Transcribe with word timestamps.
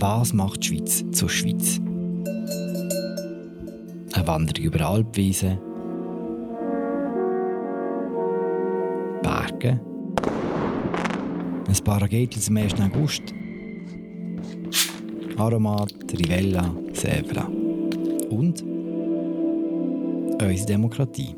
was 0.00 0.32
macht 0.32 0.62
die 0.62 0.68
Schweiz 0.68 1.04
zur 1.12 1.28
Schweiz? 1.28 1.80
Eine 4.12 4.26
Wanderung 4.26 4.64
über 4.64 4.88
Alpwiesen, 4.88 5.58
Berge, 9.22 9.80
ein 11.68 11.84
paar 11.84 12.02
Ragetels 12.02 12.44
zum 12.46 12.56
1. 12.56 12.74
August, 12.80 13.22
Aromat, 15.36 15.94
Rivella, 16.12 16.74
Sevra 16.92 17.44
und 18.30 18.62
unsere 20.40 20.66
Demokratie. 20.66 21.34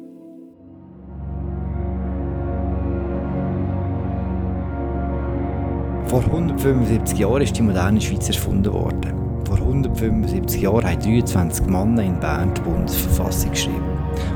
Vor 6.11 6.25
175 6.25 7.21
Jahren 7.21 7.43
ist 7.43 7.57
die 7.57 7.63
moderne 7.63 8.00
Schweiz 8.00 8.27
erfunden 8.27 8.73
worden. 8.73 9.14
Vor 9.46 9.59
175 9.59 10.61
Jahren 10.61 10.85
haben 10.85 11.01
23 11.01 11.67
Männer 11.67 12.03
in 12.03 12.18
Bern 12.18 12.53
die 12.53 12.63
Bundesverfassung 12.63 13.53
geschrieben. 13.53 13.85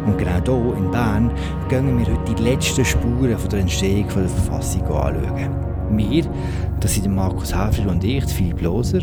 Und 0.07 0.17
genau 0.17 0.41
hier 0.45 0.77
in 0.77 0.91
Bern 0.93 1.33
gehen 1.69 1.99
wir 1.99 2.07
heute 2.07 2.33
die 2.33 2.43
letzten 2.45 2.85
Spuren 2.85 3.37
von 3.37 3.51
der 3.51 3.59
Entstehung 3.59 4.07
der 4.07 4.29
Verfassung 4.29 4.83
anschauen. 4.83 5.97
Wir, 5.99 6.25
das 6.79 6.95
sind 6.95 7.13
Markus 7.13 7.53
Häfler 7.53 7.91
und 7.91 8.05
ich, 8.05 8.25
Philipp 8.27 8.63
Loser, 8.63 9.01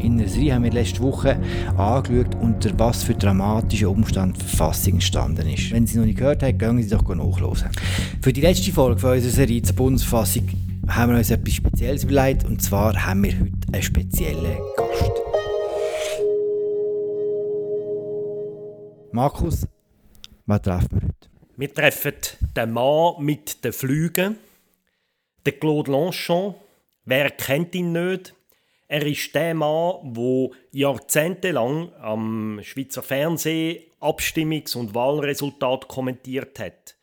in 0.00 0.18
der 0.18 0.26
Serie 0.26 0.54
haben 0.54 0.64
wir 0.64 0.72
letzte 0.72 1.00
Woche 1.00 1.38
angeschaut, 1.76 2.34
unter 2.40 2.76
was 2.78 3.04
für 3.04 3.14
dramatischen 3.14 3.86
Umständen 3.86 4.32
die 4.32 4.44
Verfassung 4.44 4.94
entstanden 4.94 5.48
ist. 5.48 5.70
Wenn 5.70 5.86
Sie 5.86 5.96
noch 5.96 6.04
nicht 6.04 6.18
gehört 6.18 6.42
haben, 6.42 6.58
gehen 6.58 6.82
Sie 6.82 6.88
doch 6.88 7.08
nachhören. 7.14 7.70
Für 8.20 8.32
die 8.32 8.40
letzte 8.40 8.72
Folge 8.72 8.98
von 8.98 9.12
unserer 9.12 9.30
Serie 9.30 9.62
zur 9.62 9.76
Bundesverfassung 9.76 10.67
haben 10.88 11.12
wir 11.12 11.18
uns 11.18 11.30
etwas 11.30 11.54
Spezielles 11.54 12.04
überlegt. 12.04 12.44
Und 12.44 12.62
zwar 12.62 13.06
haben 13.06 13.22
wir 13.22 13.38
heute 13.38 13.72
einen 13.72 13.82
speziellen 13.82 14.58
Gast. 14.76 15.12
Markus, 19.12 19.66
was 20.46 20.62
treffen 20.62 20.88
wir 20.92 21.08
heute? 21.08 21.28
Wir 21.56 21.74
treffen 21.74 22.14
den 22.56 22.72
Mann 22.72 23.14
mit 23.18 23.64
den 23.64 23.72
Flügen, 23.72 24.36
den 25.46 25.60
Claude 25.60 25.90
Lanchon. 25.90 26.54
Wer 27.04 27.30
kennt 27.30 27.74
ihn 27.74 27.92
nicht? 27.92 28.34
Er 28.86 29.04
ist 29.04 29.34
der 29.34 29.54
Mann, 29.54 30.14
der 30.14 30.50
jahrzehntelang 30.72 31.92
am 32.00 32.60
Schweizer 32.62 33.02
Fernsehen 33.02 33.82
Abstimmungs- 34.00 34.76
und 34.76 34.94
Wahlresultate 34.94 35.86
kommentiert 35.88 36.58
hat. 36.58 36.97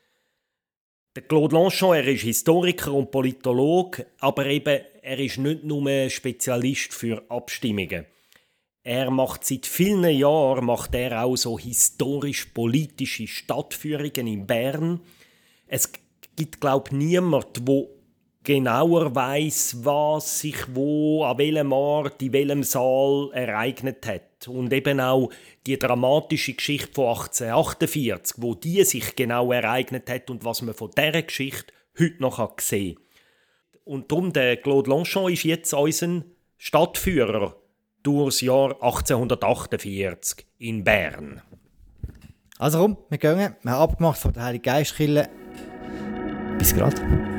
Claude 1.21 1.55
Lanchon, 1.55 1.95
er 1.95 2.07
ist 2.07 2.23
Historiker 2.23 2.91
und 2.91 3.09
Politologe, 3.09 4.07
aber 4.19 4.47
eben, 4.47 4.81
er 5.01 5.19
ist 5.19 5.37
nicht 5.37 5.63
nur 5.63 6.09
Spezialist 6.09 6.93
für 6.93 7.23
Abstimmungen. 7.29 8.05
Er 8.83 9.09
macht 9.09 9.45
seit 9.45 9.65
vielen 9.65 10.03
Jahren 10.03 10.65
macht 10.65 10.93
er 10.93 11.23
auch 11.23 11.37
so 11.37 11.57
historisch-politische 11.57 13.27
Stadtführungen 13.27 14.27
in 14.27 14.45
Bern. 14.45 14.99
Es 15.67 15.89
gibt, 16.35 16.59
glaube 16.59 16.89
ich, 16.89 16.97
niemand, 16.97 17.61
wo 17.65 17.94
genauer 18.45 19.13
weiß, 19.13 19.83
was 19.83 20.39
sich 20.39 20.55
wo, 20.73 21.25
an 21.25 21.37
welchem 21.37 21.73
Ort, 21.73 22.21
in 22.21 22.31
welchem 22.31 22.63
Saal 22.63 23.31
ereignet 23.33 24.07
hat. 24.07 24.47
Und 24.47 24.71
eben 24.71 25.01
auch 25.01 25.29
die 25.65 25.77
dramatische 25.77 26.53
Geschichte 26.53 26.93
von 26.93 27.07
1848, 27.07 28.37
wo 28.39 28.55
die 28.55 28.83
sich 28.83 29.15
genau 29.15 29.51
ereignet 29.51 30.09
hat 30.09 30.29
und 30.29 30.45
was 30.45 30.61
man 30.61 30.73
von 30.73 30.91
dieser 30.91 31.23
Geschichte 31.23 31.73
heute 31.99 32.21
noch 32.21 32.53
sehen 32.59 32.95
kann. 32.95 33.03
Und 33.83 34.11
darum, 34.11 34.31
der 34.31 34.57
Claude 34.57 34.89
Longchamp 34.89 35.29
ist 35.29 35.43
jetzt 35.43 35.73
unser 35.73 36.23
Stadtführer 36.57 37.55
durchs 38.03 38.41
Jahr 38.41 38.81
1848 38.81 40.45
in 40.59 40.83
Bern. 40.83 41.41
Also 42.57 42.79
komm, 42.79 42.97
wir 43.09 43.17
gehen. 43.17 43.37
Wir 43.37 43.71
haben 43.71 43.81
abgemacht 43.81 44.19
von 44.19 44.31
der 44.33 44.43
Heilige 44.43 44.63
Geistkille. 44.63 45.29
Bis 46.57 46.73
gerade. 46.73 47.34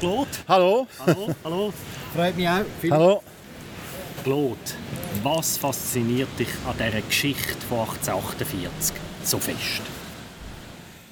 Claude. 0.00 0.30
Hallo. 0.48 0.86
Hallo, 1.06 1.34
hallo. 1.44 1.72
Freut 2.14 2.34
mich 2.34 2.48
auch. 2.48 2.64
Viel 2.80 2.90
Hallo. 2.90 3.22
Claude, 4.24 4.56
was 5.22 5.58
fasziniert 5.58 6.28
dich 6.38 6.48
an 6.66 6.74
dieser 6.78 7.02
Geschichte 7.02 7.54
von 7.68 7.80
1848 7.80 8.96
so 9.22 9.38
fest? 9.38 9.82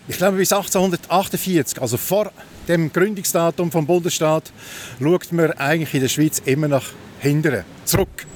Ich 0.09 0.17
glaube, 0.17 0.39
bis 0.39 0.53
1848, 0.53 1.83
also 1.83 1.99
vor 1.99 2.33
dem 2.67 2.91
Gründungsdatum 2.91 3.71
vom 3.71 3.87
Bundesstaat, 3.87 4.51
schaut 4.99 5.33
man 5.33 5.53
eigentlich 5.53 5.93
in 5.93 6.01
der 6.01 6.09
Schweiz 6.09 6.41
immer 6.47 6.69
nach 6.69 6.87
hinten, 7.21 7.65
zurück, 7.85 8.27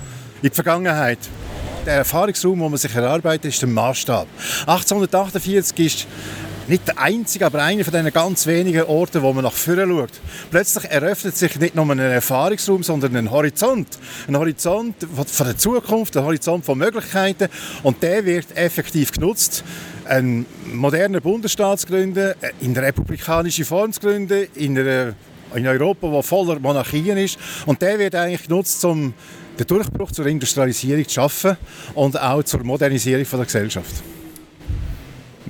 in 0.43 0.51
die 0.51 0.55
Vergangenheit. 0.55 1.19
Der 1.87 1.95
Erfahrungsraum, 1.95 2.61
wo 2.61 2.69
man 2.69 2.79
sich 2.79 2.95
erarbeitet, 2.95 3.47
ist 3.47 3.63
der 3.63 3.71
Maßstab. 3.71 4.29
1848 4.67 5.79
ist 5.79 6.07
nicht 6.73 6.89
der 6.89 6.99
einzige, 6.99 7.45
aber 7.45 7.63
einer 7.63 7.85
von 7.85 7.93
diesen 7.93 8.11
ganz 8.13 8.47
wenigen 8.47 8.85
Orten, 8.85 9.21
wo 9.21 9.33
man 9.35 9.45
nach 9.45 9.53
vorne 9.53 9.87
schaut. 9.87 10.11
Plötzlich 10.51 10.85
eröffnet 10.91 11.37
sich 11.37 11.59
nicht 11.61 11.75
nur 11.75 11.89
ein 11.91 11.99
Erfahrungsraum, 11.99 12.83
sondern 12.83 13.15
ein 13.15 13.31
Horizont. 13.31 13.89
Ein 14.27 14.39
Horizont 14.39 14.97
von 15.27 15.47
der 15.47 15.59
Zukunft, 15.59 16.17
ein 16.17 16.25
Horizont 16.25 16.65
von 16.65 16.79
Möglichkeiten. 16.79 17.49
Und 17.83 18.03
der 18.03 18.25
wird 18.25 18.57
effektiv 18.57 19.13
genutzt, 19.13 19.65
einen 20.07 20.47
modernen 20.73 21.21
Bundesstaat 21.21 21.81
zu 21.81 21.89
gründen, 21.89 22.33
in 22.61 22.77
eine 22.77 22.87
republikanische 22.87 23.67
Form 23.67 23.93
zu 23.93 24.01
gründen, 24.01 24.47
in, 24.55 24.79
einer, 24.79 25.15
in 25.55 25.67
Europa, 25.67 26.11
wo 26.11 26.23
voller 26.23 26.59
Monarchien 26.59 27.19
ist. 27.19 27.39
Und 27.67 27.83
der 27.83 27.99
wird 27.99 28.15
eigentlich 28.15 28.49
genutzt, 28.49 28.83
um 28.87 29.13
den 29.59 29.67
Durchbruch 29.67 30.11
zur 30.11 30.25
Industrialisierung 30.25 31.07
zu 31.07 31.15
schaffen 31.15 31.59
und 31.93 32.19
auch 32.19 32.43
zur 32.45 32.65
Modernisierung 32.65 33.27
der 33.31 33.45
Gesellschaft. 33.45 34.03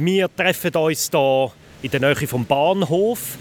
Wir 0.05 0.29
treffen 0.35 0.75
uns 0.75 1.11
hier 1.13 1.53
in 1.81 1.91
der 1.93 2.01
Nähe 2.01 2.27
vom 2.27 2.45
Bahnhof 2.45 3.39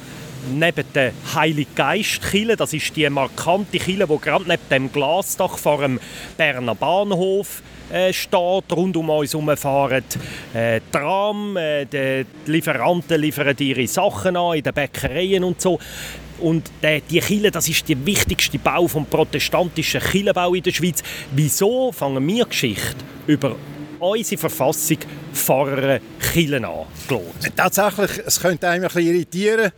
neben 0.54 0.86
der 0.94 1.12
Heilige 1.34 1.72
Geistkille. 1.74 2.56
Das 2.56 2.72
ist 2.74 2.96
die 2.96 3.10
markante 3.10 3.80
Kille, 3.80 4.06
die 4.06 4.18
gerade 4.20 4.46
neben 4.48 4.70
dem 4.70 4.92
Glasdach 4.92 5.58
vor 5.58 5.80
dem 5.80 6.00
Berner 6.38 6.76
Bahnhof 6.76 7.64
äh, 7.92 8.14
steht. 8.14 8.72
Rund 8.72 8.96
um 8.96 9.10
uns 9.10 9.34
herum 9.34 9.58
fahren 9.58 10.04
äh, 10.54 10.82
Tram, 10.92 11.58
äh, 11.58 11.86
die 11.86 12.28
Lieferanten 12.46 13.20
liefern 13.20 13.56
ihre 13.58 13.88
Sachen 13.88 14.38
an 14.38 14.56
in 14.56 14.62
den 14.62 14.74
Bäckereien 14.74 15.44
und 15.44 15.60
so. 15.60 15.80
Und 16.42 16.70
äh, 16.84 17.02
die 17.10 17.22
Kille, 17.22 17.50
das 17.50 17.70
ist 17.70 17.90
der 17.90 18.06
wichtigste 18.06 18.60
Bau 18.60 18.88
vom 18.88 19.08
protestantischen 19.08 20.00
Killenbau 20.00 20.54
in 20.54 20.62
der 20.62 20.74
Schweiz. 20.74 21.02
Wieso 21.32 21.92
fangen 21.92 22.28
wir 22.28 22.46
Geschichte 22.46 23.04
über 23.26 23.56
unsere 24.02 24.40
Verfassung 24.40 24.98
vor 25.32 25.68
einer 25.68 26.00
Kille 26.34 26.58
an, 26.58 26.86
Claude? 27.08 27.26
Tatsächlich, 27.56 28.22
es 28.26 28.40
könnte 28.40 28.68
einem 28.68 28.84
ein 28.84 28.88
bisschen 28.88 29.14
irritieren. 29.16 29.72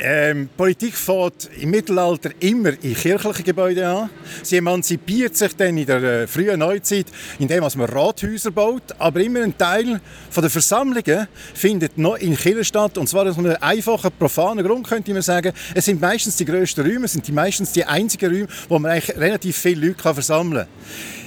Ähm, 0.00 0.48
Politik 0.56 0.94
fängt 0.94 1.50
im 1.58 1.70
Mittelalter 1.70 2.30
immer 2.38 2.70
in 2.82 2.94
kirchlichen 2.94 3.44
Gebäuden 3.44 3.84
an. 3.84 4.10
Sie 4.42 4.56
emanzipiert 4.56 5.36
sich 5.36 5.56
dann 5.56 5.76
in 5.76 5.86
der 5.86 6.02
äh, 6.02 6.26
frühen 6.28 6.60
Neuzeit, 6.60 7.06
indem 7.40 7.64
man 7.64 7.80
Rathäuser 7.80 8.52
baut. 8.52 8.82
Aber 8.98 9.20
immer 9.20 9.42
ein 9.42 9.58
Teil 9.58 10.00
von 10.30 10.42
der 10.42 10.50
Versammlungen 10.50 11.26
findet 11.52 11.98
noch 11.98 12.16
in 12.16 12.36
Kirchen 12.36 12.64
statt. 12.64 12.96
Und 12.96 13.08
zwar 13.08 13.26
aus 13.26 13.36
einem 13.36 13.56
einfachen, 13.60 14.12
profanen 14.16 14.64
Grund, 14.64 14.86
könnte 14.86 15.12
man 15.12 15.22
sagen. 15.22 15.52
Es 15.74 15.86
sind 15.86 16.00
meistens 16.00 16.36
die 16.36 16.44
grössten 16.44 16.82
Räume, 16.82 17.06
es 17.06 17.12
sind 17.12 17.26
die 17.26 17.32
meistens 17.32 17.72
die 17.72 17.84
einzigen 17.84 18.32
Räume, 18.32 18.48
wo 18.68 18.78
man 18.78 18.92
eigentlich 18.92 19.16
relativ 19.16 19.56
viele 19.56 19.88
Leute 19.88 20.14
versammeln 20.14 20.66
kann. 20.66 21.21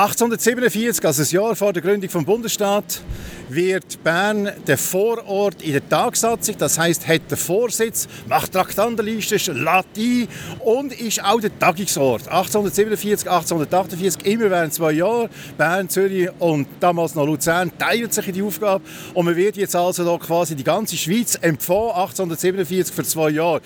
1847, 0.00 1.04
also 1.04 1.20
das 1.20 1.30
Jahr 1.30 1.54
vor 1.54 1.74
der 1.74 1.82
Gründung 1.82 2.08
vom 2.08 2.24
Bundesstaat, 2.24 3.02
wird 3.50 4.02
Bern 4.02 4.50
der 4.66 4.78
Vorort 4.78 5.60
in 5.60 5.72
der 5.72 5.86
Tagsatzung, 5.86 6.54
das 6.56 6.78
heißt, 6.78 7.06
hat 7.06 7.30
den 7.30 7.36
Vorsitz, 7.36 8.08
macht 8.26 8.52
Traktandenliste, 8.52 9.36
lädt 9.52 9.86
ein 9.98 10.28
und 10.60 10.98
ist 10.98 11.22
auch 11.22 11.40
der 11.40 11.56
Tagungsort. 11.58 12.28
1847, 12.28 13.28
1848, 13.28 14.24
immer 14.24 14.50
während 14.50 14.72
zwei 14.72 14.92
Jahren, 14.92 15.28
Bern, 15.58 15.90
Zürich 15.90 16.30
und 16.38 16.66
damals 16.78 17.14
noch 17.14 17.26
Luzern 17.26 17.70
teilen 17.76 18.10
sich 18.10 18.26
in 18.28 18.34
die 18.34 18.42
Aufgabe 18.42 18.82
und 19.12 19.26
man 19.26 19.36
wird 19.36 19.58
jetzt 19.58 19.76
also 19.76 20.02
da 20.02 20.16
quasi 20.16 20.54
die 20.54 20.64
ganze 20.64 20.96
Schweiz 20.96 21.36
empfohlen, 21.42 21.90
1847 21.90 22.94
für 22.94 23.04
zwei 23.04 23.30
Jahre. 23.30 23.60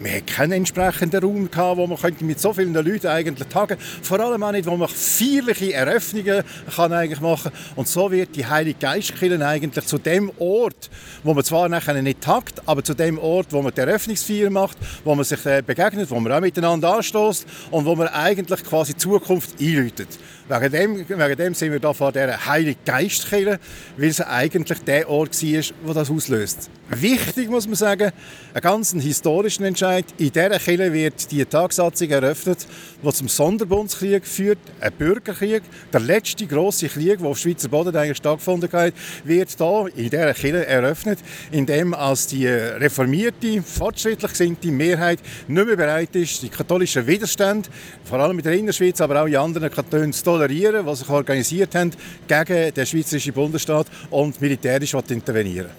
Wir 0.00 0.16
hatten 0.16 0.26
keinen 0.26 0.52
entsprechenden 0.52 1.22
Raum, 1.22 1.50
gehabt, 1.50 1.76
wo 1.76 1.86
man 1.86 1.98
mit 2.20 2.40
so 2.40 2.52
vielen 2.52 2.74
Leuten 2.74 3.06
eigentlich 3.06 3.48
tagen 3.48 3.78
Vor 4.02 4.18
allem 4.18 4.42
auch 4.42 4.52
nicht, 4.52 4.66
wo 4.66 4.76
man 4.76 4.88
feierliche 4.88 5.61
feierliche 5.62 5.74
Eröffnungen 5.74 6.44
kann 6.74 6.92
eigentlich 6.92 7.20
machen 7.20 7.52
und 7.76 7.88
so 7.88 8.10
wird 8.10 8.34
die 8.36 8.46
Heilige 8.46 8.78
Geistkirche 8.78 9.46
eigentlich 9.46 9.86
zu 9.86 9.98
dem 9.98 10.30
Ort, 10.38 10.90
wo 11.22 11.34
man 11.34 11.44
zwar 11.44 11.68
nachher 11.68 12.00
nicht 12.02 12.20
tagt, 12.20 12.62
aber 12.66 12.82
zu 12.82 12.94
dem 12.94 13.18
Ort, 13.18 13.48
wo 13.50 13.62
man 13.62 13.72
die 13.74 13.80
Eröffnungsfeier 13.80 14.50
macht, 14.50 14.76
wo 15.04 15.14
man 15.14 15.24
sich 15.24 15.44
äh, 15.46 15.62
begegnet, 15.64 16.10
wo 16.10 16.18
man 16.18 16.32
auch 16.32 16.40
miteinander 16.40 16.96
anstößt 16.96 17.46
und 17.70 17.84
wo 17.84 17.94
man 17.94 18.08
eigentlich 18.08 18.64
quasi 18.64 18.96
Zukunft 18.96 19.60
einläutet. 19.60 20.08
Wegen 20.48 20.72
dem, 20.72 21.08
wegen 21.08 21.36
dem 21.36 21.54
sind 21.54 21.72
wir 21.72 21.80
da 21.80 21.92
vor 21.92 22.12
dieser 22.12 22.44
Heilige 22.46 22.78
Geistkirche, 22.84 23.58
weil 23.96 24.08
es 24.08 24.20
eigentlich 24.20 24.80
der 24.80 25.08
Ort 25.08 25.40
war, 25.42 25.64
wo 25.84 25.92
das 25.92 26.10
auslöst. 26.10 26.68
Wichtig 26.90 27.48
muss 27.48 27.66
man 27.66 27.76
sagen, 27.76 28.12
ein 28.52 28.60
ganz 28.60 28.92
historischen 28.92 29.64
Entscheid. 29.64 30.04
In 30.18 30.32
dieser 30.32 30.58
Kirche 30.58 30.92
wird 30.92 31.30
die 31.30 31.44
Tagsatzung 31.44 32.10
eröffnet, 32.10 32.66
die 33.02 33.12
zum 33.12 33.28
Sonderbundskrieg 33.28 34.26
führt, 34.26 34.58
ein 34.80 34.92
Bürgerkrieg. 34.92 35.51
Der 35.92 36.00
letzte 36.00 36.46
große 36.46 36.88
Krieg, 36.88 37.18
der 37.18 37.28
auf 37.28 37.38
Schweizer 37.38 37.68
Boden 37.68 37.94
eigentlich 37.94 38.16
stattgefunden 38.16 38.70
hat, 38.72 38.94
wird 39.24 39.50
hier 39.50 39.88
in 39.96 40.10
dieser 40.10 40.34
Kirche 40.34 40.66
eröffnet, 40.66 41.18
indem 41.50 41.94
als 41.94 42.26
die 42.28 42.46
reformierte, 42.46 43.62
fortschrittlich 43.62 44.30
gesinnte 44.30 44.68
Mehrheit 44.68 45.18
nicht 45.48 45.66
mehr 45.66 45.76
bereit 45.76 46.14
ist, 46.16 46.42
die 46.42 46.48
katholischen 46.48 47.06
Widerstände, 47.06 47.68
vor 48.04 48.20
allem 48.20 48.38
in 48.38 48.44
der 48.44 48.52
Innerschweiz, 48.52 49.00
aber 49.00 49.22
auch 49.22 49.26
in 49.26 49.36
anderen 49.36 49.70
Kantonen, 49.70 50.12
zu 50.12 50.24
tolerieren, 50.24 50.86
die 50.86 50.96
sich 50.96 51.08
organisiert 51.08 51.74
haben 51.74 51.90
gegen 52.26 52.74
den 52.74 52.86
Schweizerischen 52.86 53.32
Bundesstaat 53.32 53.86
und 54.10 54.40
militärisch 54.40 54.94
intervenieren 54.94 55.70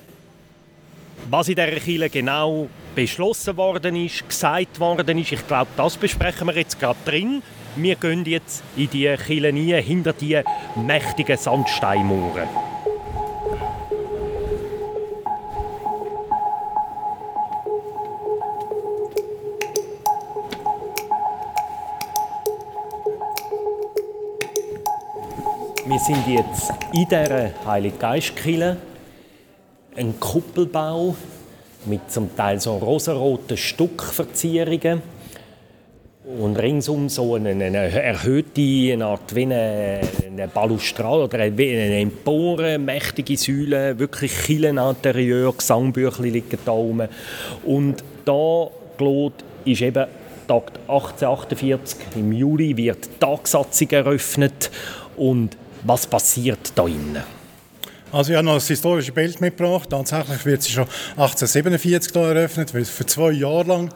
was 1.30 1.48
in 1.48 1.56
dieser 1.56 1.80
Kirche 1.80 2.10
genau 2.10 2.68
beschlossen 2.96 3.58
worden 3.58 3.96
ist, 3.96 4.28
gesagt 4.28 4.80
worden 4.80 5.18
ist, 5.18 5.32
ich 5.32 5.48
glaube, 5.48 5.72
das 5.76 5.98
besprechen 5.98 6.48
wir 6.48 6.56
jetzt 6.56 6.80
gerade 6.80 7.00
drin. 7.06 7.42
Wir 7.76 7.96
gehen 7.96 8.24
jetzt 8.26 8.64
in 8.76 8.88
die 8.92 9.04
Kirche 9.06 9.44
rein, 9.44 9.56
hinter 9.56 10.14
die 10.14 10.40
mächtigen 10.76 11.38
Sandsteinmauern. 11.38 12.48
Wir 25.86 26.00
sind 26.00 26.28
jetzt 26.28 26.72
in 26.94 27.08
dieser 27.10 27.52
Heiliggeistkirche 27.66 28.78
ein 29.96 30.20
Kuppelbau 30.20 31.16
mit 31.86 32.12
zum 32.12 32.36
Teil 32.36 32.60
so 32.60 32.78
rosaroten 32.78 33.58
Stuckverzierungen 33.58 35.02
und 36.26 36.56
ringsum 36.58 37.10
so 37.10 37.36
eine, 37.36 37.50
eine 37.50 37.78
erhöhte 37.78 38.62
eine 38.94 39.06
Art 39.06 39.36
wie 39.36 39.44
eine, 39.44 40.00
eine 40.26 40.48
Balustrade 40.48 41.24
oder 41.24 41.40
eine, 41.40 41.54
eine 41.54 42.00
Empore, 42.00 42.78
mächtige 42.78 43.36
Säule, 43.36 44.00
wirklich 44.00 44.32
Kircheninterieur, 44.46 45.54
Gesangbüchli 45.54 46.30
liegen 46.30 46.60
da 46.66 46.72
oben. 46.72 47.10
Und 47.66 48.04
da, 48.24 48.68
Claude, 48.98 49.36
ist 49.66 49.82
eben 49.82 50.06
Tag 50.48 50.72
1848 50.88 52.00
im 52.16 52.32
Juli 52.32 52.76
wird 52.76 53.06
die 53.06 53.20
Tagsatzung 53.20 53.90
eröffnet 53.92 54.72
und 55.16 55.58
was 55.84 56.08
passiert 56.08 56.72
da 56.76 56.86
innen? 56.86 57.24
Also 58.12 58.32
ich 58.32 58.38
habe 58.38 58.46
noch 58.46 58.56
das 58.56 58.68
historische 58.68 59.12
Bild 59.12 59.42
mitgebracht. 59.42 59.90
Tatsächlich 59.90 60.46
wird 60.46 60.62
sie 60.62 60.72
schon 60.72 60.86
1847 61.18 62.14
hier 62.14 62.22
eröffnet, 62.22 62.74
weil 62.74 62.86
für 62.86 63.06
zwei 63.06 63.32
Jahre 63.32 63.64
lang 63.64 63.90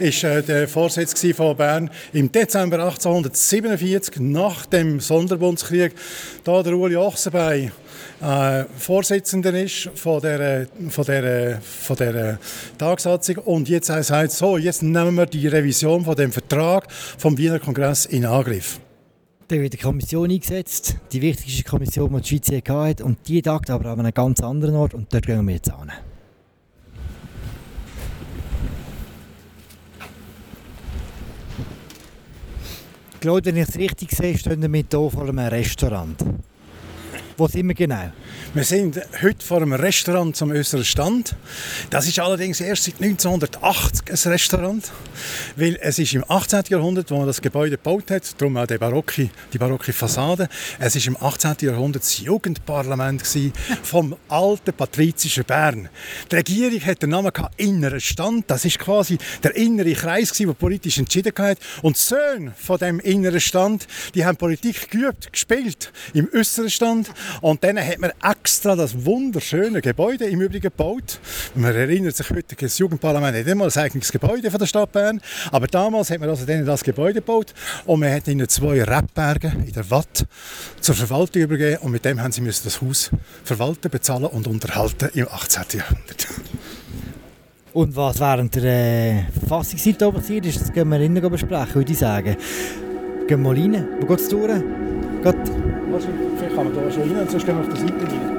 ist 0.00 0.24
äh, 0.24 0.42
der 0.42 0.68
Vorsitz 0.68 1.26
von 1.34 1.56
Bern 1.56 1.90
im 2.12 2.30
Dezember 2.30 2.78
1847 2.78 4.20
nach 4.20 4.66
dem 4.66 5.00
Sonderbundskrieg, 5.00 5.94
da 6.44 6.62
der 6.62 6.76
Uli 6.76 6.96
Ochsenbein 6.96 7.72
äh, 8.20 8.64
Vorsitzender 8.76 9.54
ist 9.54 9.90
von 9.94 10.20
der, 10.20 10.66
von 10.88 11.04
der, 11.04 11.60
von 11.60 11.96
der 11.96 12.38
Tagsatzung 12.76 13.38
und 13.38 13.68
jetzt 13.68 13.86
sagt 13.86 14.32
so, 14.32 14.58
jetzt 14.58 14.82
nehmen 14.82 15.14
wir 15.16 15.26
die 15.26 15.46
Revision 15.46 16.04
von 16.04 16.16
dem 16.16 16.32
Vertrag 16.32 16.90
vom 16.92 17.36
Wiener 17.38 17.58
Kongress 17.58 18.06
in 18.06 18.26
Angriff. 18.26 18.80
Dann 19.48 19.62
wird 19.62 19.74
eine 19.74 19.82
Kommission 19.82 20.30
eingesetzt, 20.30 20.96
die 21.10 21.22
wichtigste 21.22 21.62
Kommission, 21.64 22.14
die 22.14 22.20
die 22.20 22.28
Schweiz 22.28 22.68
hatte. 22.68 23.04
Und 23.04 23.26
die 23.28 23.40
tagt 23.40 23.70
aber 23.70 23.86
an 23.86 24.00
einem 24.00 24.12
ganz 24.12 24.40
anderen 24.42 24.74
Ort 24.74 24.92
und 24.92 25.12
dort 25.12 25.24
gehen 25.24 25.46
wir 25.46 25.54
jetzt 25.54 25.70
an. 25.70 25.90
Ich 33.18 33.22
glaube, 33.22 33.46
wenn 33.46 33.56
ich 33.56 33.68
es 33.68 33.76
richtig 33.76 34.12
sehe, 34.12 34.38
stehen 34.38 34.62
wir 34.62 34.70
hier 34.72 35.10
vor 35.10 35.22
einem 35.22 35.40
Restaurant. 35.40 36.14
Wo 37.38 37.46
sind 37.46 37.68
wir 37.68 37.74
genau? 37.74 38.10
Wir 38.52 38.64
sind 38.64 39.00
heute 39.22 39.46
vor 39.46 39.58
einem 39.58 39.72
Restaurant 39.72 40.34
zum 40.34 40.50
äußeren 40.50 40.84
Stand. 40.84 41.36
Das 41.88 42.08
ist 42.08 42.18
allerdings 42.18 42.60
erst 42.60 42.82
seit 42.82 43.00
1980 43.00 44.10
ein 44.10 44.32
Restaurant, 44.32 44.90
weil 45.54 45.78
es 45.80 46.00
ist 46.00 46.14
im 46.14 46.24
18. 46.26 46.64
Jahrhundert, 46.70 47.12
wo 47.12 47.18
man 47.18 47.28
das 47.28 47.40
Gebäude 47.40 47.76
gebaut 47.76 48.10
hat, 48.10 48.24
darum 48.40 48.56
auch 48.56 48.66
die 48.66 48.76
barocke, 48.76 49.30
die 49.52 49.58
barocke 49.58 49.92
Fassade. 49.92 50.48
Es 50.80 50.96
ist 50.96 51.06
im 51.06 51.16
18. 51.16 51.54
Jahrhundert 51.60 52.02
das 52.02 52.18
Jugendparlament 52.18 53.22
vom 53.84 54.16
alten 54.28 54.72
patrizischen 54.72 55.44
Bern. 55.44 55.88
Die 56.32 56.34
Regierung 56.34 56.80
hat 56.86 57.02
den 57.02 57.10
Namen 57.10 57.30
Innerer 57.56 58.00
Stand. 58.00 58.50
Das 58.50 58.64
ist 58.64 58.80
quasi 58.80 59.16
der 59.44 59.54
innere 59.54 59.92
Kreis, 59.92 60.32
der 60.32 60.54
politisch 60.54 60.98
entschieden 60.98 61.32
hat. 61.38 61.58
Und 61.82 61.94
die 61.94 62.00
Söhne 62.00 62.52
von 62.56 62.78
dem 62.78 62.98
inneren 62.98 63.40
Stand, 63.40 63.86
die 64.16 64.24
haben 64.24 64.36
Politik 64.36 64.90
geübt, 64.90 65.32
gespielt 65.32 65.92
im 66.14 66.28
äußeren 66.34 66.70
Stand. 66.70 67.12
Und 67.40 67.64
dann 67.64 67.78
hat 67.78 67.98
man 67.98 68.12
extra 68.22 68.76
das 68.76 69.04
wunderschöne 69.04 69.80
Gebäude 69.80 70.26
im 70.26 70.40
Übrigen 70.40 70.62
gebaut. 70.62 71.20
Man 71.54 71.74
erinnert 71.74 72.16
sich 72.16 72.30
heute, 72.30 72.56
das 72.56 72.78
Jugendparlament 72.78 73.36
hat 73.36 73.46
immer 73.46 73.64
ein 73.64 73.76
eigenes 73.76 74.12
Gebäude 74.12 74.50
von 74.50 74.58
der 74.58 74.66
Stadt 74.66 74.92
Bern, 74.92 75.20
aber 75.52 75.66
damals 75.66 76.10
hat 76.10 76.20
man 76.20 76.28
also 76.28 76.46
denen 76.46 76.66
das 76.66 76.82
Gebäude 76.82 77.14
gebaut 77.14 77.54
und 77.86 78.00
man 78.00 78.12
hat 78.12 78.28
ihnen 78.28 78.48
zwei 78.48 78.82
Rebberge 78.82 79.52
in 79.66 79.72
der 79.72 79.90
Watt 79.90 80.26
zur 80.80 80.94
Verwaltung 80.94 81.42
übergeben 81.42 81.78
und 81.82 81.92
mit 81.92 82.04
dem 82.04 82.20
haben 82.20 82.32
sie 82.32 82.40
müssen 82.40 82.64
das 82.64 82.80
Haus 82.80 83.10
verwalten, 83.44 83.90
bezahlen 83.90 84.26
und 84.26 84.46
unterhalten 84.46 85.10
im 85.14 85.28
18. 85.28 85.78
Jahrhundert. 85.78 86.26
Und 87.72 87.94
was 87.94 88.18
während 88.18 88.54
der 88.56 88.64
äh, 88.64 89.22
Verfassungszeit 89.38 89.98
passiert 89.98 90.46
ist, 90.46 90.60
das 90.60 90.72
können 90.72 90.90
wir 90.90 91.00
innen 91.00 91.30
besprechen, 91.30 91.74
würde 91.74 91.92
ich 91.92 91.98
sagen. 91.98 92.36
Gehen 93.26 93.42
wir 93.42 93.54
mal 93.54 93.54
rein. 93.54 93.86
Wo 94.00 94.06
geht 94.06 94.20
es 94.20 94.28
durch? 94.28 94.62
Geht 95.22 95.34
Vielleicht 96.36 96.54
kann 96.54 96.64
man 96.64 96.74
da 96.74 96.90
schon 96.90 97.02
rein, 97.02 97.28
sonst 97.28 97.44
gehen 97.44 97.56
wir 97.56 97.60
auf 97.60 97.68
der 97.68 97.76
Seite 97.76 97.94
rein. 97.94 98.38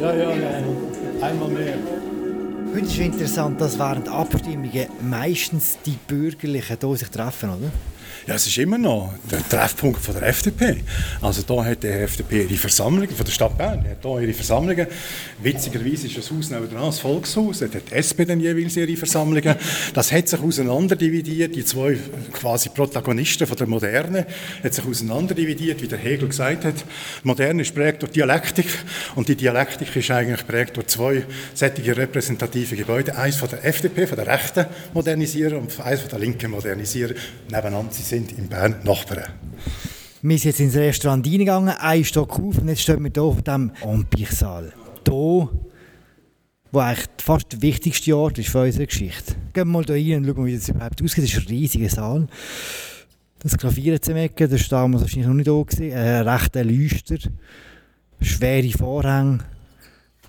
Ja, 0.00 0.14
ja, 0.14 0.28
nein. 0.28 0.64
Einmal 1.20 1.48
mehr. 1.48 1.74
Heute 2.72 2.86
ist 2.86 2.98
interessant, 2.98 3.60
dass 3.60 3.78
während 3.78 4.08
Abstimmungen 4.08 4.45
meistens 5.00 5.78
die 5.84 5.98
Bürgerlichen 6.06 6.76
hier 6.78 6.96
sich 6.96 7.08
treffen, 7.08 7.50
oder? 7.50 7.70
Ja, 8.26 8.34
es 8.34 8.44
ist 8.44 8.58
immer 8.58 8.76
noch 8.76 9.14
der 9.30 9.48
Treffpunkt 9.48 10.00
von 10.00 10.12
der 10.12 10.24
FDP. 10.24 10.82
Also 11.22 11.42
da 11.42 11.64
hat 11.64 11.84
die 11.84 11.86
FDP 11.86 12.42
ihre 12.42 12.56
Versammlungen, 12.56 13.08
von 13.08 13.24
der 13.24 13.30
Stadt 13.30 13.56
Bern, 13.56 13.84
die 13.84 13.90
hat 13.90 13.98
hier 14.02 14.20
ihre 14.20 14.32
Versammlungen. 14.32 14.88
Witzigerweise 15.40 16.08
ist 16.08 16.18
das 16.18 16.32
Haus 16.32 16.50
nebenan, 16.50 16.86
das 16.86 16.98
Volkshaus, 16.98 17.60
dort 17.60 17.76
hat 17.76 17.82
die 17.88 17.94
SP 17.94 18.26
dann 18.26 18.40
jeweils 18.40 18.76
ihre 18.76 18.96
Versammlungen. 18.96 19.54
Das 19.94 20.10
hat 20.10 20.26
sich 20.26 20.40
auseinanderdividiert, 20.40 21.54
die 21.54 21.64
zwei 21.64 21.98
quasi 22.32 22.70
Protagonisten 22.70 23.46
von 23.46 23.56
der 23.56 23.68
Moderne, 23.68 24.26
hat 24.60 24.74
sich 24.74 24.84
auseinanderdividiert, 24.84 25.80
wie 25.80 25.86
der 25.86 25.98
Hegel 25.98 26.26
gesagt 26.26 26.64
hat. 26.64 26.84
Moderne 27.22 27.62
ist 27.62 27.76
prägt 27.76 28.02
durch 28.02 28.10
Dialektik 28.10 28.66
und 29.14 29.28
die 29.28 29.36
Dialektik 29.36 29.94
ist 29.94 30.10
eigentlich 30.10 30.44
prägt 30.44 30.76
durch 30.76 30.88
zwei 30.88 31.22
sättige 31.54 31.96
repräsentative 31.96 32.74
Gebäude. 32.74 33.16
Eins 33.16 33.36
von 33.36 33.48
der 33.48 33.64
FDP, 33.64 34.08
von 34.08 34.16
der 34.16 34.26
rechten 34.26 34.66
Modernisierer 34.94 35.58
und 35.58 35.78
eins 35.78 36.00
von 36.00 36.10
der 36.10 36.18
linken 36.18 36.50
Modernisierer 36.50 37.14
nebeneinander. 37.48 37.92
Sie 37.92 38.15
sind 38.16 38.38
in 38.38 38.48
Bern 38.48 38.76
Nachbarn. 38.84 39.24
Wir 40.22 40.38
sind 40.38 40.44
jetzt 40.44 40.60
ins 40.60 40.74
Restaurant 40.74 41.26
reingegangen, 41.26 41.74
ein 41.78 42.04
Stock 42.04 42.38
auf 42.40 42.58
und 42.58 42.68
jetzt 42.68 42.80
stehen 42.80 43.04
wir 43.04 43.10
hier 43.12 43.22
auf 43.22 43.42
dem 43.42 43.72
Empire-Saal. 43.82 44.72
Hier, 45.06 45.48
wo 46.72 46.78
eigentlich 46.78 47.06
fast 47.18 47.52
der 47.52 47.60
wichtigste 47.60 48.16
Ort 48.16 48.38
ist 48.38 48.48
für 48.48 48.62
unsere 48.62 48.86
Geschichte. 48.86 49.34
Gehen 49.52 49.68
wir 49.68 49.82
mal 49.82 49.84
hier 49.84 50.16
rein 50.16 50.24
und 50.24 50.34
schauen, 50.34 50.46
wie 50.46 50.54
das 50.54 50.68
überhaupt 50.68 51.02
aussieht. 51.02 51.24
Das 51.24 51.30
ist 51.30 51.36
ein 51.36 51.48
riesiger 51.48 51.90
Saal. 51.90 52.26
Das 53.40 53.56
Klavier 53.58 54.00
zum 54.00 54.16
Ecken, 54.16 54.50
das 54.50 54.70
war 54.70 54.80
damals 54.80 55.02
wahrscheinlich 55.02 55.28
noch 55.28 55.34
nicht 55.34 55.48
da. 55.48 55.84
Ein 55.84 56.28
rechter 56.28 56.64
Leuchter, 56.64 57.18
schwere 58.20 58.70
Vorhänge, 58.70 59.40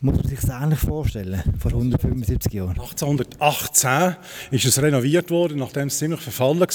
muss 0.02 0.18
man 0.18 0.28
sich 0.28 0.40
das 0.40 0.50
ähnlich 0.50 0.80
vorstellen, 0.80 1.42
vor 1.60 1.72
175 1.72 2.54
Jahren? 2.54 2.80
1818 2.80 4.16
ist 4.52 4.66
es 4.66 4.82
renoviert 4.82 5.32
worden, 5.32 5.58
nachdem 5.58 5.88
es 5.88 5.98
ziemlich 5.98 6.22
verfallen 6.22 6.60
war. 6.60 6.68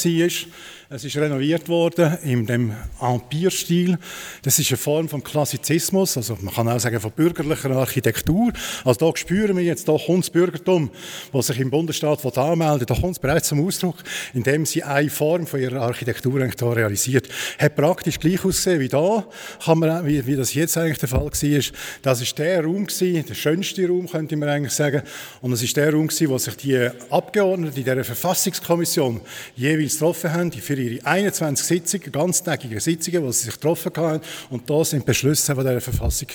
Es 0.95 1.05
ist 1.05 1.17
renoviert 1.17 1.69
worden 1.69 2.19
in 2.23 2.45
dem 2.47 2.73
Empire-Stil. 3.01 3.97
Das 4.43 4.59
ist 4.59 4.71
eine 4.71 4.77
Form 4.77 5.09
von 5.09 5.23
Klassizismus, 5.23 6.17
also 6.17 6.37
man 6.43 6.53
kann 6.53 6.69
auch 6.69 6.81
sagen 6.81 7.01
von 7.01 7.13
bürgerlicher 7.13 7.71
Architektur. 7.71 8.53
Also 8.85 9.11
da 9.11 9.17
spüren 9.17 9.57
wir 9.57 9.65
jetzt, 9.65 9.89
da 9.89 9.97
kommt 9.97 10.25
das 10.25 10.31
Bürgertum, 10.31 10.91
das 11.33 11.47
sich 11.47 11.61
im 11.61 11.71
Bundesstaat 11.71 12.37
anmeldet, 12.37 12.91
da 12.91 12.95
kommt 12.95 13.13
es 13.13 13.19
bereits 13.19 13.49
zum 13.49 13.65
Ausdruck, 13.65 13.97
indem 14.35 14.67
sie 14.67 14.83
eine 14.83 15.09
Form 15.09 15.47
von 15.47 15.61
ihrer 15.61 15.81
Architektur 15.81 16.41
eigentlich 16.41 16.57
da 16.57 16.71
realisiert. 16.71 17.29
Hat 17.59 17.77
praktisch 17.77 18.19
gleich 18.19 18.45
ausgesehen 18.45 18.81
wie 18.81 18.89
da, 18.89 19.25
kann 19.65 19.79
man, 19.79 20.05
wie, 20.05 20.27
wie 20.27 20.37
das 20.37 20.53
jetzt 20.55 20.77
eigentlich 20.77 20.99
der 20.99 21.09
Fall 21.09 21.31
war. 21.31 21.63
Das 22.03 22.21
ist 22.21 22.39
der 22.39 22.65
Raum 22.65 22.87
gewesen, 22.87 23.12
der 23.21 23.35
schönste 23.35 23.87
Raum, 23.87 24.09
könnte 24.09 24.37
man 24.37 24.49
eigentlich 24.49 24.73
sagen. 24.73 25.03
Und 25.41 25.53
es 25.53 25.63
ist 25.63 25.77
der 25.77 25.93
Raum 25.93 26.09
wo 26.09 26.39
sich 26.39 26.57
die 26.57 26.89
Abgeordneten 27.11 27.77
in 27.77 27.85
dieser 27.85 28.05
Verfassungskommission 28.05 29.21
jeweils 29.57 29.95
getroffen 29.95 30.33
haben, 30.33 30.53
für 30.53 30.75
ihre 30.75 31.05
21 31.05 31.67
Sitzungen, 31.67 32.13
ganztägige 32.13 32.81
Sitzungen, 32.81 33.25
wo 33.25 33.33
sie 33.33 33.45
sich 33.45 33.55
getroffen 33.55 33.93
haben. 33.97 34.21
Und 34.51 34.69
da 34.69 34.85
sind 34.85 35.05
Beschlüsse 35.05 35.55
von 35.55 35.65
dieser 35.65 35.81
Verfassung 35.81 36.29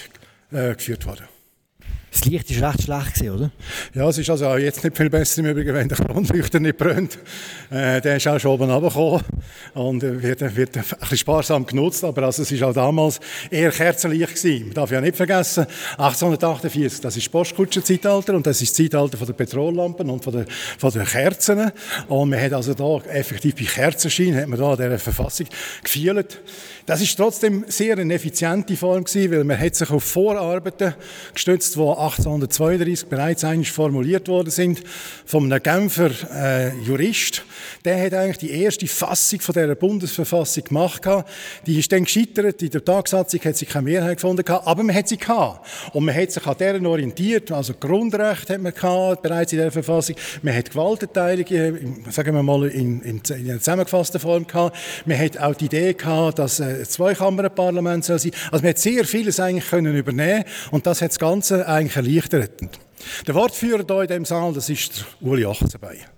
äh, 0.52 0.76
geführt 0.76 1.06
worden. 1.06 1.37
Das 2.20 2.26
Licht 2.26 2.60
war 2.60 2.72
recht 2.72 2.82
schlecht, 2.82 3.30
oder? 3.30 3.52
Ja, 3.94 4.10
es 4.10 4.18
ist 4.18 4.28
also 4.32 4.48
auch 4.48 4.58
jetzt 4.58 4.84
nicht 4.84 4.98
viel 4.98 5.08
besser 5.08 5.42
im 5.42 5.52
Übrigen, 5.52 5.72
wenn 5.76 5.88
der 5.88 6.00
Kronleuchter 6.00 6.60
nicht 6.60 6.76
brennt. 6.76 7.20
Äh, 7.70 8.02
der 8.02 8.18
ist 8.18 8.28
auch 8.28 8.40
schon 8.40 8.54
oben 8.54 8.72
runtergekommen 8.72 9.22
und 9.76 10.02
wird, 10.02 10.56
wird 10.56 10.78
ein 10.78 10.84
bisschen 10.84 11.18
sparsam 11.18 11.68
genutzt, 11.68 12.04
aber 12.04 12.24
also 12.24 12.42
es 12.42 12.60
war 12.60 12.70
auch 12.70 12.74
damals 12.74 13.20
eher 13.52 13.70
kerzenlicht 13.70 14.34
gewesen. 14.34 14.66
Man 14.66 14.74
darf 14.74 14.90
ja 14.90 15.00
nicht 15.00 15.16
vergessen, 15.16 15.68
1848, 15.92 17.02
das 17.02 17.18
ist 17.18 17.28
das 17.28 17.32
Postkutschenzeitalter 17.32 18.34
und 18.34 18.48
das 18.48 18.64
ist 18.64 18.72
das 18.72 18.78
Zeitalter 18.78 19.16
von 19.16 19.28
der 19.28 19.34
Petrollampen 19.34 20.10
und 20.10 20.24
von 20.24 20.34
der, 20.34 20.46
von 20.80 20.92
der 20.92 21.06
Kerzen. 21.06 21.72
Und 22.08 22.30
man 22.32 22.42
hat 22.42 22.54
also 22.54 22.74
da 22.74 22.98
effektiv 23.12 23.54
bei 23.56 23.66
Kerzenschein 23.66 24.36
hat 24.36 24.48
man 24.48 24.58
da 24.58 24.72
an 24.72 24.78
dieser 24.78 24.98
Verfassung 24.98 25.46
gefühlt. 25.84 26.42
Das 26.88 27.02
ist 27.02 27.16
trotzdem 27.16 27.66
sehr 27.68 27.98
eine 27.98 28.14
effiziente 28.14 28.76
Form 28.78 29.04
gewesen, 29.04 29.32
weil 29.32 29.44
man 29.44 29.60
hat 29.60 29.76
sich 29.76 29.90
auf 29.92 30.04
Vorarbeiten 30.04 30.96
gestützt, 31.34 31.76
die 31.76 31.80
1832 32.16 33.10
bereits 33.10 33.44
eigentlich 33.44 33.72
formuliert 33.72 34.28
worden 34.28 34.50
sind 34.50 34.82
von 35.26 35.52
einem 35.52 35.62
Genfer 35.62 36.12
äh, 36.34 36.74
Jurist. 36.80 37.44
Der 37.86 38.04
hat 38.04 38.14
eigentlich 38.14 38.38
die 38.38 38.52
erste 38.52 38.88
Fassung 38.88 39.40
von 39.40 39.54
der 39.54 39.76
Bundesverfassung 39.76 40.64
gemacht. 40.64 41.04
Die 41.66 41.80
ist 41.80 41.92
dann 41.92 42.04
gescheitert. 42.04 42.62
In 42.62 42.70
der 42.70 42.84
Tagsatzung 42.84 43.40
hat 43.42 43.58
sie 43.58 43.66
keine 43.66 43.84
Mehrheit 43.84 44.18
gefunden, 44.18 44.44
aber 44.48 44.84
man 44.84 44.96
hat 44.96 45.08
sie 45.08 45.18
gehabt. 45.18 45.68
Und 45.94 46.06
man 46.06 46.16
hat 46.16 46.32
sich 46.32 46.46
an 46.46 46.58
deren 46.58 46.86
orientiert. 46.86 47.52
Also 47.52 47.74
Grundrecht 47.74 48.50
hat 48.50 48.62
man 48.62 48.74
gehabt, 48.74 49.22
bereits 49.22 49.54
in 49.54 49.60
der 49.60 49.72
Verfassung. 49.72 50.16
Man 50.42 50.56
hat 50.56 50.70
Gewaltenteilung, 50.70 51.46
sagen 52.10 52.36
wir 52.36 52.44
mal, 52.44 52.68
in, 52.68 53.02
in, 53.02 53.22
in 53.30 53.50
einer 53.50 53.60
zusammengefassten 53.60 54.20
Form 54.20 54.46
gehabt. 54.48 54.76
Man 55.06 55.18
hat 55.18 55.38
auch 55.40 55.56
die 55.56 55.66
Idee 55.66 55.94
gehabt, 55.94 56.40
dass 56.40 56.60
äh, 56.60 56.84
Zweikammerparlament 56.84 58.06
soll 58.06 58.20
sein. 58.20 58.32
Also 58.52 58.64
man 58.64 58.70
hat 58.70 58.80
sehr 58.80 59.06
vieles 59.06 59.40
eigentlich 59.40 59.70
können 59.70 59.96
übernehmen 59.96 60.44
und 60.72 60.86
das 60.86 61.02
hat 61.02 61.12
das 61.12 61.20
Ganze 61.20 61.68
eigentlich 61.68 61.87
erleichtert. 61.96 62.62
Der 63.28 63.36
Wortführer 63.36 63.84
hier 63.88 64.02
in 64.02 64.08
diesem 64.08 64.26
Saal, 64.26 64.54
das 64.54 64.70
ist 64.70 65.06
Uli 65.22 65.46
Achzenbein 65.46 66.17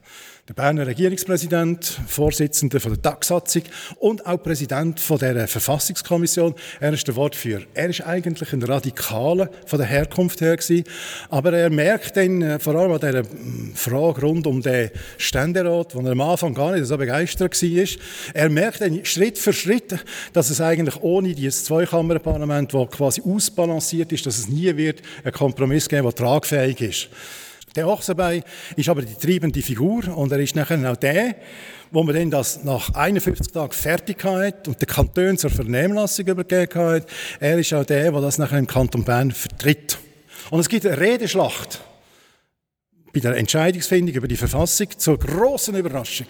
der 0.50 0.56
Berner 0.56 0.88
Regierungspräsident, 0.88 2.00
Vorsitzender 2.08 2.80
von 2.80 2.94
der 2.94 3.02
Tagsatzung 3.04 3.62
und 4.00 4.26
auch 4.26 4.42
Präsident 4.42 5.00
von 5.00 5.20
der 5.20 5.48
Verfassungskommission. 5.48 6.56
Er 6.80 6.92
ist 6.92 7.08
der 7.08 7.16
Wortführer. 7.16 7.62
Er 7.76 7.90
ist 7.90 8.02
eigentlich 8.02 8.52
ein 8.52 8.64
Radikaler 8.64 9.52
von 9.68 9.78
der 9.78 9.88
Herkunft 9.88 10.42
her 10.42 10.58
gewesen, 10.58 10.86
aber 11.30 11.54
er 11.54 11.70
merkt 11.70 12.18
dann 12.18 12.42
äh, 12.42 12.58
vor 12.58 12.74
allem 12.74 12.94
an 12.94 13.00
dieser 13.00 13.30
hm, 13.30 13.74
Frage 13.76 14.22
rund 14.22 14.48
um 14.48 14.60
den 14.60 14.90
Ständerat, 15.20 15.94
wo 15.94 16.00
er 16.00 16.14
am 16.14 16.22
Anfang 16.22 16.56
gar 16.56 16.72
nicht 16.72 16.88
so 16.88 16.98
begeistert 16.98 17.62
war, 17.62 17.88
er 18.34 18.50
merkt 18.50 18.82
dann 18.82 19.06
Schritt 19.06 19.38
für 19.38 19.54
Schritt, 19.54 20.04
dass 20.34 20.50
es 20.50 20.62
eigentlich 20.62 21.00
ohne 21.02 21.36
dieses 21.36 21.66
Zweikammerparlament, 21.66 22.74
das 22.74 22.90
quasi 22.90 23.22
ausbalanciert 23.22 24.12
ist, 24.12 24.26
dass 24.26 24.40
es 24.40 24.48
nie 24.48 24.76
wird 24.76 25.04
einen 25.24 25.32
Kompromiss 25.32 25.88
geben, 25.88 26.06
der 26.06 26.16
tragfähig 26.16 26.82
ist. 26.82 27.10
Der 27.76 27.88
Ochsenbein 27.88 28.44
ist 28.76 28.90
aber 28.90 29.02
die 29.02 29.16
treibende 29.16 29.62
Figur 29.62 30.08
und 30.18 30.32
er 30.32 30.40
ist 30.40 30.56
nachher 30.56 30.92
auch 30.92 30.98
der, 30.98 31.36
wo 31.92 32.04
man 32.04 32.16
dann 32.16 32.32
das 32.32 32.64
nach 32.64 32.94
51 32.94 33.48
Tagen 33.48 33.72
fertig 33.72 34.24
hat 34.24 34.68
und 34.68 34.82
den 34.82 34.88
Kanton 34.88 35.38
zur 35.38 35.50
Vernehmlassung 35.50 36.28
übergeben 36.28 36.82
hat. 36.82 37.08
Er 37.40 37.58
ist 37.58 37.74
auch 37.74 37.86
der, 37.86 38.12
der 38.12 38.22
das 38.22 38.38
nachher 38.38 38.60
im 38.60 38.68
Kanton 38.68 39.04
Bern 39.04 39.32
vertritt. 39.32 40.00
Und 40.50 40.60
es 40.60 40.70
gibt 40.70 40.86
eine 40.86 41.00
Redeschlacht 41.00 41.82
bei 43.14 43.20
der 43.20 43.36
Entscheidungsfindung 43.38 44.16
über 44.16 44.28
die 44.28 44.38
Verfassung 44.38 44.88
zur 44.98 45.18
großen 45.18 45.76
Überraschung 45.76 46.28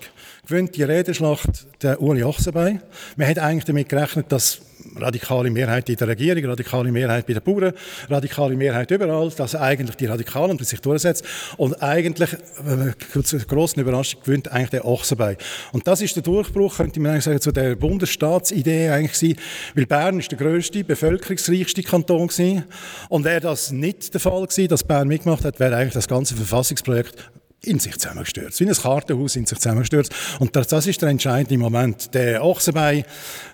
gewinnt 0.48 0.76
die 0.76 0.84
Redeschlacht 0.84 1.68
der 1.82 2.02
Uli 2.02 2.24
Ochsenbein. 2.24 2.82
Man 3.16 3.28
hat 3.28 3.40
eigentlich 3.40 3.66
damit 3.66 3.90
gerechnet, 3.90 4.32
dass 4.32 4.62
radikale 4.96 5.50
Mehrheit 5.50 5.90
in 5.90 5.96
der 5.96 6.08
Regierung, 6.08 6.46
radikale 6.46 6.92
Mehrheit 6.92 7.26
bei 7.26 7.34
den 7.34 7.44
Bauern, 7.44 7.74
radikale 8.10 8.56
Mehrheit 8.56 8.90
überall, 8.92 9.30
dass 9.30 9.56
eigentlich 9.56 9.96
die 9.98 10.06
Radikalen 10.06 10.58
sich 10.60 10.82
durchsetzt. 10.82 11.24
Und 11.58 11.82
eigentlich, 11.82 12.34
äh, 12.34 13.22
zur 13.24 13.40
grossen 13.40 13.82
Überraschung, 13.82 14.22
gewinnt 14.24 14.52
eigentlich 14.52 14.70
der 14.70 14.86
Ochsenbein. 14.86 15.38
Und 15.72 15.88
das 15.88 16.02
ist 16.02 16.16
der 16.16 16.24
Durchbruch, 16.24 16.78
könnte 16.78 17.00
man 17.00 17.12
eigentlich 17.12 17.26
sagen, 17.26 17.42
zu 17.42 17.52
der 17.52 17.76
Bundesstaatsidee 17.76 18.90
eigentlich 18.90 19.18
sein, 19.18 19.36
weil 19.76 19.86
Bern 19.86 20.20
ist 20.20 20.32
der 20.32 20.38
grösste, 20.38 20.84
bevölkerungsreichste 20.84 21.84
Kanton 21.84 22.28
gewesen. 22.28 22.64
Und 23.10 23.24
wäre 23.26 23.42
das 23.42 23.72
nicht 23.72 24.14
der 24.14 24.22
Fall 24.22 24.46
gewesen, 24.46 24.68
dass 24.70 24.84
Bern 24.84 25.08
mitgemacht 25.08 25.46
hat, 25.46 25.60
wäre 25.60 25.76
eigentlich 25.76 25.94
das 25.94 26.08
ganze 26.08 26.36
Verfassungsprojekt 26.36 27.30
in 27.62 27.80
sich 27.80 27.98
zusammengestürzt, 27.98 28.60
wie 28.60 28.68
ein 28.68 28.74
Kartenhaus 28.74 29.36
in 29.36 29.46
sich 29.46 29.58
zusammengestürzt. 29.58 30.14
Und 30.40 30.56
das, 30.56 30.68
das 30.68 30.88
ist 30.88 31.02
der 31.02 31.10
entscheidende 31.10 31.58
Moment. 31.58 32.14
Der 32.14 32.44
Ochsenbein 32.44 33.04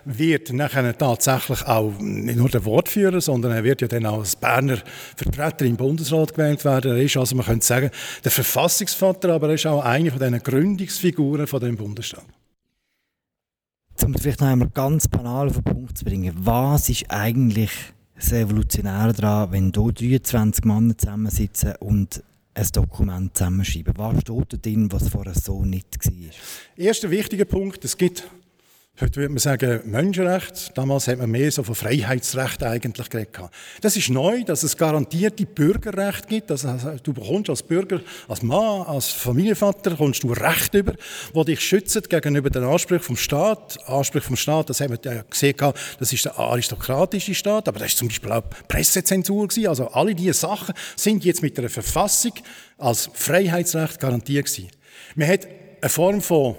wird 0.04 0.52
nachher 0.52 0.96
tatsächlich 0.96 1.66
auch 1.66 1.92
nicht 1.98 2.38
nur 2.38 2.48
der 2.48 2.64
Wortführer, 2.64 3.20
sondern 3.20 3.52
er 3.52 3.64
wird 3.64 3.82
ja 3.82 3.88
dann 3.88 4.06
auch 4.06 4.20
als 4.20 4.36
Berner 4.36 4.78
Vertreter 5.16 5.64
im 5.64 5.76
Bundesrat 5.76 6.34
gewählt 6.34 6.64
werden. 6.64 6.92
Er 6.92 7.02
ist 7.02 7.16
also, 7.16 7.34
man 7.34 7.46
könnte 7.46 7.66
sagen, 7.66 7.90
der 8.22 8.30
Verfassungsvater, 8.30 9.32
aber 9.32 9.48
er 9.48 9.54
ist 9.54 9.66
auch 9.66 9.84
eine 9.84 10.10
von 10.10 10.20
den 10.20 10.38
Gründungsfiguren 10.40 11.46
von 11.46 11.60
dem 11.60 11.76
Bundesstaat. 11.76 12.24
Um 14.04 14.14
vielleicht 14.14 14.40
noch 14.40 14.48
einmal 14.48 14.68
ganz 14.68 15.08
banal 15.08 15.48
auf 15.48 15.54
den 15.54 15.64
Punkt 15.64 15.98
zu 15.98 16.04
bringen, 16.04 16.32
was 16.36 16.88
ist 16.88 17.06
eigentlich 17.08 17.70
das 18.14 18.30
Evolutionäre 18.30 19.12
daran, 19.12 19.52
wenn 19.52 19.72
hier 19.98 20.20
23 20.20 20.64
Männer 20.64 20.96
zusammensitzen 20.96 21.74
und 21.80 22.22
ein 22.56 22.66
Dokument 22.72 23.36
zusammenschreiben? 23.36 23.94
Was 23.96 24.20
steht 24.20 24.52
da 24.52 24.56
drin, 24.56 24.90
was 24.90 25.08
vorher 25.08 25.34
so 25.34 25.64
nicht 25.64 25.94
war? 26.04 26.30
Erster 26.76 27.10
wichtiger 27.10 27.44
Punkt, 27.44 27.84
es 27.84 27.96
gibt 27.96 28.24
Heute 28.98 29.16
würde 29.16 29.28
man 29.28 29.38
sagen 29.40 29.82
Menschenrecht. 29.84 30.72
Damals 30.74 31.06
hat 31.06 31.18
man 31.18 31.30
mehr 31.30 31.52
so 31.52 31.62
von 31.62 31.74
Freiheitsrecht 31.74 32.62
eigentlich 32.62 33.10
geredet. 33.10 33.38
Das 33.82 33.94
ist 33.94 34.08
neu, 34.08 34.42
dass 34.42 34.62
es 34.62 34.74
garantierte 34.74 35.44
Bürgerrecht 35.44 36.26
gibt. 36.28 36.50
Also 36.50 36.74
du 37.02 37.12
bekommst 37.12 37.50
als 37.50 37.62
Bürger, 37.62 38.00
als 38.26 38.40
Mann, 38.40 38.86
als 38.86 39.08
Familienvater, 39.08 39.90
bekommst 39.90 40.22
du 40.22 40.32
Recht 40.32 40.72
über, 40.72 40.94
die 41.34 41.44
dich 41.44 41.60
schützen 41.60 42.04
gegenüber 42.08 42.48
den 42.48 42.64
Ansprüchen 42.64 43.02
vom 43.02 43.16
Staat. 43.18 43.78
Ansprüche 43.86 44.28
vom 44.28 44.36
Staat, 44.36 44.70
das 44.70 44.80
haben 44.80 44.96
wir 44.96 45.12
ja 45.12 45.22
gesehen, 45.28 45.54
das 45.98 46.12
ist 46.14 46.24
der 46.24 46.38
aristokratische 46.38 47.34
Staat, 47.34 47.68
aber 47.68 47.80
das 47.80 47.88
ist 47.88 47.98
zum 47.98 48.08
Beispiel 48.08 48.32
auch 48.32 48.44
Pressezensur 48.66 49.46
gewesen. 49.46 49.68
Also 49.68 49.88
alle 49.88 50.14
diese 50.14 50.32
Sachen 50.32 50.74
sind 50.96 51.22
jetzt 51.22 51.42
mit 51.42 51.58
der 51.58 51.68
Verfassung 51.68 52.32
als 52.78 53.10
Freiheitsrecht 53.12 54.00
garantiert 54.00 54.46
gewesen. 54.46 54.70
Man 55.16 55.28
hat 55.28 55.46
eine 55.82 55.90
Form 55.90 56.22
von 56.22 56.56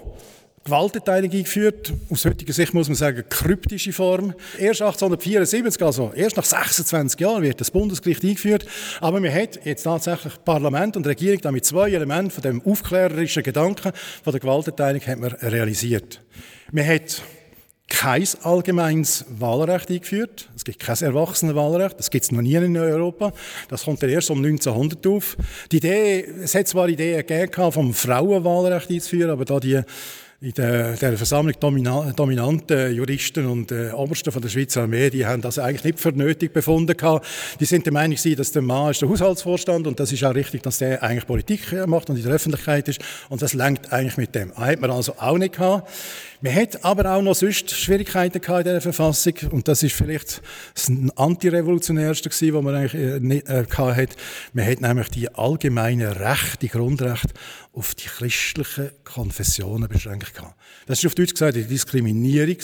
Gewaltenteilung 0.68 1.30
eingeführt. 1.30 1.94
Aus 2.10 2.26
heutiger 2.26 2.52
Sicht 2.52 2.74
muss 2.74 2.88
man 2.88 2.94
sagen, 2.94 3.24
kryptische 3.30 3.90
Form. 3.90 4.34
Erst 4.58 4.82
1874, 4.82 5.82
also 5.82 6.12
erst 6.14 6.36
nach 6.36 6.44
26 6.44 7.18
Jahren, 7.18 7.42
wird 7.42 7.58
das 7.58 7.70
Bundesgericht 7.70 8.22
eingeführt. 8.22 8.66
Aber 9.00 9.18
man 9.18 9.32
hat 9.32 9.64
jetzt 9.64 9.84
tatsächlich 9.84 10.34
Parlament 10.44 10.98
und 10.98 11.06
Regierung 11.06 11.40
damit 11.40 11.64
zwei 11.64 11.90
Elemente 11.90 12.34
von 12.34 12.42
dem 12.42 12.62
aufklärerischen 12.66 13.42
Gedanken 13.42 13.92
von 14.22 14.30
der 14.30 14.40
Gewaltenteilung 14.40 15.00
hat 15.00 15.18
man 15.18 15.32
realisiert. 15.32 16.20
Man 16.70 16.86
hat 16.86 17.22
kein 17.88 18.28
allgemeines 18.42 19.24
Wahlrecht 19.30 19.88
eingeführt. 19.88 20.50
Es 20.54 20.64
gibt 20.64 20.80
kein 20.80 20.98
Erwachsenenwahlrecht. 20.98 21.98
Das 21.98 22.10
gibt 22.10 22.24
es 22.24 22.30
noch 22.30 22.42
nie 22.42 22.54
in 22.56 22.76
Europa. 22.76 23.32
Das 23.68 23.84
kommt 23.84 24.02
dann 24.02 24.10
erst 24.10 24.30
um 24.30 24.44
1900 24.44 25.06
auf. 25.06 25.38
Die 25.72 25.78
Idee, 25.78 26.20
es 26.42 26.54
hat 26.54 26.68
zwar 26.68 26.88
Ideen 26.90 27.26
gegeben, 27.26 27.72
vom 27.72 27.94
Frauenwahlrecht 27.94 28.90
einzuführen, 28.90 29.30
aber 29.30 29.46
da 29.46 29.58
die 29.58 29.80
in 30.40 30.52
der, 30.52 30.92
der 30.92 31.16
Versammlung 31.16 31.54
dominanten 31.58 32.94
Juristen 32.94 33.46
und 33.46 33.72
äh, 33.72 33.90
Obersten 33.90 34.30
von 34.30 34.40
der 34.40 34.48
Schweizer 34.48 34.82
Armee, 34.82 35.10
die 35.10 35.26
haben 35.26 35.42
das 35.42 35.58
eigentlich 35.58 35.82
nicht 35.82 35.98
für 35.98 36.12
nötig 36.12 36.52
befunden 36.52 36.96
gehabt. 36.96 37.26
Die 37.58 37.64
sind 37.64 37.86
der 37.86 37.92
Meinung 37.92 38.16
dass 38.36 38.52
der 38.52 38.62
Mann 38.62 38.92
ist 38.92 39.02
der 39.02 39.08
Haushaltsvorstand 39.08 39.88
und 39.88 39.98
das 39.98 40.12
ist 40.12 40.22
auch 40.22 40.34
richtig, 40.36 40.62
dass 40.62 40.78
der 40.78 41.02
eigentlich 41.02 41.26
Politik 41.26 41.60
macht 41.88 42.08
und 42.08 42.16
in 42.16 42.22
der 42.22 42.34
Öffentlichkeit 42.34 42.86
ist 42.86 43.00
und 43.28 43.42
das 43.42 43.52
lenkt 43.54 43.92
eigentlich 43.92 44.16
mit 44.16 44.32
dem. 44.36 44.54
Hat 44.54 44.80
man 44.80 44.92
also 44.92 45.14
auch 45.18 45.38
nicht 45.38 45.54
gehabt. 45.54 45.90
Man 46.40 46.54
hat 46.54 46.84
aber 46.84 47.16
auch 47.16 47.22
noch 47.22 47.34
sonst 47.34 47.72
Schwierigkeiten 47.72 48.40
gehabt 48.40 48.60
in 48.60 48.66
dieser 48.66 48.80
Verfassung 48.80 49.34
und 49.50 49.66
das 49.66 49.82
ist 49.82 49.96
vielleicht 49.96 50.40
das 50.72 50.92
antirevolutionärste 51.16 52.28
gewesen, 52.28 52.54
was 52.54 52.62
man 52.62 52.74
eigentlich 52.76 52.94
äh, 52.94 53.18
nicht, 53.18 53.48
äh, 53.48 53.64
gehabt 53.68 53.96
hat. 53.96 54.10
Man 54.52 54.64
hat 54.64 54.80
nämlich 54.80 55.08
die 55.08 55.34
allgemeinen 55.34 56.12
Rechte, 56.12 56.58
die 56.62 56.68
Grundrechte 56.68 57.34
auf 57.78 57.94
die 57.94 58.08
christlichen 58.08 58.90
Konfessionen 59.04 59.88
beschränkt 59.88 60.34
gehabt. 60.34 60.56
Das 60.86 60.98
ist 60.98 61.06
auf 61.06 61.14
Deutsch 61.14 61.32
gesagt 61.32 61.54
eine 61.56 61.64
Diskriminierung 61.64 62.56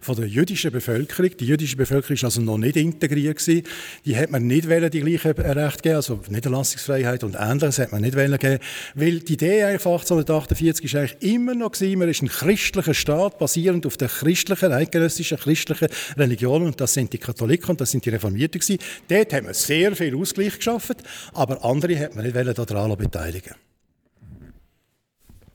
von 0.00 0.14
der 0.14 0.28
jüdischen 0.28 0.70
Bevölkerung. 0.70 1.36
Die 1.36 1.46
jüdische 1.46 1.76
Bevölkerung 1.76 2.14
ist 2.14 2.22
also 2.22 2.40
noch 2.40 2.58
nicht 2.58 2.76
integriert 2.76 3.38
gewesen. 3.38 3.66
Die 4.04 4.16
hat 4.16 4.30
man 4.30 4.46
nicht 4.46 4.68
wollen, 4.68 4.88
die 4.92 5.00
gleichen 5.00 5.32
Rechte 5.32 5.82
geben, 5.82 5.96
also 5.96 6.20
Niederlassungsfreiheit 6.28 7.24
und 7.24 7.34
Ähnliches 7.36 7.80
hat 7.80 7.90
man 7.90 8.02
nicht 8.02 8.16
wollen 8.16 8.38
geben, 8.38 8.60
weil 8.94 9.18
die 9.18 9.32
Idee 9.32 9.64
eigentlich 9.64 9.82
von 9.82 9.94
1848 9.94 10.84
ist 10.84 10.94
eigentlich 10.94 11.34
immer 11.34 11.56
noch 11.56 11.72
gewesen, 11.72 11.98
man 11.98 12.08
ist 12.08 12.22
ein 12.22 12.28
christlicher 12.28 12.94
Staat, 12.94 13.38
basierend 13.40 13.86
auf 13.86 13.96
der 13.96 14.08
christlichen, 14.08 14.72
eidgenössischen 14.72 15.38
christlichen 15.38 15.88
Religion 16.16 16.62
und 16.62 16.80
das 16.80 16.94
sind 16.94 17.12
die 17.12 17.18
Katholiken 17.18 17.70
und 17.70 17.80
das 17.80 17.90
sind 17.90 18.04
die 18.04 18.10
Reformierten 18.10 18.60
gewesen. 18.60 18.78
Dort 19.08 19.32
haben 19.32 19.48
wir 19.48 19.54
sehr 19.54 19.96
viel 19.96 20.14
Ausgleich 20.14 20.58
geschaffen, 20.58 20.96
aber 21.32 21.64
andere 21.64 21.98
hat 21.98 22.14
man 22.14 22.24
nicht 22.24 22.36
daran 22.36 22.96
beteiligen 22.96 23.54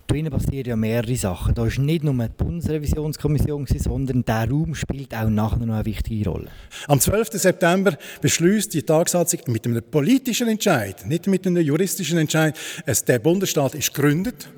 drinnen 0.09 0.31
passieren 0.31 0.65
ja 0.65 0.75
mehrere 0.75 1.15
Sachen. 1.15 1.53
Da 1.53 1.65
ist 1.65 1.79
nicht 1.79 2.03
nur 2.03 2.13
die 2.13 2.29
Bundesrevisionskommission, 2.35 3.67
sondern 3.67 4.25
der 4.25 4.49
Raum 4.49 4.75
spielt 4.75 5.13
auch 5.15 5.29
nachher 5.29 5.65
noch 5.65 5.75
eine 5.75 5.85
wichtige 5.85 6.29
Rolle. 6.29 6.49
Am 6.87 6.99
12. 6.99 7.29
September 7.33 7.97
beschließt 8.21 8.73
die 8.73 8.83
Tagsatzung 8.83 9.41
mit 9.47 9.65
einem 9.65 9.83
politischen 9.83 10.47
Entscheid, 10.47 11.05
nicht 11.05 11.27
mit 11.27 11.45
einem 11.45 11.63
juristischen 11.63 12.17
Entscheid, 12.17 12.57
es, 12.85 13.05
der 13.05 13.19
Bundesstaat 13.19 13.75
ist 13.75 13.93
gegründet. 13.93 14.49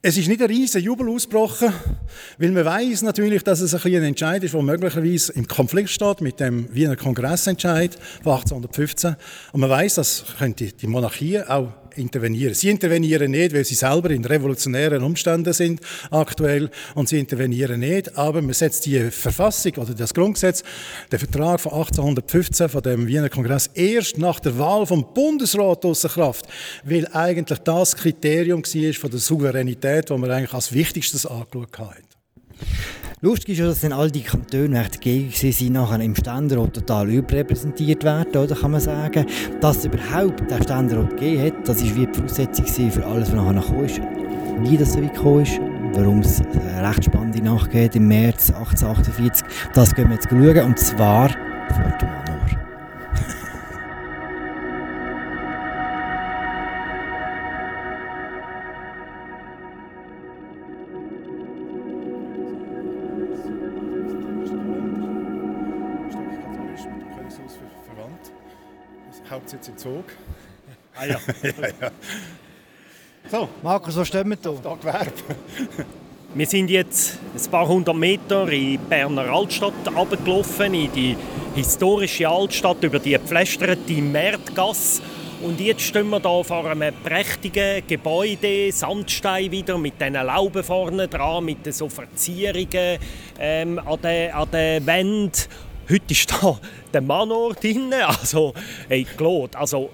Es 0.00 0.16
ist 0.16 0.28
nicht 0.28 0.40
ein 0.40 0.46
riesiger 0.46 0.78
Jubel 0.78 1.08
ausgebrochen, 1.08 1.72
weil 2.38 2.52
man 2.52 2.64
weiß 2.64 3.02
natürlich, 3.02 3.42
dass 3.42 3.60
es 3.60 3.74
ein, 3.74 3.94
ein 3.96 4.04
Entscheid 4.04 4.44
ist, 4.44 4.54
der 4.54 4.62
möglicherweise 4.62 5.32
im 5.32 5.48
Konflikt 5.48 5.90
steht 5.90 6.20
mit 6.20 6.38
dem 6.38 6.72
Wiener 6.72 6.94
Kongressentscheid 6.94 7.98
von 8.22 8.34
1815. 8.34 9.16
Und 9.52 9.60
man 9.60 9.68
weiß, 9.70 9.96
dass 9.96 10.24
die 10.80 10.86
Monarchie 10.86 11.40
auch 11.40 11.72
intervenieren. 11.98 12.54
Sie 12.54 12.70
intervenieren 12.70 13.30
nicht, 13.30 13.54
weil 13.54 13.64
sie 13.64 13.74
selber 13.74 14.10
in 14.10 14.24
revolutionären 14.24 15.02
Umständen 15.02 15.52
sind 15.52 15.80
aktuell 16.10 16.70
und 16.94 17.08
sie 17.08 17.18
intervenieren 17.18 17.80
nicht, 17.80 18.16
aber 18.16 18.42
man 18.42 18.54
setzt 18.54 18.86
die 18.86 19.10
Verfassung 19.10 19.72
oder 19.76 19.94
das 19.94 20.14
Grundgesetz, 20.14 20.62
den 21.10 21.18
Vertrag 21.18 21.60
von 21.60 21.72
1815 21.72 22.68
von 22.68 22.82
dem 22.82 23.06
Wiener 23.06 23.28
Kongress 23.28 23.70
erst 23.74 24.18
nach 24.18 24.40
der 24.40 24.58
Wahl 24.58 24.86
vom 24.86 25.12
Bundesrat 25.12 25.84
außer 25.84 26.08
Kraft, 26.08 26.46
weil 26.84 27.06
eigentlich 27.12 27.58
das 27.60 27.96
Kriterium 27.96 28.62
war 28.62 28.94
von 28.94 29.10
der 29.10 29.20
Souveränität, 29.20 30.10
das 30.10 30.18
man 30.18 30.30
eigentlich 30.30 30.54
als 30.54 30.72
wichtigstes 30.72 31.26
angeschaut 31.26 31.78
hat. 31.78 32.08
Lustig 33.20 33.54
ist 33.54 33.58
ja, 33.58 33.66
dass 33.66 33.80
dann 33.80 33.92
all 33.92 34.12
die 34.12 34.22
Kantone 34.22 34.68
die 34.84 34.90
dagegen 34.92 35.32
sind, 35.32 35.72
nachher 35.72 35.98
im 35.98 36.14
Ständerat 36.14 36.72
total 36.74 37.10
überrepräsentiert 37.10 38.04
werden, 38.04 38.36
oder 38.36 38.54
kann 38.54 38.70
man 38.70 38.80
sagen. 38.80 39.26
Dass 39.60 39.78
es 39.78 39.86
überhaupt 39.86 40.48
den 40.48 40.62
Ständerat 40.62 41.10
gegeben 41.16 41.46
hat, 41.46 41.68
das 41.68 41.82
war 41.82 41.96
wie 41.96 42.06
die 42.06 42.14
Voraussetzung 42.14 42.66
für 42.92 43.04
alles, 43.04 43.32
was 43.32 43.34
nachher 43.34 43.60
gekommen 43.60 43.84
ist. 43.86 44.00
Wie 44.60 44.76
das 44.76 44.92
so 44.92 45.02
weit 45.02 45.14
gekommen 45.14 45.42
ist, 45.42 45.60
warum 45.94 46.20
es 46.20 46.40
eine 46.42 46.88
recht 46.88 47.06
spannende 47.06 47.42
Nacht 47.42 47.74
im 47.74 48.06
März 48.06 48.52
1848, 48.52 49.44
das 49.74 49.92
gehen 49.96 50.10
wir 50.10 50.14
jetzt 50.14 50.28
schauen, 50.30 50.66
und 50.66 50.78
zwar 50.78 51.30
vor 67.18 67.94
dem 67.94 67.96
Manor. 67.96 68.18
Hauptsitz 69.30 69.68
im 69.68 69.76
Zug. 69.76 70.04
Ah 70.94 71.04
ja. 71.04 71.18
ja, 71.42 71.68
ja. 71.80 71.90
So. 73.30 73.48
Markus, 73.62 73.96
wo 73.96 74.04
stehen 74.04 74.28
wir 74.28 74.36
da? 74.36 74.52
Da 74.62 74.74
Gewerbe. 74.74 75.12
wir 76.34 76.46
sind 76.46 76.70
jetzt 76.70 77.18
ein 77.34 77.50
paar 77.50 77.68
hundert 77.68 77.96
Meter 77.96 78.44
in 78.44 78.72
die 78.72 78.78
Berner 78.78 79.30
Altstadt 79.30 79.74
abgelaufen, 79.94 80.72
in 80.74 80.92
die 80.92 81.16
historische 81.54 82.28
Altstadt 82.28 82.82
über 82.82 82.98
die 82.98 83.10
gepflasterte 83.10 83.92
Märtgasse. 83.94 85.02
Und 85.40 85.60
jetzt 85.60 85.82
stehen 85.82 86.08
wir 86.08 86.20
hier 86.20 86.44
vor 86.44 86.66
einem 86.66 86.92
prächtigen 87.04 87.86
Gebäude, 87.86 88.72
Sandstein 88.72 89.52
wieder, 89.52 89.78
mit 89.78 90.00
diesen 90.00 90.14
Lauben 90.14 90.64
vorne 90.64 91.06
dran, 91.06 91.44
mit 91.44 91.72
so 91.72 91.88
Verzierungen 91.88 92.98
ähm, 93.38 93.78
an 93.78 94.00
den, 94.02 94.32
an 94.32 94.50
den 94.50 94.84
Wänden. 94.84 95.32
Heute 95.90 96.12
ist 96.12 96.30
da 96.30 96.60
der 96.92 97.00
Manor 97.00 97.54
drin, 97.54 97.94
also 97.94 98.52
hey, 98.88 99.06
Claude, 99.16 99.56
also 99.56 99.88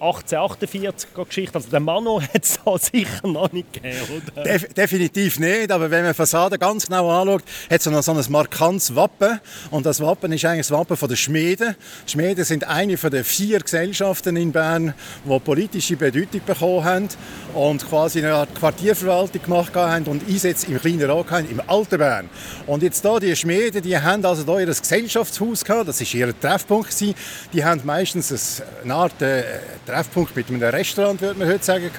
1848 0.00 1.08
Geschichte. 1.14 1.54
Also 1.54 1.68
den 1.68 1.82
Manor 1.82 2.22
hat 2.34 2.44
es 2.44 2.58
da 2.64 2.78
sicher 2.78 3.26
noch 3.26 3.52
nicht 3.52 3.72
gegeben, 3.72 4.22
oder? 4.34 4.42
Def 4.42 4.72
definitiv 4.74 5.38
nicht, 5.38 5.70
aber 5.70 5.90
wenn 5.90 6.02
man 6.02 6.12
die 6.12 6.16
Fassade 6.16 6.58
ganz 6.58 6.86
genau 6.86 7.10
anschaut, 7.10 7.42
hat 7.70 7.80
es 7.80 7.86
noch 7.86 8.02
so 8.02 8.12
ein 8.12 8.24
markantes 8.28 8.94
Wappen. 8.94 9.40
Und 9.70 9.86
das 9.86 10.00
Wappen 10.00 10.32
ist 10.32 10.44
eigentlich 10.44 10.68
das 10.68 10.70
Wappen 10.70 10.96
der 11.08 11.16
Schmiede. 11.16 11.76
Die 12.06 12.12
Schmiede 12.12 12.44
sind 12.44 12.64
eine 12.64 12.96
von 12.96 13.10
den 13.10 13.24
vier 13.24 13.60
Gesellschaften 13.60 14.36
in 14.36 14.52
Bern, 14.52 14.94
die 15.24 15.38
politische 15.40 15.96
Bedeutung 15.96 16.40
bekommen 16.46 16.84
haben 16.84 17.08
und 17.54 17.88
quasi 17.88 18.20
eine 18.20 18.34
Art 18.34 18.54
Quartierverwaltung 18.54 19.42
gemacht 19.42 19.74
haben 19.74 20.04
und 20.06 20.28
Einsätze 20.28 20.70
im 20.70 20.80
kleinen 20.80 21.10
Rat 21.10 21.30
haben, 21.30 21.50
im 21.50 21.60
alten 21.66 21.98
Bern. 21.98 22.30
Und 22.66 22.82
jetzt 22.82 23.02
hier, 23.02 23.20
die 23.20 23.34
Schmiede, 23.34 23.80
die 23.80 23.98
haben 23.98 24.24
also 24.24 24.44
hier 24.44 24.66
ihr 24.66 24.74
Gesellschaftshaus 24.74 25.64
gehabt, 25.64 25.88
das 25.88 26.00
war 26.00 26.20
ihr 26.20 26.38
Treffpunkt 26.38 26.90
gewesen. 26.90 27.14
Die 27.52 27.64
haben 27.64 27.80
meistens 27.84 28.62
eine 28.82 28.94
Art 28.94 29.20
äh, 29.22 29.42
Treffpunkt 29.88 30.36
mit 30.36 30.48
einem 30.48 30.62
Restaurant, 30.62 31.20
würde 31.20 31.38
man 31.38 31.48
heute 31.48 31.64
sagen, 31.64 31.90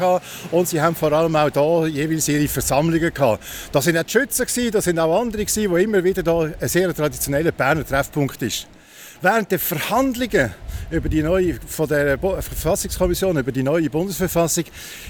und 0.52 0.68
sie 0.68 0.80
haben 0.80 0.96
vor 0.96 1.12
allem 1.12 1.36
auch 1.36 1.50
hier 1.88 1.88
jeweils 1.88 2.28
ihre 2.28 2.48
Versammlungen 2.48 3.12
gehabt. 3.12 3.44
Das 3.72 3.86
sind 3.86 3.98
auch 3.98 4.04
die 4.04 4.12
Schützen, 4.12 4.72
das 4.72 4.84
sind 4.84 5.00
auch 5.00 5.20
andere, 5.20 5.44
die 5.44 5.64
immer 5.64 6.04
wieder 6.04 6.22
hier 6.22 6.56
ein 6.60 6.68
sehr 6.68 6.94
traditioneller 6.94 7.52
Berner 7.52 7.86
Treffpunkt 7.86 8.42
ist. 8.44 8.68
Während 9.22 9.52
der 9.52 9.60
Verhandlungen 9.60 10.52
über 10.92 11.10
die 11.10 11.22
neue, 11.22 11.56
von 11.68 11.88
der 11.88 12.18
Verfassungskommission 12.18 13.38
über 13.38 13.52
die 13.52 13.64
neue 13.64 13.90
Bundesverfassung 13.90 14.66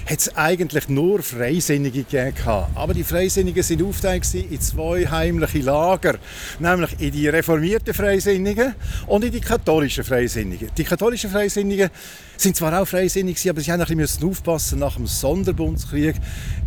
hat 0.08 0.18
es 0.18 0.36
eigentlich 0.36 0.88
nur 0.88 1.22
Freisinnige 1.22 2.02
gegeben. 2.02 2.34
Aber 2.74 2.92
die 2.92 3.04
Freisinnigen 3.04 3.62
sind 3.62 3.82
aufgeteilt 3.82 4.34
in 4.34 4.60
zwei 4.60 5.06
heimliche 5.06 5.60
Lager, 5.60 6.18
nämlich 6.58 6.98
in 6.98 7.12
die 7.12 7.28
reformierten 7.28 7.94
Freisinnigen 7.94 8.74
und 9.06 9.24
in 9.24 9.32
die 9.32 9.40
katholischen 9.40 10.04
Freisinnigen. 10.04 10.70
Die 10.76 10.84
katholischen 10.84 11.30
Freisinnigen 11.30 11.90
sind 12.42 12.56
zwar 12.56 12.80
auch 12.80 12.86
freisinnig, 12.86 13.48
aber 13.50 13.60
sie 13.60 13.70
haben 13.70 13.82
ein 13.82 13.96
bisschen 13.96 14.28
aufpassen 14.28 14.78
nach 14.78 14.96
dem 14.96 15.06
Sonderbundskrieg, 15.06 16.16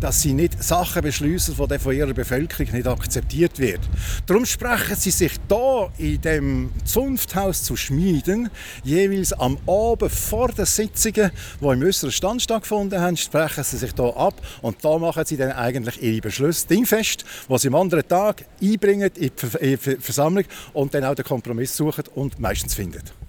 dass 0.00 0.22
sie 0.22 0.32
nicht 0.32 0.62
Sachen 0.62 1.02
beschließen, 1.02 1.56
die 1.56 1.78
von 1.78 1.94
ihrer 1.94 2.12
Bevölkerung 2.12 2.72
nicht 2.72 2.86
akzeptiert 2.86 3.58
werden. 3.58 3.82
Darum 4.26 4.46
sprechen 4.46 4.94
sie 4.96 5.10
sich 5.10 5.32
da 5.48 5.90
in 5.98 6.20
dem 6.20 6.72
Zunfthaus 6.84 7.64
zu 7.64 7.76
Schmieden 7.76 8.50
jeweils 8.84 9.32
am 9.32 9.58
Abend 9.66 10.12
vor 10.12 10.48
den 10.52 10.64
Sitzungen, 10.64 11.32
die 11.60 11.64
im 11.64 11.82
äußeren 11.82 12.12
Stand 12.12 12.42
stattgefunden 12.42 13.00
haben, 13.00 13.16
sprechen 13.16 13.64
sie 13.64 13.78
sich 13.78 13.92
da 13.94 14.08
ab 14.10 14.34
und 14.62 14.84
da 14.84 14.98
machen 14.98 15.24
sie 15.24 15.36
dann 15.36 15.52
eigentlich 15.52 16.00
ihre 16.02 16.20
Beschlüsse 16.20 16.68
dingfest, 16.68 17.24
die 17.48 17.58
sie 17.58 17.68
am 17.68 17.74
anderen 17.74 18.06
Tag 18.06 18.44
einbringen 18.62 19.10
in 19.16 19.30
die 19.60 19.76
Versammlung 19.76 20.44
und 20.72 20.94
dann 20.94 21.04
auch 21.04 21.14
den 21.14 21.24
Kompromiss 21.24 21.76
suchen 21.76 22.04
und 22.14 22.38
meistens 22.38 22.74
finden 22.74 23.23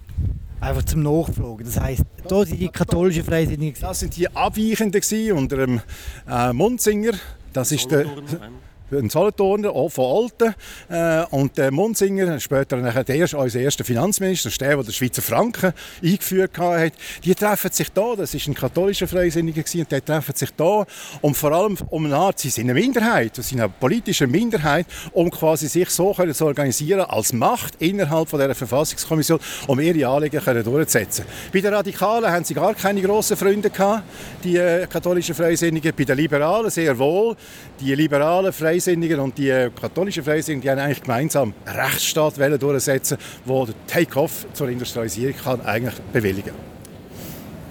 einfach 0.66 0.84
zum 0.84 1.02
Nachfragen. 1.02 1.64
Das 1.64 1.80
heisst, 1.80 2.04
da 2.28 2.44
sind 2.44 2.60
die 2.60 2.68
katholischen 2.68 3.24
Freisinnigen. 3.24 3.80
Das 3.80 4.00
sind 4.00 4.16
die 4.16 4.28
Abweichenden 4.28 5.02
unter 5.32 5.56
dem 5.56 5.80
äh, 6.28 6.52
Munzinger. 6.52 7.12
Das 7.52 7.72
ist 7.72 7.90
der, 7.90 8.06
ein 8.90 9.10
Solothurner, 9.10 9.70
auch 9.70 9.88
von 9.88 10.24
Alten. 10.24 10.54
Äh, 10.88 11.24
und 11.34 11.56
der 11.58 11.70
Munzinger, 11.70 12.38
später 12.40 12.76
nachher 12.76 13.04
der 13.04 13.16
erste, 13.16 13.36
unser 13.36 13.60
erster 13.60 13.84
Finanzminister, 13.84 14.50
der, 14.50 14.76
der 14.76 14.84
den 14.84 14.92
Schweizer 14.92 15.22
Franken 15.22 15.72
eingeführt 16.02 16.56
hat, 16.58 16.92
die 17.24 17.34
treffen 17.34 17.72
sich 17.72 17.90
da, 17.92 18.14
das 18.16 18.34
ist 18.34 18.46
ein 18.46 18.54
katholischer 18.54 19.08
Freisinniger 19.08 19.62
und 19.74 19.92
die 19.92 20.00
treffen 20.00 20.34
sich 20.34 20.50
da, 20.56 20.86
um 21.20 21.34
vor 21.34 21.52
allem 21.52 21.76
um 21.90 22.04
eine 22.04 22.16
Art, 22.16 22.38
sie 22.38 22.50
sind 22.50 22.70
eine 22.70 22.78
Minderheit, 22.78 23.36
sie 23.36 23.42
sind 23.42 23.60
eine 23.60 23.68
politische 23.68 24.26
Minderheit, 24.26 24.86
um 25.12 25.30
quasi 25.30 25.68
sich 25.68 25.90
so 25.90 26.14
zu 26.14 26.46
organisieren 26.46 27.00
als 27.00 27.32
Macht 27.32 27.74
innerhalb 27.80 28.28
von 28.28 28.38
der 28.38 28.54
Verfassungskommission, 28.54 29.40
um 29.66 29.80
ihre 29.80 30.08
Anliegen 30.08 30.40
können 30.40 30.64
durchzusetzen. 30.64 31.24
Bei 31.52 31.60
den 31.60 31.74
Radikalen 31.74 32.30
haben 32.30 32.44
sie 32.44 32.54
gar 32.54 32.74
keine 32.74 33.02
grossen 33.02 33.36
Freunde 33.36 33.70
gehabt, 33.70 34.04
die 34.44 34.56
äh, 34.56 34.86
katholischen 34.86 35.34
Freisinnigen. 35.34 35.92
Bei 35.96 36.04
den 36.04 36.16
Liberalen 36.16 36.70
sehr 36.70 36.96
wohl. 36.98 37.36
Die 37.80 37.94
liberalen 37.94 38.52
Freisinnigen 38.52 38.75
und 39.20 39.38
die 39.38 39.50
äh, 39.50 39.70
katholischen 39.70 40.22
Freisinnigen 40.24 40.62
die 40.62 40.70
haben 40.70 40.78
eigentlich 40.78 41.02
gemeinsam 41.02 41.54
einen 41.64 41.78
Rechtsstaat 41.80 42.38
durchsetzen, 42.58 43.18
wo 43.44 43.66
der 43.66 43.74
Take-off 43.86 44.46
zur 44.52 44.68
Industrialisierung 44.68 45.36
kann 45.36 45.60
eigentlich 45.62 45.94
bewilligen. 46.12 46.52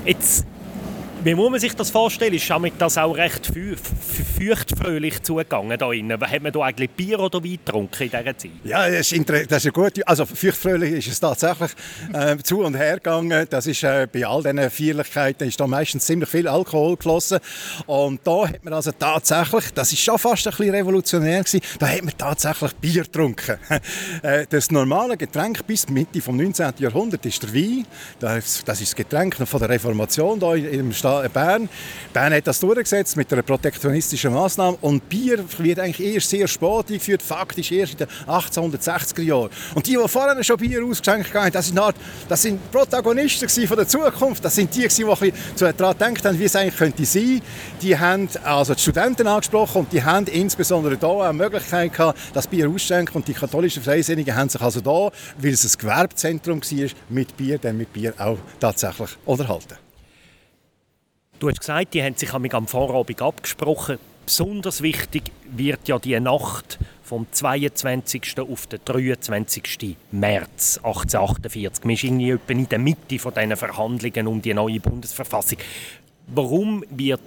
Jetzt 0.05 0.45
wie 1.25 1.33
muss 1.33 1.49
man 1.49 1.59
sich 1.59 1.73
das 1.73 1.89
vorstellen? 1.89 2.35
Ist 2.35 2.47
damit 2.51 2.75
das 2.77 2.99
auch 2.99 3.17
recht 3.17 3.51
feuchtfröhlich 4.37 5.23
zugegangen 5.23 5.75
da 5.75 5.91
innen? 5.91 6.21
Hat 6.21 6.43
man 6.43 6.51
da 6.51 6.59
eigentlich 6.59 6.91
Bier 6.91 7.19
oder 7.19 7.43
Wein 7.43 7.57
getrunken 7.65 8.03
in 8.03 8.09
dieser 8.11 8.37
Zeit? 8.37 8.51
Ja, 8.63 8.87
das 8.87 9.11
ist, 9.11 9.27
das 9.49 9.65
ist 9.65 9.73
gut. 9.73 10.07
Also 10.07 10.27
feuchtfröhlich 10.27 10.93
ist 10.93 11.07
es 11.07 11.19
tatsächlich 11.19 11.71
äh, 12.13 12.37
zu 12.37 12.61
und 12.61 12.75
her 12.75 12.97
gegangen. 12.97 13.47
Das 13.49 13.65
ist 13.65 13.81
äh, 13.81 14.07
bei 14.11 14.23
all 14.23 14.43
diesen 14.43 14.69
Feierlichkeiten 14.69 15.47
ist 15.47 15.59
da 15.59 15.65
meistens 15.65 16.05
ziemlich 16.05 16.29
viel 16.29 16.47
Alkohol 16.47 16.95
geflossen. 16.95 17.39
Und 17.87 18.19
da 18.23 18.47
hat 18.47 18.63
man 18.63 18.73
also 18.73 18.91
tatsächlich, 18.91 19.73
das 19.73 19.91
ist 19.93 20.03
schon 20.03 20.19
fast 20.19 20.45
ein 20.45 20.51
bisschen 20.55 20.75
revolutionär 20.75 21.43
gewesen, 21.43 21.61
da 21.79 21.87
hat 21.87 22.03
man 22.03 22.15
tatsächlich 22.15 22.75
Bier 22.75 23.03
getrunken. 23.03 23.57
Äh, 24.21 24.45
das 24.49 24.71
normale 24.71 25.17
Getränk 25.17 25.65
bis 25.67 25.89
Mitte 25.89 26.19
des 26.19 26.27
19. 26.27 26.73
Jahrhunderts 26.79 27.25
ist 27.25 27.43
der 27.43 27.53
Wein. 27.53 27.85
Das, 28.19 28.63
das 28.63 28.81
ist 28.81 28.91
das 28.91 28.95
Getränk 28.95 29.35
von 29.35 29.59
der 29.59 29.69
Reformation 29.69 30.39
da 30.39 30.55
im 30.55 30.93
Staat 30.93 31.14
Bern. 31.29 31.69
Bern 32.13 32.33
hat 32.33 32.47
das 32.47 32.59
durchgesetzt 32.59 33.17
mit 33.17 33.31
einer 33.31 33.41
protektionistischen 33.41 34.33
Maßnahme 34.33 34.77
und 34.81 35.07
Bier 35.09 35.43
wird 35.57 35.79
eigentlich 35.79 36.13
erst 36.13 36.29
sehr 36.29 36.47
spät 36.47 36.89
eingeführt, 36.89 37.21
faktisch 37.21 37.71
erst 37.71 37.93
in 37.93 37.97
den 37.99 38.07
1860er 38.27 39.21
Jahren. 39.21 39.49
Und 39.73 39.85
die, 39.87 39.97
die 39.97 40.07
vorher 40.07 40.43
schon 40.43 40.57
Bier 40.57 40.83
ausgeschenkt 40.83 41.33
haben, 41.33 41.51
das 41.51 41.67
sind, 41.67 41.79
Art, 41.79 41.95
das 42.27 42.41
sind 42.41 42.71
Protagonisten 42.71 43.49
von 43.67 43.77
der 43.77 43.87
Zukunft. 43.87 44.43
Das 44.43 44.55
sind 44.55 44.73
die, 44.75 44.87
die 44.87 45.03
daran 45.57 45.95
gedacht 45.95 46.25
haben, 46.25 46.39
wie 46.39 46.45
es 46.45 46.55
eigentlich 46.55 46.77
könnte 46.77 47.05
sein. 47.05 47.41
Die 47.81 47.97
haben 47.97 48.29
also 48.43 48.73
die 48.73 48.81
Studenten 48.81 49.27
angesprochen 49.27 49.79
und 49.81 49.93
die 49.93 50.03
haben 50.03 50.27
insbesondere 50.27 50.97
da 50.97 51.21
eine 51.21 51.33
Möglichkeit 51.33 51.93
gehabt, 51.93 52.19
das 52.33 52.47
Bier 52.47 52.69
auszuschenken 52.69 53.15
und 53.15 53.27
die 53.27 53.33
katholischen 53.33 53.83
Freisinnigen 53.83 54.35
haben 54.35 54.49
sich 54.49 54.61
also 54.61 54.81
da, 54.81 55.11
weil 55.37 55.53
es 55.53 55.65
ein 55.65 55.77
Gewerbezentrum 55.77 56.61
war, 56.61 56.89
mit 57.09 57.37
Bier, 57.37 57.57
dann 57.57 57.77
mit 57.77 57.91
Bier 57.93 58.13
auch 58.17 58.37
tatsächlich 58.59 59.09
unterhalten. 59.25 59.84
Du 61.37 61.49
hast 61.49 61.59
gesagt, 61.59 61.93
die 61.93 62.01
haben 62.01 62.15
sich 62.15 62.33
am 62.33 62.67
Vorabend 62.67 63.21
abgesprochen. 63.21 63.97
Besonders 64.25 64.81
wichtig 64.81 65.23
wird 65.51 65.87
ja 65.87 65.99
die 65.99 66.17
Nacht 66.19 66.79
vom 67.03 67.27
22. 67.29 68.39
auf 68.39 68.67
den 68.67 68.79
23. 68.85 69.97
März 70.11 70.77
1848. 70.77 71.85
Wir 71.85 71.97
sind 71.97 72.19
irgendwie 72.21 72.53
in 72.53 72.69
der 72.69 72.79
Mitte 72.79 73.19
von 73.19 73.33
diesen 73.33 73.57
Verhandlungen 73.57 74.27
um 74.27 74.41
die 74.41 74.53
neue 74.53 74.79
Bundesverfassung. 74.79 75.57
Warum 76.27 76.85
wird 76.89 77.21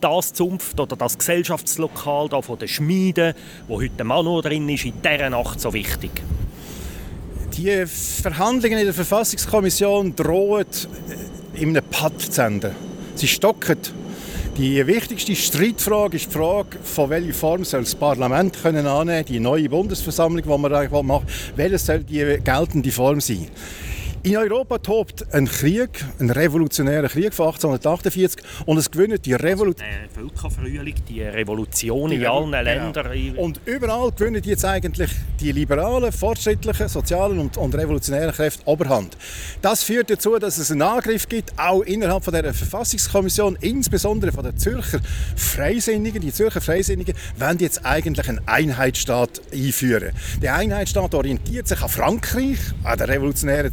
das 0.00 0.34
Zunft 0.34 0.78
oder 0.78 0.94
das 0.94 1.16
Gesellschaftslokal 1.16 2.28
da 2.28 2.42
von 2.42 2.58
den 2.58 2.68
Schmieden, 2.68 3.32
wo 3.66 3.80
heute 3.80 4.04
Manu 4.04 4.42
drin 4.42 4.68
ist, 4.68 4.84
in 4.84 5.00
dieser 5.02 5.30
Nacht 5.30 5.58
so 5.58 5.72
wichtig? 5.72 6.10
Die 7.56 7.86
Verhandlungen 7.86 8.78
in 8.78 8.84
der 8.84 8.94
Verfassungskommission 8.94 10.14
drohen 10.14 10.66
in 11.54 11.70
einem 11.70 11.84
Pad 11.90 12.20
zu 12.20 12.42
enden. 12.42 12.76
Sie 13.18 13.26
stocken. 13.26 13.78
Die 14.56 14.86
wichtigste 14.86 15.34
Streitfrage 15.34 16.18
ist 16.18 16.26
die 16.26 16.38
Frage, 16.38 16.78
von 16.84 17.10
welcher 17.10 17.34
Form 17.34 17.64
soll 17.64 17.80
das 17.80 17.96
Parlament 17.96 18.62
können 18.62 18.86
annehmen, 18.86 19.24
die 19.24 19.40
neue 19.40 19.68
Bundesversammlung, 19.68 20.44
die 20.44 20.72
eigentlich 20.72 21.02
macht, 21.02 21.26
welche 21.56 21.78
soll 21.78 22.04
die 22.04 22.38
geltende 22.44 22.92
Form 22.92 23.20
sein? 23.20 23.48
In 24.24 24.36
Europa 24.36 24.78
tobt 24.78 25.32
ein 25.32 25.46
Krieg, 25.46 26.04
ein 26.18 26.30
revolutionärer 26.30 27.08
Krieg 27.08 27.32
von 27.32 27.46
1848 27.46 28.42
und 28.66 28.76
es 28.76 28.90
gewinnt 28.90 29.24
die 29.24 29.34
Revolution. 29.34 29.86
Der 29.88 30.10
Völkerfrühling, 30.10 30.94
die 31.08 31.22
Revolution 31.22 32.10
in 32.10 32.26
allen 32.26 32.50
genau. 32.50 32.62
Ländern. 32.62 33.36
Und 33.36 33.60
überall 33.64 34.10
gewinnen 34.10 34.42
jetzt 34.44 34.64
eigentlich 34.64 35.10
die 35.38 35.52
liberalen, 35.52 36.10
fortschrittlichen, 36.10 36.88
sozialen 36.88 37.38
und, 37.38 37.56
und, 37.56 37.74
revolutionären 37.76 38.32
Kräfte 38.32 38.66
Oberhand. 38.66 39.16
Das 39.62 39.84
führt 39.84 40.10
dazu, 40.10 40.36
dass 40.38 40.58
es 40.58 40.72
einen 40.72 40.82
Angriff 40.82 41.28
gibt, 41.28 41.52
auch 41.56 41.82
innerhalb 41.82 42.24
von 42.24 42.34
der 42.34 42.52
Verfassungskommission, 42.52 43.56
insbesondere 43.60 44.32
von 44.32 44.44
den 44.44 44.56
Zürcher 44.58 44.98
Freisinnigen. 45.36 46.20
Die 46.20 46.32
Zürcher 46.32 46.60
Freisinnigen 46.60 47.14
wollen 47.38 47.58
jetzt 47.60 47.86
eigentlich 47.86 48.28
einen 48.28 48.40
Einheitsstaat 48.46 49.40
einführen. 49.52 50.10
Der 50.42 50.56
Einheitsstaat 50.56 51.14
orientiert 51.14 51.68
sich 51.68 51.80
an 51.80 51.88
Frankreich, 51.88 52.58
an 52.82 52.98
der 52.98 53.08
revolutionären 53.08 53.72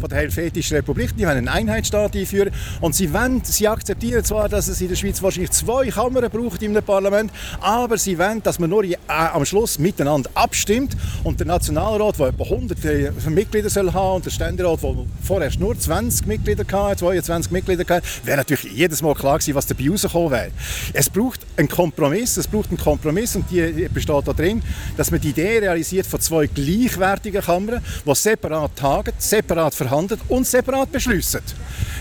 Von 0.00 0.08
der 0.08 0.18
Helvetischen 0.18 0.76
Republik. 0.76 1.16
Die 1.16 1.26
wollen 1.26 1.38
einen 1.38 1.48
Einheitsstaat 1.48 2.16
einführen 2.16 2.50
und 2.80 2.94
sie, 2.94 3.12
wollen, 3.12 3.42
sie 3.44 3.68
akzeptieren 3.68 4.24
zwar, 4.24 4.48
dass 4.48 4.68
es 4.68 4.80
in 4.80 4.88
der 4.88 4.96
Schweiz 4.96 5.22
wahrscheinlich 5.22 5.50
zwei 5.50 5.88
Kammern 5.88 6.28
braucht 6.30 6.62
im 6.62 6.74
Parlament, 6.74 7.30
aber 7.60 7.98
sie 7.98 8.18
wollen, 8.18 8.42
dass 8.42 8.58
man 8.58 8.70
nur 8.70 8.84
äh, 8.84 8.96
am 9.08 9.44
Schluss 9.44 9.78
miteinander 9.78 10.30
abstimmt 10.34 10.96
und 11.24 11.38
der 11.38 11.46
Nationalrat, 11.46 12.18
der 12.18 12.28
etwa 12.28 12.44
100 12.44 12.84
äh, 12.84 13.12
Mitglieder 13.28 13.70
soll 13.70 13.92
haben 13.92 14.16
und 14.16 14.26
der 14.26 14.30
Ständerat, 14.30 14.82
der 14.82 14.94
vorher 15.22 15.50
nur 15.58 15.78
20 15.78 16.26
Mitglieder 16.26 16.64
hatte, 16.70 16.96
22 17.00 17.52
Mitglieder 17.52 17.84
hatte, 17.94 18.06
wäre 18.24 18.38
natürlich 18.38 18.72
jedes 18.72 19.02
Mal 19.02 19.14
klar 19.14 19.38
gewesen, 19.38 19.54
was 19.54 19.66
dabei 19.66 19.90
rausgekommen 19.90 20.30
wäre. 20.30 20.50
Es 20.92 21.08
braucht 21.08 21.40
einen 21.56 21.68
Kompromiss, 21.68 22.36
es 22.36 22.48
braucht 22.48 22.68
einen 22.68 22.78
Kompromiss 22.78 23.36
und 23.36 23.50
die 23.50 23.88
besteht 23.92 24.26
darin, 24.26 24.62
dass 24.96 25.10
man 25.10 25.20
die 25.20 25.30
Idee 25.30 25.58
realisiert 25.58 26.06
von 26.06 26.20
zwei 26.20 26.46
gleichwertigen 26.46 27.42
Kammern, 27.42 27.82
die 28.06 28.14
separat 28.14 28.76
tagen, 28.76 29.12
separat 29.18 29.61
separat 29.62 29.74
verhandelt 29.74 30.20
und 30.28 30.46
separat 30.46 30.90
beschließen. 30.90 31.40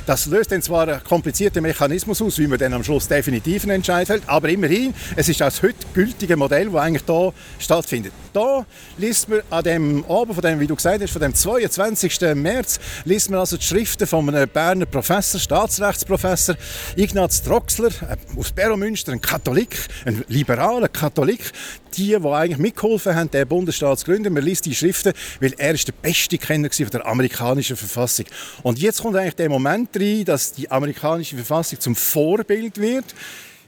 Das 0.05 0.25
löst 0.25 0.51
dann 0.51 0.61
zwar 0.61 0.87
einen 0.87 1.03
komplizierten 1.03 1.61
Mechanismus 1.61 2.21
aus, 2.21 2.39
wie 2.39 2.47
man 2.47 2.57
dann 2.57 2.73
am 2.73 2.83
Schluss 2.83 3.07
definitiv 3.07 3.63
einen 3.63 3.73
Entscheid 3.73 4.07
fällt, 4.07 4.23
aber 4.27 4.49
immerhin, 4.49 4.93
es 5.15 5.29
ist 5.29 5.41
das 5.41 5.61
heute 5.61 5.75
gültige 5.93 6.35
Modell, 6.35 6.69
das 6.71 6.81
eigentlich 6.81 7.03
hier 7.05 7.33
stattfindet. 7.59 8.11
Da 8.33 8.65
liest 8.97 9.29
man 9.29 9.41
an 9.49 9.63
dem 9.63 10.05
Abend, 10.05 10.33
von 10.33 10.41
dem, 10.41 10.59
wie 10.59 10.67
du 10.67 10.75
gesagt 10.75 11.01
hast, 11.03 11.11
von 11.11 11.21
dem 11.21 11.35
22. 11.35 12.19
März, 12.35 12.79
liest 13.05 13.29
man 13.29 13.39
also 13.39 13.57
die 13.57 13.63
Schriften 13.63 14.07
von 14.07 14.27
einem 14.27 14.49
Berner 14.49 14.85
Professor, 14.85 15.39
Staatsrechtsprofessor 15.39 16.55
Ignaz 16.95 17.43
Troxler 17.43 17.89
äh, 17.89 18.39
aus 18.39 18.51
Beromünster, 18.51 19.11
ein 19.11 19.21
Katholik, 19.21 19.77
ein 20.05 20.23
liberaler 20.27 20.87
Katholik, 20.87 21.51
die, 21.97 22.17
die 22.17 22.27
eigentlich 22.27 22.57
mitgeholfen 22.57 23.15
haben, 23.15 23.29
den 23.29 23.47
Bundesstaat 23.47 23.99
zu 23.99 24.05
gründen. 24.05 24.33
Man 24.33 24.43
liest 24.43 24.65
die 24.65 24.75
Schriften, 24.75 25.13
weil 25.39 25.53
er 25.57 25.73
ist 25.73 25.87
der 25.87 25.93
beste 25.93 26.37
Kenner 26.37 26.69
von 26.71 26.89
der 26.89 27.05
amerikanischen 27.05 27.75
Verfassung. 27.75 28.25
Und 28.63 28.79
jetzt 28.79 29.01
kommt 29.01 29.15
eigentlich 29.15 29.35
der 29.35 29.49
Moment 29.49 29.90
rein, 29.99 30.25
dass 30.25 30.53
die 30.53 30.69
amerikanische 30.69 31.35
Verfassung 31.35 31.79
zum 31.79 31.95
Vorbild 31.95 32.77
wird. 32.77 33.05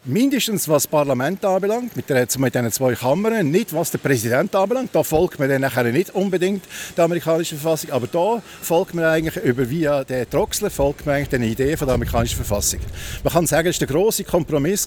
Mindestens 0.05 0.67
was 0.67 0.83
das 0.83 0.88
Parlament 0.88 1.45
anbelangt, 1.45 1.95
mit, 1.95 2.09
der, 2.09 2.27
mit 2.38 2.53
diesen 2.53 2.71
zwei 2.73 2.93
Kammern, 2.93 3.49
nicht 3.49 3.73
was 3.73 3.89
der 3.89 3.99
Präsident 3.99 4.53
anbelangt. 4.53 4.89
Da 4.91 5.01
folgt 5.01 5.39
man 5.39 5.47
dann 5.47 5.62
nachher 5.62 5.86
nicht 5.86 6.13
unbedingt 6.13 6.65
der 6.97 7.05
amerikanischen 7.05 7.57
Verfassung, 7.57 7.91
aber 7.91 8.07
da 8.07 8.41
folgt 8.62 8.95
man 8.95 9.05
eigentlich 9.05 9.41
über 9.45 9.69
via 9.69 10.03
den 10.03 10.29
Troxler 10.29 10.69
folgt 10.69 11.05
man 11.05 11.15
eigentlich 11.15 11.29
den 11.29 11.43
Idee 11.43 11.77
von 11.77 11.88
der 11.88 11.95
amerikanischen 11.95 12.36
Verfassung. 12.36 12.81
Man 13.23 13.31
kann 13.31 13.47
sagen, 13.47 13.69
es 13.69 13.79
war 13.79 13.88
der 13.88 13.95
große 13.95 14.25
Kompromiss 14.25 14.86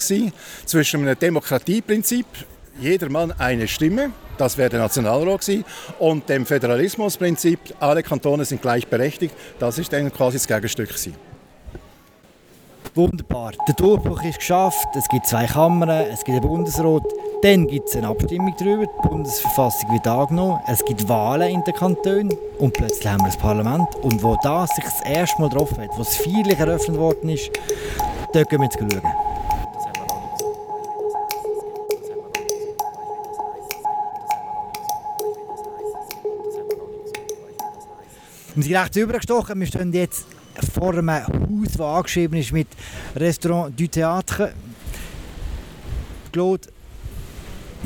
zwischen 0.66 1.00
einem 1.00 1.18
Demokratieprinzip, 1.18 2.26
jeder 2.78 3.08
Mann 3.08 3.32
eine 3.32 3.68
Stimme, 3.68 4.10
das 4.36 4.58
wäre 4.58 4.68
der 4.68 4.80
Nationalrat 4.80 5.40
gewesen, 5.40 5.64
und 5.98 6.28
dem 6.28 6.44
Föderalismusprinzip, 6.44 7.58
alle 7.80 8.02
Kantone 8.02 8.44
sind 8.44 8.60
gleichberechtigt, 8.60 9.34
das 9.58 9.78
ist 9.78 9.94
dann 9.94 10.12
quasi 10.12 10.36
das 10.36 10.46
Gegenstück 10.46 10.88
gewesen. 10.88 11.25
Wunderbar. 12.96 13.52
Der 13.68 13.74
Durchbruch 13.74 14.22
ist 14.24 14.38
geschafft. 14.38 14.88
Es 14.96 15.06
gibt 15.08 15.26
zwei 15.26 15.44
Kammern, 15.44 16.06
es 16.10 16.24
gibt 16.24 16.38
einen 16.38 16.48
Bundesrat. 16.48 17.02
Dann 17.42 17.66
gibt 17.66 17.90
es 17.90 17.96
eine 17.96 18.08
Abstimmung 18.08 18.54
darüber. 18.58 18.86
Die 18.86 19.08
Bundesverfassung 19.08 19.92
wird 19.92 20.06
angenommen. 20.06 20.60
Es 20.66 20.82
gibt 20.82 21.06
Wahlen 21.06 21.50
in 21.50 21.62
den 21.64 21.74
Kantonen. 21.74 22.32
Und 22.58 22.72
plötzlich 22.72 23.06
haben 23.06 23.22
wir 23.22 23.30
ein 23.30 23.38
Parlament. 23.38 23.94
Und 23.96 24.22
wo 24.22 24.38
das 24.42 24.70
sich 24.70 24.84
das 24.84 25.02
erste 25.02 25.42
Mal 25.42 25.50
getroffen 25.50 25.82
hat, 25.82 25.90
wo 25.98 26.00
es 26.00 26.16
feierlich 26.16 26.58
eröffnet 26.58 26.96
worden 26.96 27.28
ist, 27.28 27.50
dort 28.32 28.48
gehen 28.48 28.60
wir 28.60 28.64
jetzt 28.64 28.78
schauen. 28.78 29.02
Wir 38.54 38.64
sind 38.64 38.74
rechts 38.74 38.96
übergestochen. 38.96 39.60
Wir 39.60 39.66
stehen 39.66 39.92
jetzt 39.92 40.24
vor 40.74 40.92
einem 40.92 41.10
Haus, 41.10 41.72
das 41.72 41.80
angeschrieben 41.80 42.38
ist 42.38 42.52
mit 42.52 42.68
Restaurant 43.14 43.78
du 43.78 43.84
Théâtre. 43.84 44.52
Claude, 46.32 46.68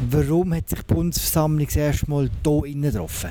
Warum 0.09 0.55
hat 0.55 0.69
sich 0.69 0.81
die 0.81 0.95
Bundesversammlung 0.95 1.67
das 1.67 1.77
erste 1.77 2.11
Mal 2.11 2.31
hier 2.45 2.65
innen 2.65 2.91
getroffen? 2.91 3.31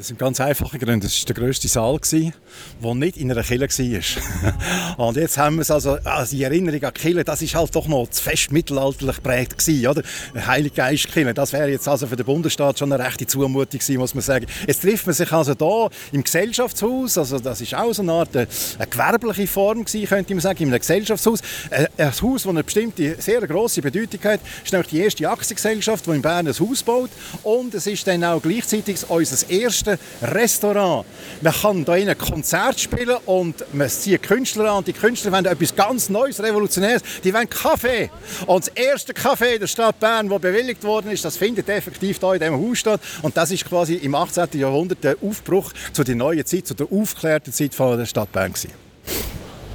Das 0.00 0.08
sind 0.08 0.18
ganz 0.18 0.40
einfache 0.40 0.78
Gründe. 0.78 1.06
Das 1.08 1.20
war 1.20 1.26
der 1.26 1.34
grösste 1.34 1.68
Saal, 1.68 2.00
der 2.10 2.94
nicht 2.94 3.18
in 3.18 3.30
einer 3.30 3.42
Kille 3.42 3.68
war. 3.68 4.96
und 5.08 5.16
jetzt 5.18 5.36
haben 5.36 5.56
wir 5.56 5.60
es 5.60 5.70
also, 5.70 5.98
also 6.02 6.34
die 6.34 6.42
Erinnerung 6.42 6.82
an 6.82 6.92
die 6.96 7.00
Kille, 7.02 7.22
das 7.22 7.42
ist 7.42 7.54
halt 7.54 7.76
doch 7.76 7.86
noch 7.86 8.08
zu 8.08 8.22
fest 8.22 8.50
mittelalterlich 8.50 9.16
geprägt 9.16 9.58
gewesen, 9.58 9.86
oder? 9.88 10.02
Heilige 10.46 10.76
Geist 10.76 11.12
Kille, 11.12 11.34
das 11.34 11.52
wäre 11.52 11.68
jetzt 11.68 11.86
also 11.86 12.06
für 12.06 12.16
den 12.16 12.24
Bundesstaat 12.24 12.78
schon 12.78 12.90
eine 12.90 13.04
rechte 13.04 13.26
Zumutung 13.26 13.66
gewesen, 13.78 13.98
muss 13.98 14.14
man 14.14 14.22
sagen. 14.22 14.46
Jetzt 14.66 14.80
trifft 14.80 15.04
man 15.04 15.14
sich 15.14 15.30
also 15.30 15.52
da 15.52 15.90
im 16.12 16.24
Gesellschaftshaus, 16.24 17.18
also 17.18 17.38
das 17.38 17.60
ist 17.60 17.74
auch 17.74 17.92
so 17.92 18.00
eine 18.00 18.12
Art, 18.12 18.34
eine, 18.34 18.44
äh, 18.44 18.48
eine 18.78 18.86
gewerbliche 18.86 19.46
Form 19.48 19.84
gewesen, 19.84 20.08
könnte 20.08 20.32
man 20.32 20.40
sagen, 20.40 20.62
in 20.62 20.70
einem 20.70 20.80
Gesellschaftshaus. 20.80 21.42
Ein, 21.70 21.84
äh, 21.98 22.04
ein 22.04 22.12
Haus, 22.22 22.44
das 22.44 22.46
eine 22.46 22.64
bestimmte, 22.64 23.16
sehr 23.20 23.46
grosse 23.46 23.82
Bedeutung 23.82 24.20
hat, 24.24 24.40
ist 24.64 24.72
nämlich 24.72 24.88
die 24.88 25.00
erste 25.00 25.28
Aktiengesellschaft, 25.28 26.06
die 26.06 26.10
in 26.12 26.22
Bern 26.22 26.48
ein 26.48 26.58
Haus 26.58 26.82
baut 26.82 27.10
und 27.42 27.74
es 27.74 27.86
ist 27.86 28.06
dann 28.06 28.24
auch 28.24 28.40
gleichzeitig 28.40 28.98
unser 29.06 29.50
erstes 29.50 29.89
erste 29.90 29.98
Restaurant. 30.22 31.06
Man 31.40 31.52
kann 31.52 31.84
hier 31.84 32.10
ein 32.10 32.18
Konzert 32.18 32.80
spielen 32.80 33.16
und 33.26 33.64
man 33.72 33.88
zieht 33.88 34.22
Künstler 34.22 34.72
an. 34.72 34.84
Die 34.84 34.92
Künstler 34.92 35.32
wollen 35.32 35.46
etwas 35.46 35.74
ganz 35.74 36.08
Neues, 36.08 36.42
Revolutionäres. 36.42 37.02
Die 37.24 37.32
wollen 37.32 37.48
Kaffee. 37.48 38.10
Und 38.46 38.66
das 38.66 38.74
erste 38.74 39.14
Kaffee 39.14 39.58
der 39.58 39.66
Stadt 39.66 39.98
Bern, 40.00 40.28
das 40.28 40.40
bewilligt 40.40 40.84
worden 40.84 41.10
ist, 41.10 41.24
das 41.24 41.36
findet 41.36 41.68
effektiv 41.68 42.18
hier 42.18 42.34
in 42.34 42.40
diesem 42.40 42.68
Haus 42.68 42.78
statt. 42.78 43.00
Und 43.22 43.36
das 43.36 43.50
ist 43.50 43.64
quasi 43.64 43.94
im 43.94 44.14
18. 44.14 44.48
Jahrhundert 44.54 45.02
der 45.02 45.16
Aufbruch 45.22 45.72
zu 45.92 46.04
der 46.04 46.16
neuen 46.16 46.44
Zeit, 46.44 46.66
zu 46.66 46.74
der 46.74 46.86
aufgeklärten 46.90 47.52
Zeit 47.52 47.74
von 47.74 47.98
der 47.98 48.06
Stadt 48.06 48.30
Bern 48.32 48.52
gewesen. 48.52 48.70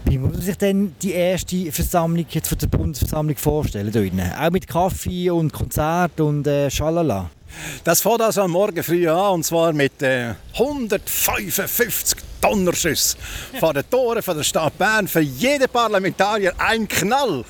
Wie 0.07 0.19
muss 0.19 0.33
man 0.33 0.41
sich 0.41 0.57
denn 0.57 0.95
die 1.01 1.13
erste 1.13 1.71
Versammlung 1.71 2.25
jetzt 2.29 2.47
von 2.47 2.57
der 2.59 2.67
Bundesversammlung 2.67 3.37
vorstellen? 3.37 4.21
Auch 4.39 4.51
mit 4.51 4.67
Kaffee 4.67 5.31
und 5.31 5.51
Konzert 5.51 6.21
und 6.21 6.45
äh, 6.45 6.69
Schalala? 6.69 7.31
Das 7.83 8.01
fängt 8.01 8.21
also 8.21 8.41
am 8.41 8.51
Morgen 8.51 8.83
früh 8.83 9.07
an, 9.07 9.33
und 9.33 9.43
zwar 9.43 9.73
mit 9.73 10.01
äh, 10.01 10.33
155 10.53 12.17
Donnerschuss 12.45 13.17
vor 13.59 13.73
den 13.73 13.89
Toren 13.89 14.21
von 14.21 14.37
der 14.37 14.43
Stadt 14.43 14.77
Bern. 14.77 15.07
Für 15.07 15.19
jeden 15.19 15.67
Parlamentarier 15.67 16.53
ein 16.59 16.87
Knall. 16.87 17.43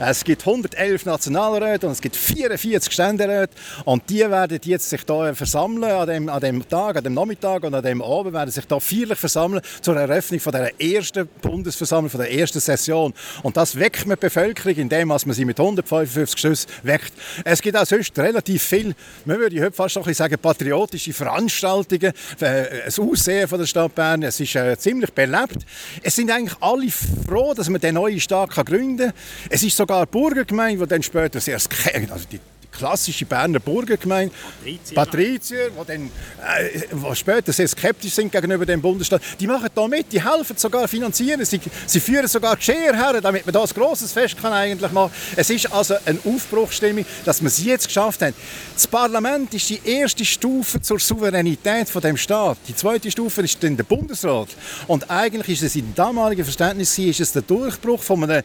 Es 0.00 0.24
gibt 0.24 0.44
111 0.44 1.06
Nationalräte 1.06 1.86
und 1.86 1.92
es 1.92 2.00
gibt 2.00 2.16
44 2.16 2.92
Ständeräte. 2.92 3.54
Und 3.84 4.10
die 4.10 4.28
werden 4.28 4.58
jetzt 4.64 4.90
sich 4.90 5.02
hier 5.06 5.34
versammeln 5.34 5.84
an 5.84 6.08
dem, 6.08 6.28
an 6.28 6.40
dem 6.40 6.68
Tag, 6.68 6.96
an 6.96 7.04
dem 7.04 7.14
Nachmittag 7.14 7.62
und 7.62 7.74
an 7.74 7.84
dem 7.84 8.02
Abend 8.02 8.32
werden 8.32 8.50
sich 8.50 8.64
hier 8.68 8.80
feierlich 8.80 9.18
versammeln 9.18 9.62
zur 9.80 9.96
Eröffnung 9.96 10.40
von 10.40 10.52
der 10.52 10.80
ersten 10.80 11.28
Bundesversammlung, 11.40 12.10
von 12.10 12.20
der 12.20 12.32
ersten 12.32 12.58
Session. 12.58 13.14
Und 13.44 13.56
das 13.56 13.78
weckt 13.78 14.06
man 14.06 14.16
die 14.16 14.26
Bevölkerung, 14.26 14.74
indem 14.74 15.08
man 15.08 15.18
sie 15.20 15.44
mit 15.44 15.60
155 15.60 16.40
Schüssen 16.40 16.70
weckt. 16.82 17.12
Es 17.44 17.62
gibt 17.62 17.76
auch 17.76 17.86
sonst 17.86 18.18
relativ 18.18 18.62
viel, 18.62 18.94
man 19.24 19.38
würde 19.38 19.60
heute 19.60 19.72
fast 19.72 19.94
noch 19.94 20.12
sagen, 20.12 20.36
patriotische 20.36 21.12
Veranstaltungen, 21.12 22.12
äh, 22.40 22.82
ein 22.86 23.08
Aussehen 23.08 23.46
von 23.46 23.58
der 23.60 23.66
Stadt 23.66 23.94
Bern 23.94 24.15
Bern. 24.20 24.28
Es 24.28 24.40
ist 24.40 24.54
äh, 24.56 24.76
ziemlich 24.78 25.12
belebt. 25.12 25.58
Es 26.02 26.16
sind 26.16 26.30
eigentlich 26.30 26.56
alle 26.60 26.90
froh, 26.90 27.54
dass 27.54 27.68
man 27.68 27.80
den 27.80 27.94
neuen 27.94 28.20
Staat 28.20 28.50
gründen 28.50 29.10
kann. 29.10 29.12
Es 29.50 29.62
ist 29.62 29.76
sogar 29.76 29.98
eine 29.98 30.06
Burgergemeinde, 30.06 30.82
die 30.82 30.88
dann 30.88 31.02
später 31.02 31.40
sehr 31.40 31.58
also 32.10 32.26
die 32.30 32.40
klassische 32.76 33.24
Berner 33.24 33.60
Burgergemeinde, 33.60 34.34
Patrizier, 34.58 34.94
Patrizier 34.94 35.70
die, 35.70 35.86
dann, 35.86 36.10
äh, 37.10 37.14
später 37.14 37.52
sehr 37.52 37.68
skeptisch 37.68 38.12
sind 38.12 38.30
gegenüber 38.30 38.66
dem 38.66 38.80
Bundesstaat, 38.80 39.22
die 39.40 39.46
machen 39.46 39.68
da 39.74 39.88
mit, 39.88 40.12
die 40.12 40.22
helfen 40.22 40.56
sogar 40.56 40.88
finanzieren, 40.88 41.44
sie, 41.44 41.60
sie 41.86 42.00
führen 42.00 42.28
sogar 42.28 42.56
Geschirr 42.56 42.94
her, 42.94 43.20
damit 43.20 43.46
man 43.46 43.52
da 43.52 43.62
ein 43.62 43.68
grosses 43.68 44.12
Fest 44.12 44.36
kann 44.40 44.52
eigentlich 44.52 44.92
machen 44.92 45.12
Es 45.36 45.50
ist 45.50 45.72
also 45.72 45.94
eine 46.04 46.18
Aufbruchstimmung, 46.24 47.04
dass 47.24 47.40
wir 47.40 47.48
es 47.48 47.64
jetzt 47.64 47.86
geschafft 47.86 48.22
haben. 48.22 48.34
Das 48.74 48.86
Parlament 48.86 49.52
ist 49.54 49.68
die 49.70 49.80
erste 49.84 50.24
Stufe 50.24 50.80
zur 50.80 50.98
Souveränität 50.98 51.88
von 51.88 52.02
dem 52.02 52.16
Staat. 52.16 52.58
Die 52.68 52.74
zweite 52.74 53.10
Stufe 53.10 53.42
ist 53.42 53.62
dann 53.62 53.76
der 53.76 53.84
Bundesrat. 53.84 54.48
Und 54.86 55.10
eigentlich 55.10 55.62
ist 55.62 55.68
es 55.68 55.76
im 55.76 55.94
damaligen 55.94 56.44
Verständnis 56.44 56.98
ist 56.98 57.20
es 57.20 57.32
der 57.32 57.42
Durchbruch 57.42 58.02
von 58.02 58.22
einem 58.24 58.42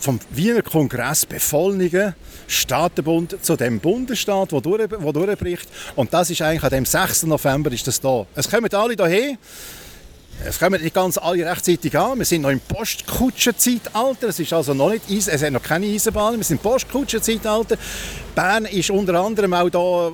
vom 0.00 0.20
Wiener 0.30 0.62
Kongress 0.62 1.26
befohlenen 1.26 2.14
Staatenbund 2.48 3.44
zu 3.44 3.56
dem 3.56 3.78
Bundesstaat, 3.78 4.50
der 4.52 4.60
durch, 4.60 4.88
durchbricht. 4.88 5.68
Und 5.94 6.12
das 6.12 6.30
ist 6.30 6.42
eigentlich 6.42 6.64
an 6.64 6.70
dem 6.70 6.84
6. 6.84 7.24
November 7.24 7.70
ist 7.70 7.86
das 7.86 8.00
da. 8.00 8.26
Es 8.34 8.50
kommen 8.50 8.72
alle 8.72 8.94
hierher. 8.94 9.36
Es 10.44 10.58
kommen 10.58 10.80
nicht 10.80 10.94
ganz 10.94 11.18
alle 11.18 11.44
rechtzeitig 11.44 11.98
an. 11.98 12.18
Wir 12.18 12.24
sind 12.24 12.42
noch 12.42 12.50
im 12.50 12.60
Postkutschenzeitalter. 12.60 14.28
Es 14.28 14.38
ist 14.38 14.52
also 14.52 14.72
noch 14.72 14.90
nicht, 14.90 15.10
es 15.10 15.42
hat 15.42 15.52
noch 15.52 15.62
keine 15.62 15.86
Eisenbahn. 15.86 16.36
Wir 16.36 16.44
sind 16.44 16.58
im 16.58 16.62
Postkutschenzeitalter. 16.62 17.76
Bern 18.38 18.66
ist 18.66 18.88
unter 18.90 19.14
anderem 19.20 19.52
auch 19.52 19.68
da 19.68 20.12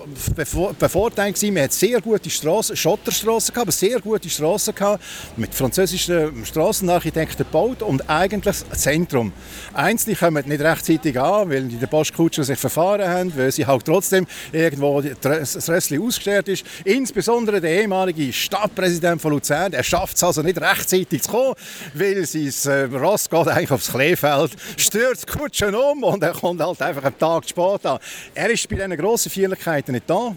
bevorteilt 0.79 1.35
gewesen. 1.35 1.53
Man 1.53 1.65
hat 1.65 1.75
sehr 1.75 2.01
gute 2.01 2.31
Straßen, 2.31 2.75
Schotterstraßen 2.75 3.53
gehabt, 3.53 3.67
aber 3.67 3.71
sehr 3.71 4.01
gute 4.01 4.31
Straßen 4.31 4.75
gehabt, 4.75 5.05
mit 5.37 5.55
französischen 5.55 6.43
Straßenarchitekten 6.47 7.45
gebaut 7.45 7.83
und 7.83 8.09
eigentlich 8.09 8.65
das 8.71 8.81
Zentrum. 8.81 9.31
Einzelne 9.75 10.17
kommen 10.17 10.43
nicht 10.49 10.63
rechtzeitig 10.63 11.21
an, 11.21 11.51
weil 11.51 11.65
die 11.65 11.77
Postkutscher 11.87 12.45
sich 12.45 12.59
verfahren 12.59 13.07
haben, 13.07 13.37
weil 13.37 13.53
sie 13.53 13.67
halt 13.67 13.85
trotzdem 13.85 14.27
irgendwo 14.53 15.03
das 15.03 15.69
Rössli 15.69 15.99
ausgestellt 15.99 16.49
ist. 16.49 16.65
Insbesondere 16.87 17.61
der 17.61 17.83
ehemalige 17.83 18.33
Stadtpräsident 18.33 19.21
von 19.21 19.33
Luzern, 19.33 19.75
er 19.75 19.85
schafft 19.85 20.17
es 20.17 20.25
also 20.25 20.41
nicht 20.41 20.59
rechtzeitig 20.59 21.21
zu 21.21 21.31
kommen, 21.31 21.55
weil 21.93 22.25
sein 22.25 22.51
äh, 22.73 22.97
Ross 22.97 23.29
geht 23.29 23.49
eigentlich 23.49 23.71
aufs 23.71 23.93
Kleefeld, 23.93 24.53
stürzt 24.79 25.27
Kutschen 25.27 25.75
um 25.75 26.03
und 26.05 26.23
er 26.23 26.33
kommt 26.33 26.63
halt 26.63 26.81
einfach 26.81 27.05
einen 27.05 27.19
Tag 27.19 27.47
spät 27.47 27.85
an. 27.85 27.99
Er 28.35 28.51
ist 28.51 28.69
bei 28.69 28.77
diesen 28.77 28.97
grossen 28.97 29.31
Feierlichkeiten 29.31 29.93
nicht 29.93 30.09
da. 30.09 30.35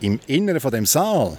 Im 0.00 0.18
Inneren 0.26 0.60
von 0.60 0.70
dem 0.70 0.86
Saal 0.86 1.36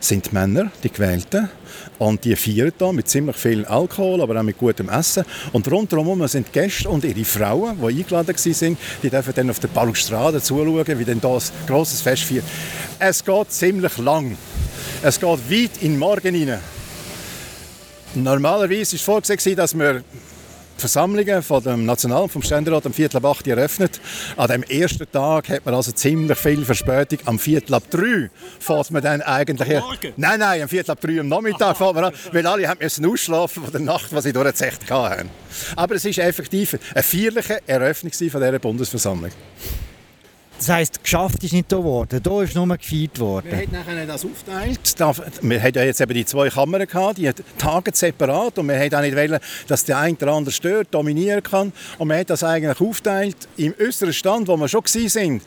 sind 0.00 0.30
die 0.30 0.34
Männer, 0.34 0.70
die 0.82 0.90
Gewählten, 0.90 1.50
und 1.98 2.24
die 2.24 2.34
feiern 2.34 2.72
da 2.78 2.92
mit 2.92 3.08
ziemlich 3.08 3.36
viel 3.36 3.64
Alkohol, 3.66 4.22
aber 4.22 4.38
auch 4.38 4.42
mit 4.42 4.56
gutem 4.56 4.88
Essen. 4.88 5.24
Und 5.52 5.70
rundherum 5.70 6.26
sind 6.26 6.52
Gäste 6.52 6.88
und 6.88 7.04
ihre 7.04 7.24
Frauen, 7.24 7.78
die 7.78 8.00
eingeladen 8.00 8.34
waren, 8.34 8.78
die 9.02 9.10
dürfen 9.10 9.34
dann 9.34 9.50
auf 9.50 9.60
der 9.60 9.68
Balustrade 9.68 10.40
zuschauen, 10.40 10.98
wie 10.98 11.04
dann 11.04 11.20
das 11.20 11.52
grosses 11.66 12.00
Fest 12.00 12.24
feiert. 12.24 12.44
Es 12.98 13.24
geht 13.24 13.52
ziemlich 13.52 13.98
lang. 13.98 14.36
Es 15.02 15.20
geht 15.20 15.28
weit 15.28 15.70
in 15.82 15.92
den 15.92 15.98
Morgen 15.98 16.34
hinein. 16.34 16.60
Normalerweise 18.14 18.96
war 18.96 19.22
vorgesehen, 19.22 19.56
dass 19.56 19.78
wir 19.78 20.02
Versammlungen 20.80 21.42
von 21.42 21.62
dem 21.62 21.84
National- 21.84 22.22
und 22.22 22.32
vom 22.32 22.42
Ständerat 22.42 22.86
am 22.86 22.92
Viertel 22.92 23.18
ab 23.18 23.26
8 23.26 23.46
eröffnet. 23.48 24.00
An 24.36 24.48
dem 24.48 24.62
ersten 24.62 25.10
Tag 25.10 25.48
hat 25.50 25.64
man 25.64 25.74
also 25.74 25.92
ziemlich 25.92 26.38
viel 26.38 26.64
Verspätung. 26.64 27.18
Am 27.26 27.38
Viertel 27.38 27.74
ab 27.74 27.84
3 27.90 28.30
fährt 28.58 28.90
man 28.90 29.02
dann 29.02 29.22
eigentlich... 29.22 29.68
Morgen? 29.68 30.12
Nein, 30.16 30.40
nein, 30.40 30.62
am 30.62 30.68
Viertel 30.68 30.92
ab 30.92 31.00
3 31.00 31.20
am 31.20 31.28
Nachmittag 31.28 31.76
fährt 31.76 31.94
man 31.94 32.04
an, 32.04 32.12
weil 32.32 32.46
alle 32.46 32.66
haben 32.66 32.80
müssen 32.82 33.06
ausschlafen 33.06 33.62
von 33.62 33.72
der 33.72 33.82
Nacht, 33.82 34.12
was 34.12 34.24
sie 34.24 34.32
durchgezecht 34.32 34.90
haben. 34.90 35.28
Aber 35.76 35.94
es 35.94 36.04
ist 36.04 36.18
effektiv 36.18 36.78
eine 36.94 37.02
feierliche 37.02 37.60
Eröffnung 37.66 38.12
von 38.12 38.40
dieser 38.40 38.58
Bundesversammlung. 38.58 39.30
Das 40.60 40.68
heisst, 40.68 41.02
geschafft 41.02 41.42
ist 41.42 41.54
nicht 41.54 41.70
hier 41.70 41.82
worden, 41.82 42.20
hier 42.22 42.42
ist 42.42 42.54
nur 42.54 42.66
gefeiert 42.76 43.18
worden. 43.18 43.50
Wir 43.50 43.86
haben 43.86 44.06
das 44.06 44.26
aufgeteilt. 44.26 45.40
Wir 45.40 45.62
hatten 45.62 45.78
ja 45.78 45.84
jetzt 45.84 46.02
eben 46.02 46.12
die 46.12 46.26
zwei 46.26 46.50
Kammern, 46.50 46.86
gehabt, 46.86 47.16
die 47.16 47.30
tagen 47.56 47.94
separat 47.94 48.58
und 48.58 48.68
wir 48.68 48.78
wollten 48.78 48.94
auch 48.94 49.00
nicht 49.00 49.16
wollen, 49.16 49.40
dass 49.68 49.86
der 49.86 49.96
eine 49.96 50.18
oder 50.18 50.32
andere 50.34 50.52
stört, 50.52 50.88
dominieren 50.90 51.42
kann. 51.42 51.72
Und 51.96 52.08
wir 52.08 52.18
haben 52.18 52.26
das 52.26 52.44
eigentlich 52.44 52.78
aufgeteilt. 52.78 53.36
Im 53.56 53.72
äußeren 53.80 54.12
Stand, 54.12 54.48
wo 54.48 54.58
wir 54.58 54.68
schon 54.68 54.82
waren, 54.84 55.40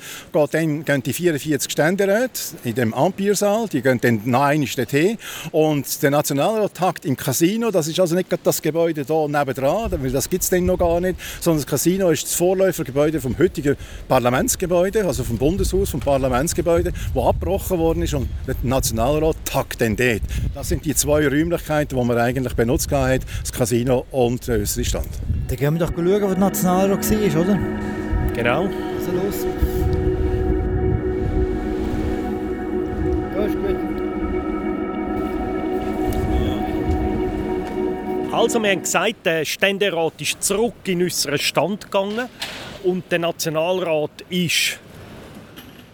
dann, 0.50 0.84
gehen 0.84 1.04
die 1.04 1.14
44 1.14 1.72
Ständeräte 1.72 2.42
in 2.64 2.74
dem 2.74 2.92
Ampiersaal, 2.96 3.68
die 3.68 3.84
gehen 3.84 4.02
dann 4.02 4.22
noch 4.26 4.42
einmal 4.42 4.68
dorthin. 4.76 5.20
Und 5.52 6.02
der 6.02 6.10
Nationalrat 6.10 6.74
tagt 6.74 7.06
im 7.06 7.16
Casino, 7.16 7.70
das 7.70 7.88
ist 7.88 8.00
also 8.00 8.16
nicht 8.16 8.30
das 8.44 8.64
Gebäude 8.64 9.04
hier 9.06 9.28
nebendran, 9.28 9.92
weil 9.92 10.12
das 10.12 10.28
gibt 10.28 10.42
es 10.42 10.50
dann 10.50 10.66
noch 10.66 10.80
gar 10.80 11.00
nicht, 11.00 11.20
sondern 11.40 11.62
das 11.62 11.70
Casino 11.70 12.10
ist 12.10 12.24
das 12.24 12.34
Vorläufergebäude 12.34 13.22
vom 13.22 13.38
heutigen 13.38 13.78
Parlamentsgebäude 14.08 15.03
also 15.06 15.24
vom 15.24 15.38
Bundeshaus, 15.38 15.90
vom 15.90 16.00
Parlamentsgebäude, 16.00 16.92
wo 17.14 17.28
abgebrochen 17.28 17.78
worden 17.78 18.04
ist 18.04 18.14
und 18.14 18.28
der 18.48 18.56
Nationalrat 18.64 19.36
tagt 19.46 19.82
dann 19.82 19.96
dort. 19.96 20.22
Das 20.54 20.70
sind 20.70 20.86
die 20.86 20.96
zwei 20.96 21.28
Räumlichkeiten, 21.28 21.98
die 21.98 22.06
man 22.06 22.18
eigentlich 22.18 22.54
benutzt 22.56 22.92
haben, 22.92 23.24
das 23.42 23.52
Casino 23.52 24.06
und 24.12 24.48
der 24.48 24.60
äußere 24.60 24.86
Stand. 24.86 25.10
Dann 25.48 25.58
gehen 25.58 25.74
wir 25.74 25.86
doch 25.86 25.94
schauen, 25.94 26.22
wo 26.22 26.28
der 26.28 26.38
Nationalrat 26.38 27.12
war, 27.12 27.42
oder? 27.42 27.60
Genau. 28.34 28.70
Also 28.98 29.12
los. 29.12 29.46
Ja, 33.36 33.46
ist 33.46 33.56
gut. 33.56 33.94
Also, 38.32 38.64
wir 38.64 38.72
haben 38.72 38.82
gesagt, 38.82 39.26
der 39.26 39.46
Ständerat 39.46 40.20
ist 40.20 40.42
zurück 40.42 40.74
in 40.86 41.04
unseren 41.04 41.38
Stand 41.38 41.84
gegangen 41.84 42.28
und 42.84 43.04
der 43.12 43.20
Nationalrat 43.20 44.24
ist 44.30 44.80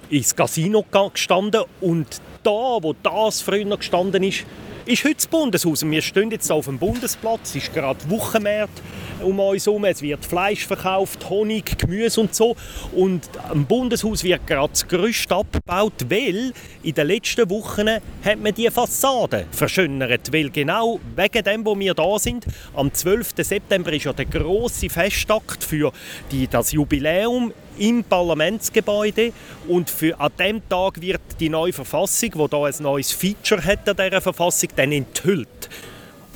ins 0.09 0.35
Casino 0.35 0.83
gestanden 1.13 1.63
und 1.81 2.21
da, 2.43 2.77
wo 2.81 2.95
das 3.03 3.41
früher 3.41 3.77
gestanden 3.77 4.23
ist, 4.23 4.45
ist 4.85 5.03
heute 5.03 5.15
das 5.15 5.27
Bundeshaus. 5.27 5.83
Und 5.83 5.91
wir 5.91 6.01
stehen 6.01 6.31
jetzt 6.31 6.51
auf 6.51 6.65
dem 6.65 6.79
Bundesplatz, 6.79 7.49
es 7.49 7.55
ist 7.57 7.73
gerade 7.73 7.99
Wochenmarkt 8.09 8.81
um 9.21 9.39
uns 9.39 9.65
herum. 9.65 9.85
Es 9.85 10.01
wird 10.01 10.25
Fleisch 10.25 10.65
verkauft, 10.65 11.29
Honig, 11.29 11.77
Gemüse 11.77 12.21
und 12.21 12.33
so. 12.33 12.55
Und 12.93 13.29
am 13.49 13.65
Bundeshaus 13.65 14.23
wird 14.23 14.47
gerade 14.47 14.69
das 14.69 14.87
Gerüst 14.87 15.31
abgebaut, 15.31 15.93
weil 16.09 16.53
in 16.81 16.93
den 16.93 17.07
letzten 17.07 17.49
Wochen 17.49 17.87
hat 17.87 18.39
man 18.39 18.53
die 18.53 18.69
Fassade 18.71 19.45
verschönert. 19.51 20.33
Weil 20.33 20.49
genau 20.49 20.99
wegen 21.15 21.43
dem, 21.43 21.65
wo 21.65 21.77
wir 21.77 21.93
da 21.93 22.17
sind, 22.17 22.45
am 22.75 22.91
12. 22.93 23.33
September 23.37 23.93
ist 23.93 24.05
ja 24.05 24.13
der 24.13 24.25
große 24.25 24.89
Festakt 24.89 25.63
für 25.63 25.91
die, 26.31 26.47
das 26.47 26.71
Jubiläum 26.71 27.53
im 27.79 28.03
Parlamentsgebäude 28.03 29.33
und 29.67 29.89
für, 29.89 30.19
an 30.19 30.31
dem 30.37 30.67
Tag 30.69 31.01
wird 31.01 31.21
die 31.39 31.49
neue 31.49 31.73
Verfassung, 31.73 32.31
wo 32.35 32.47
da 32.47 32.65
ein 32.65 32.73
neues 32.79 33.11
Feature 33.11 33.63
hat 33.63 33.87
an 33.89 33.97
dieser 33.97 34.21
Verfassung, 34.21 34.69
dann 34.75 34.91
enthüllt. 34.91 35.69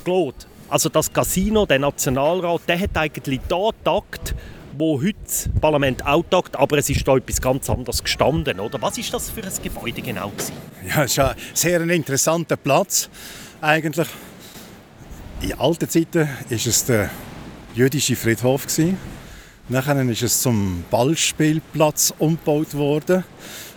Claude, 0.03 0.37
also 0.69 0.89
das 0.89 1.11
Casino, 1.11 1.65
der 1.65 1.79
Nationalrat, 1.79 2.61
der 2.67 2.79
hat 2.79 2.97
eigentlich 2.97 3.39
da 3.47 3.69
Takt, 3.83 4.35
wo 4.77 5.01
heute 5.01 5.17
das 5.23 5.49
Parlament 5.61 6.05
auch 6.05 6.23
tagt, 6.29 6.55
aber 6.55 6.77
es 6.77 6.89
ist 6.89 7.07
da 7.07 7.15
etwas 7.17 7.41
ganz 7.41 7.69
anderes 7.69 8.03
gestanden, 8.03 8.59
oder? 8.59 8.81
Was 8.81 8.97
ist 8.97 9.13
das 9.13 9.29
für 9.29 9.43
ein 9.43 9.51
Gebäude 9.61 10.01
genau 10.01 10.29
gewesen? 10.29 10.53
Ja, 10.87 11.03
es 11.03 11.11
ist 11.11 11.19
ein 11.19 11.35
sehr 11.53 11.81
interessanter 11.81 12.57
Platz 12.57 13.09
eigentlich. 13.61 14.07
In 15.41 15.53
alten 15.53 15.89
Zeiten 15.89 16.21
war 16.21 16.27
es 16.49 16.85
der 16.85 17.09
jüdische 17.75 18.15
Friedhof. 18.15 18.65
Nachher 19.69 19.97
ist 20.09 20.21
es 20.21 20.41
zum 20.41 20.83
Ballspielplatz 20.91 22.13
umgebaut 22.19 22.73
worden. 22.73 23.23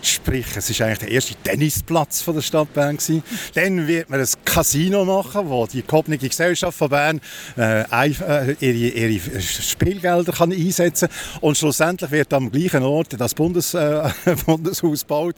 Sprich, 0.03 0.47
es 0.57 0.69
ist 0.69 0.81
eigentlich 0.83 0.99
der 0.99 1.11
erste 1.11 1.35
Tennisplatz 1.37 2.23
von 2.23 2.35
der 2.35 2.43
Stadt 2.43 2.75
Bern 2.75 2.97
gewesen. 2.97 3.23
Dann 3.55 3.87
wird 3.87 4.11
man 4.11 4.19
ein 4.19 4.27
Casino 4.45 5.05
machen, 5.05 5.49
wo 5.49 5.65
die 5.67 5.83
gehobene 5.83 6.19
Gesellschaft 6.19 6.77
von 6.77 6.89
Bern 6.89 7.21
äh, 7.57 7.83
äh, 7.83 8.57
ihre, 8.59 9.17
ihre, 9.17 9.41
Spielgelder 9.41 10.33
kann 10.33 10.53
einsetzen 10.53 11.09
kann. 11.09 11.41
Und 11.41 11.57
schlussendlich 11.57 12.11
wird 12.11 12.33
am 12.35 12.51
gleichen 12.51 12.83
Ort 12.83 13.19
das 13.19 13.33
Bundes, 13.33 13.73
äh, 13.75 14.11
Bundeshaus 14.47 15.03
gebaut. 15.03 15.37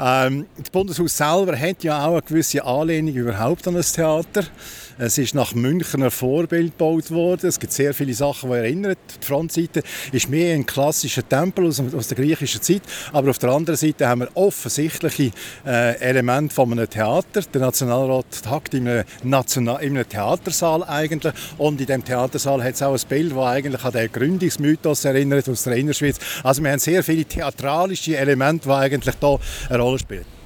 Ähm, 0.00 0.46
das 0.58 0.70
Bundeshaus 0.70 1.16
selber 1.16 1.58
hat 1.58 1.82
ja 1.82 2.06
auch 2.06 2.12
eine 2.12 2.22
gewisse 2.22 2.64
Anlehnung 2.64 3.14
überhaupt 3.14 3.66
an 3.66 3.74
das 3.74 3.92
Theater. 3.92 4.44
Es 5.00 5.16
ist 5.16 5.32
nach 5.32 5.54
Münchner 5.54 6.10
Vorbild 6.10 6.72
gebaut 6.72 7.12
worden. 7.12 7.46
Es 7.46 7.60
gibt 7.60 7.72
sehr 7.72 7.94
viele 7.94 8.12
Sachen, 8.14 8.50
die 8.50 8.56
erinnern. 8.56 8.96
Die 9.22 9.24
Frontseite 9.24 9.84
ist 10.10 10.28
mehr 10.28 10.52
ein 10.56 10.66
klassischer 10.66 11.26
Tempel 11.26 11.68
aus, 11.68 11.80
aus 11.94 12.08
der 12.08 12.16
griechischen 12.16 12.60
Zeit, 12.62 12.82
aber 13.12 13.30
auf 13.30 13.38
der 13.38 13.50
anderen 13.50 13.76
Seite 13.76 14.08
haben 14.08 14.22
wir 14.22 14.30
offensichtliche 14.34 15.30
äh, 15.64 15.96
Elemente 16.00 16.52
von 16.52 16.72
einem 16.72 16.90
Theater. 16.90 17.42
Der 17.42 17.60
Nationalrat 17.60 18.42
hackt 18.50 18.74
in 18.74 18.88
einem, 18.88 19.04
in 19.22 19.34
einem 19.34 20.08
Theatersaal 20.08 20.82
eigentlich 20.82 21.32
und 21.58 21.80
in 21.80 21.86
dem 21.86 22.04
Theatersaal 22.04 22.64
hat 22.64 22.74
es 22.74 22.82
auch 22.82 22.94
ein 22.94 23.08
Bild, 23.08 23.30
das 23.30 23.38
eigentlich 23.38 23.84
an 23.84 23.92
den 23.92 24.10
Gründungsmythos 24.10 25.04
erinnert 25.04 25.48
aus 25.48 25.62
der 25.62 25.76
Innerschweiz. 25.76 26.18
Also 26.42 26.60
wir 26.64 26.72
haben 26.72 26.80
sehr 26.80 27.04
viele 27.04 27.24
theatralische 27.24 28.16
Elemente, 28.16 28.68
die 28.68 28.74
eigentlich 28.74 29.14
hier 29.20 29.38
eine 29.68 29.78
Rolle 29.78 30.00
spielen. 30.00 30.37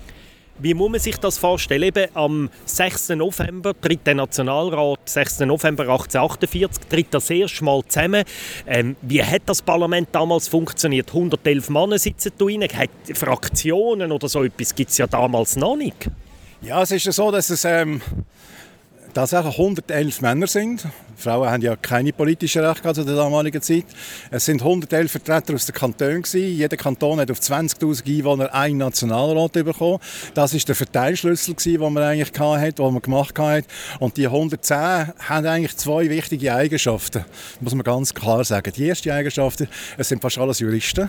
Wie 0.58 0.74
muss 0.74 0.90
man 0.90 1.00
sich 1.00 1.16
das 1.16 1.38
vorstellen? 1.38 1.82
Eben 1.82 2.08
am 2.14 2.50
6. 2.66 3.10
November 3.10 3.72
tritt 3.80 4.06
der 4.06 4.14
Nationalrat, 4.14 5.00
6. 5.06 5.40
November 5.40 5.84
1848, 5.84 6.84
tritt 6.88 7.06
das 7.10 7.30
erste 7.30 7.64
Mal 7.64 7.82
zusammen. 7.88 8.24
Ähm, 8.66 8.96
wie 9.02 9.22
hat 9.22 9.42
das 9.46 9.62
Parlament 9.62 10.08
damals 10.12 10.48
funktioniert? 10.48 11.08
111 11.08 11.70
Männer 11.70 11.98
sitzen 11.98 12.32
da 12.36 12.44
drin, 12.44 12.62
hat 12.62 12.90
Fraktionen 13.14 14.12
oder 14.12 14.28
so 14.28 14.44
etwas 14.44 14.74
gibt 14.74 14.90
es 14.90 14.98
ja 14.98 15.06
damals 15.06 15.56
noch 15.56 15.76
nicht. 15.76 16.08
Ja, 16.60 16.82
es 16.82 16.92
ist 16.92 17.06
ja 17.06 17.12
so, 17.12 17.30
dass 17.32 17.50
es 17.50 17.64
ähm, 17.64 18.00
tatsächlich 19.12 19.58
111 19.58 20.20
Männer 20.20 20.46
sind. 20.46 20.86
Frauen 21.16 21.48
haben 21.48 21.62
ja 21.62 21.76
keine 21.76 22.12
politischen 22.12 22.64
Rechte 22.64 22.92
zu 22.94 23.04
der 23.04 23.14
damaligen 23.14 23.60
Zeit. 23.62 23.84
Es 24.30 24.44
sind 24.44 24.60
111 24.60 25.10
Vertreter 25.10 25.54
aus 25.54 25.66
den 25.66 25.74
Kantonen. 25.74 26.24
Jeder 26.32 26.76
Kanton 26.76 27.20
hat 27.20 27.30
auf 27.30 27.38
20'000 27.38 28.06
Einwohner 28.06 28.52
einen 28.54 28.78
Nationalrat 28.78 29.52
bekommen. 29.52 29.98
Das 30.34 30.54
ist 30.54 30.68
der 30.68 30.74
Verteilschlüssel, 30.74 31.54
den 31.54 31.80
man 31.80 32.02
eigentlich 32.02 32.38
hatte, 32.38 32.72
den 32.72 32.92
man 32.92 33.02
gemacht 33.02 33.38
hat. 33.38 33.64
Und 34.00 34.16
die 34.16 34.26
110 34.26 34.76
haben 34.76 35.46
eigentlich 35.46 35.76
zwei 35.76 36.08
wichtige 36.08 36.54
Eigenschaften, 36.54 37.24
muss 37.60 37.74
man 37.74 37.84
ganz 37.84 38.12
klar 38.12 38.44
sagen. 38.44 38.72
Die 38.76 38.86
erste 38.86 39.12
Eigenschaft, 39.14 39.66
es 39.98 40.08
sind 40.08 40.22
fast 40.22 40.38
alles 40.38 40.58
Juristen. 40.58 41.08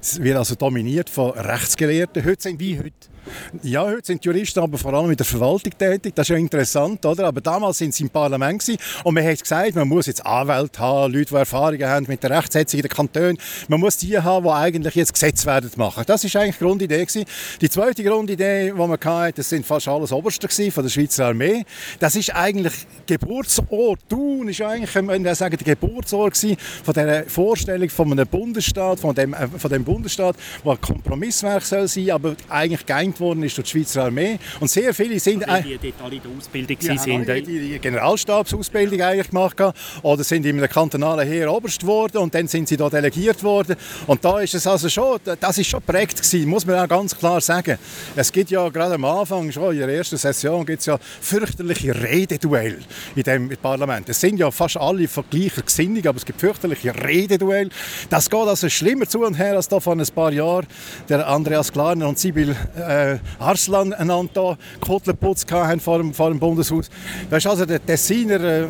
Es 0.00 0.22
wird 0.22 0.36
also 0.36 0.54
dominiert 0.54 1.08
von 1.08 1.30
Rechtsgelehrten. 1.30 2.24
Heute 2.24 2.42
sind 2.42 2.60
wie 2.60 2.78
heute 2.78 3.13
ja, 3.62 3.84
heute 3.84 4.06
sind 4.06 4.24
Juristen 4.24 4.60
aber 4.60 4.78
vor 4.78 4.94
allem 4.94 5.10
in 5.10 5.16
der 5.16 5.26
Verwaltung 5.26 5.72
tätig. 5.76 6.14
Das 6.14 6.26
ist 6.26 6.30
ja 6.30 6.36
interessant, 6.36 7.04
oder? 7.06 7.26
Aber 7.26 7.40
damals 7.40 7.78
sind 7.78 7.94
sie 7.94 8.04
im 8.04 8.10
Parlament 8.10 8.60
gewesen, 8.60 8.78
und 9.02 9.14
man 9.14 9.24
hat 9.24 9.40
gesagt, 9.40 9.74
man 9.74 9.88
muss 9.88 10.06
jetzt 10.06 10.24
Anwälte 10.24 10.78
haben, 10.78 11.12
Leute, 11.12 11.30
die 11.30 11.34
Erfahrungen 11.34 11.86
haben 11.86 12.06
mit 12.08 12.22
der 12.22 12.30
Rechtsetzung 12.30 12.78
in 12.78 12.82
den 12.82 12.90
Kantonen. 12.90 13.38
Man 13.68 13.80
muss 13.80 13.96
die 13.96 14.18
haben, 14.18 14.44
die 14.44 14.50
eigentlich 14.50 14.94
jetzt 14.94 15.12
Gesetze 15.12 15.46
werden 15.46 15.70
machen. 15.76 16.04
Das 16.06 16.24
ist 16.24 16.36
eigentlich 16.36 16.56
die 16.56 16.64
Grundidee 16.64 17.04
gewesen. 17.04 17.24
Die 17.60 17.68
zweite 17.68 18.04
Grundidee, 18.04 18.66
die 18.66 18.72
man 18.72 18.92
hatte, 18.92 19.32
das 19.34 19.48
sind 19.48 19.66
fast 19.66 19.88
alles 19.88 20.12
Oberste 20.12 20.48
von 20.70 20.82
der 20.82 20.90
Schweizer 20.90 21.26
Armee. 21.26 21.64
Das 21.98 22.16
ist 22.16 22.34
eigentlich 22.34 22.74
Geburtsort. 23.06 24.00
Thun 24.08 24.48
ist 24.48 24.60
eigentlich, 24.60 24.94
wenn 24.94 25.24
wir 25.24 25.34
sagen, 25.34 25.56
der 25.56 25.74
Geburtsort 25.74 26.36
von 26.36 26.94
der 26.94 27.24
Vorstellung 27.26 27.88
von 27.88 28.12
einem 28.12 28.26
Bundesstaat, 28.26 29.00
von 29.00 29.14
dem, 29.14 29.34
äh, 29.34 29.48
von 29.48 29.70
dem 29.70 29.84
Bundesstaat, 29.84 30.36
der 30.64 30.72
ein 30.72 30.80
Kompromisswerk 30.80 31.62
soll 31.62 31.88
sein, 31.88 32.10
aber 32.10 32.34
eigentlich 32.48 32.86
geeint 32.86 33.13
gelenkt 33.14 33.20
worden 33.20 33.42
ist 33.42 33.56
durch 33.56 33.70
die 33.70 33.78
Schweizer 33.78 34.04
Armee. 34.04 34.38
Und 34.60 34.70
sehr 34.70 34.92
viele 34.94 35.18
sind... 35.18 35.48
Also 35.48 35.68
die 35.68 35.78
dort 35.78 36.02
alle 36.04 36.16
in 36.16 36.22
der 36.22 36.30
Ausbildung 36.36 36.76
ja, 36.80 36.98
sind. 36.98 37.28
Die, 37.28 37.42
die 37.42 37.78
Generalstabsausbildung 37.78 39.00
eigentlich 39.00 39.28
gemacht 39.28 39.56
oder 40.02 40.24
sind 40.24 40.46
in 40.46 40.58
einem 40.58 40.68
kantonalen 40.68 41.26
Heer 41.26 41.52
Oberst 41.52 41.80
geworden 41.80 42.18
und 42.18 42.34
dann 42.34 42.48
sind 42.48 42.68
sie 42.68 42.76
da 42.76 42.88
delegiert 42.88 43.42
worden. 43.42 43.76
Und 44.06 44.24
da 44.24 44.40
ist 44.40 44.54
es 44.54 44.66
also 44.66 44.88
schon, 44.88 45.18
das 45.40 45.58
ist 45.58 45.68
schon 45.68 45.82
prägt 45.82 46.22
gewesen, 46.22 46.48
muss 46.48 46.66
man 46.66 46.78
auch 46.78 46.88
ganz 46.88 47.16
klar 47.16 47.40
sagen. 47.40 47.78
Es 48.16 48.32
gibt 48.32 48.50
ja 48.50 48.68
gerade 48.68 48.94
am 48.94 49.04
Anfang, 49.04 49.50
schon 49.52 49.72
in 49.72 49.80
der 49.80 49.88
ersten 49.88 50.16
Session, 50.16 50.66
gibt 50.66 50.80
es 50.80 50.86
ja 50.86 50.98
fürchterliche 51.20 51.94
Rededuell 51.94 52.78
in 53.14 53.22
dem 53.22 53.48
Parlament. 53.60 54.08
Es 54.08 54.20
sind 54.20 54.38
ja 54.38 54.50
fast 54.50 54.76
alle 54.76 55.08
von 55.08 55.24
gleicher 55.30 55.62
Gesinnung, 55.62 56.06
aber 56.06 56.18
es 56.18 56.24
gibt 56.24 56.40
fürchterliche 56.40 56.94
Rededuell. 56.94 57.68
Das 58.10 58.28
geht 58.28 58.40
also 58.40 58.68
schlimmer 58.68 59.06
zu 59.06 59.24
und 59.24 59.34
her 59.34 59.56
als 59.56 59.68
da 59.68 59.80
vor 59.80 59.94
ein 59.94 60.06
paar 60.14 60.32
Jahren 60.32 60.66
der 61.08 61.26
Andreas 61.28 61.72
Klarner 61.72 62.08
und 62.08 62.18
Sibyl 62.18 62.54
äh, 62.76 63.03
äh, 63.12 63.18
Arslan 63.38 63.92
einander 63.92 64.56
hatten 64.88 65.80
vor 65.80 65.98
dem, 65.98 66.14
vor 66.14 66.30
dem 66.30 66.38
Bundeshaus. 66.38 66.90
Weißt 67.30 67.46
also 67.46 67.66
der 67.66 67.84
Tessiner, 67.84 68.40
äh, 68.40 68.66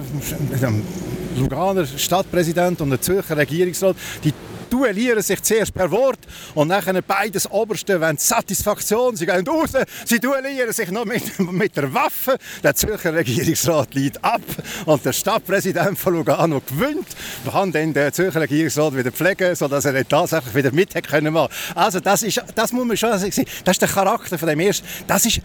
Luganer 1.36 1.84
Stadtpräsident 1.84 2.80
und 2.80 2.90
der 2.90 3.00
Zürcher 3.00 3.36
Regierungsrat, 3.36 3.96
die 4.22 4.32
duellieren 4.74 5.22
sich 5.22 5.40
zuerst 5.40 5.72
per 5.72 5.88
Wort 5.92 6.18
und 6.54 6.66
nachher 6.66 7.00
beides 7.00 7.48
Oberste 7.48 8.00
wollen 8.00 8.18
Satisfaktion. 8.18 9.14
Sie 9.14 9.24
gehen 9.24 9.46
raus, 9.46 9.70
sie 10.04 10.18
duellieren 10.18 10.72
sich 10.72 10.90
noch 10.90 11.04
mit, 11.04 11.38
mit 11.52 11.76
der 11.76 11.94
Waffe. 11.94 12.36
Der 12.62 12.74
Zürcher 12.74 13.14
Regierungsrat 13.14 13.94
liegt 13.94 14.24
ab 14.24 14.42
und 14.84 15.04
der 15.04 15.12
Stadtpräsident 15.12 15.96
von 15.96 16.14
Lugano 16.14 16.60
gewinnt. 16.60 17.06
Man 17.44 17.54
kann 17.54 17.72
dann 17.72 17.94
den 17.94 18.12
Zürcher 18.12 18.40
Regierungsrat 18.40 18.96
wieder 18.96 19.12
pflegen, 19.12 19.54
sodass 19.54 19.84
er 19.84 20.08
tatsächlich 20.08 20.54
wieder 20.56 20.72
mit 20.72 20.92
können 21.04 21.36
Also 21.76 22.00
das, 22.00 22.24
ist, 22.24 22.42
das 22.56 22.72
muss 22.72 22.84
man 22.84 22.96
schon 22.96 23.16
sagen. 23.16 23.46
Das 23.64 23.74
ist 23.74 23.82
der 23.82 23.88
Charakter 23.88 24.38
von 24.38 24.48
dem 24.48 24.58
ersten. 24.58 24.86
Das 25.06 25.24
ist 25.24 25.40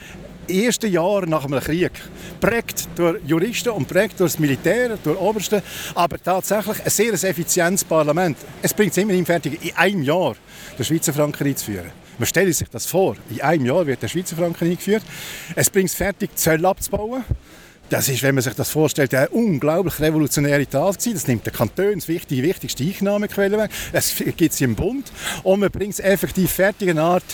erste 0.49 0.87
Jahr 0.87 1.25
nach 1.25 1.45
einem 1.45 1.59
Krieg. 1.59 1.91
Prägt 2.39 2.87
durch 2.95 3.19
Juristen 3.25 3.69
und 3.69 3.87
prägt 3.87 4.19
durch 4.19 4.33
das 4.33 4.39
Militär, 4.39 4.97
durch 5.03 5.19
Oberste, 5.19 5.63
aber 5.95 6.21
tatsächlich 6.21 6.83
ein 6.83 6.89
sehr 6.89 7.13
effizientes 7.13 7.83
Parlament. 7.83 8.37
Es 8.61 8.73
bringt 8.73 8.91
es 8.91 8.97
immerhin 8.97 9.25
fertig, 9.25 9.63
in 9.63 9.75
einem 9.75 10.03
Jahr 10.03 10.35
den 10.77 10.85
Schweizer 10.85 11.13
Franken 11.13 11.47
einzuführen. 11.47 11.91
Man 12.17 12.25
stellt 12.25 12.53
sich 12.53 12.67
das 12.69 12.85
vor, 12.85 13.15
in 13.29 13.41
einem 13.41 13.65
Jahr 13.65 13.87
wird 13.87 14.01
der 14.01 14.09
Schweizer 14.09 14.35
Franken 14.35 14.65
eingeführt. 14.65 15.03
Es 15.55 15.69
bringt 15.69 15.89
es 15.89 15.95
fertig, 15.95 16.35
Zölle 16.35 16.67
abzubauen. 16.67 17.23
Das 17.89 18.07
ist, 18.07 18.21
wenn 18.21 18.35
man 18.35 18.43
sich 18.43 18.53
das 18.53 18.69
vorstellt, 18.69 19.15
eine 19.15 19.29
unglaublich 19.29 19.99
revolutionäre 19.99 20.67
Tat. 20.67 21.03
Das 21.07 21.27
nimmt 21.27 21.43
der 21.47 21.53
Kanton 21.53 21.99
die 22.29 22.43
wichtigste 22.43 22.83
Einnahmequelle 22.83 23.57
weg. 23.57 23.71
Es 23.91 24.13
gibt 24.37 24.53
sie 24.53 24.65
im 24.65 24.75
Bund 24.75 25.11
und 25.41 25.61
man 25.61 25.71
bringt 25.71 25.93
es 25.93 25.99
effektiv 25.99 26.51
fertig, 26.51 26.91
eine 26.91 27.01
Art 27.01 27.25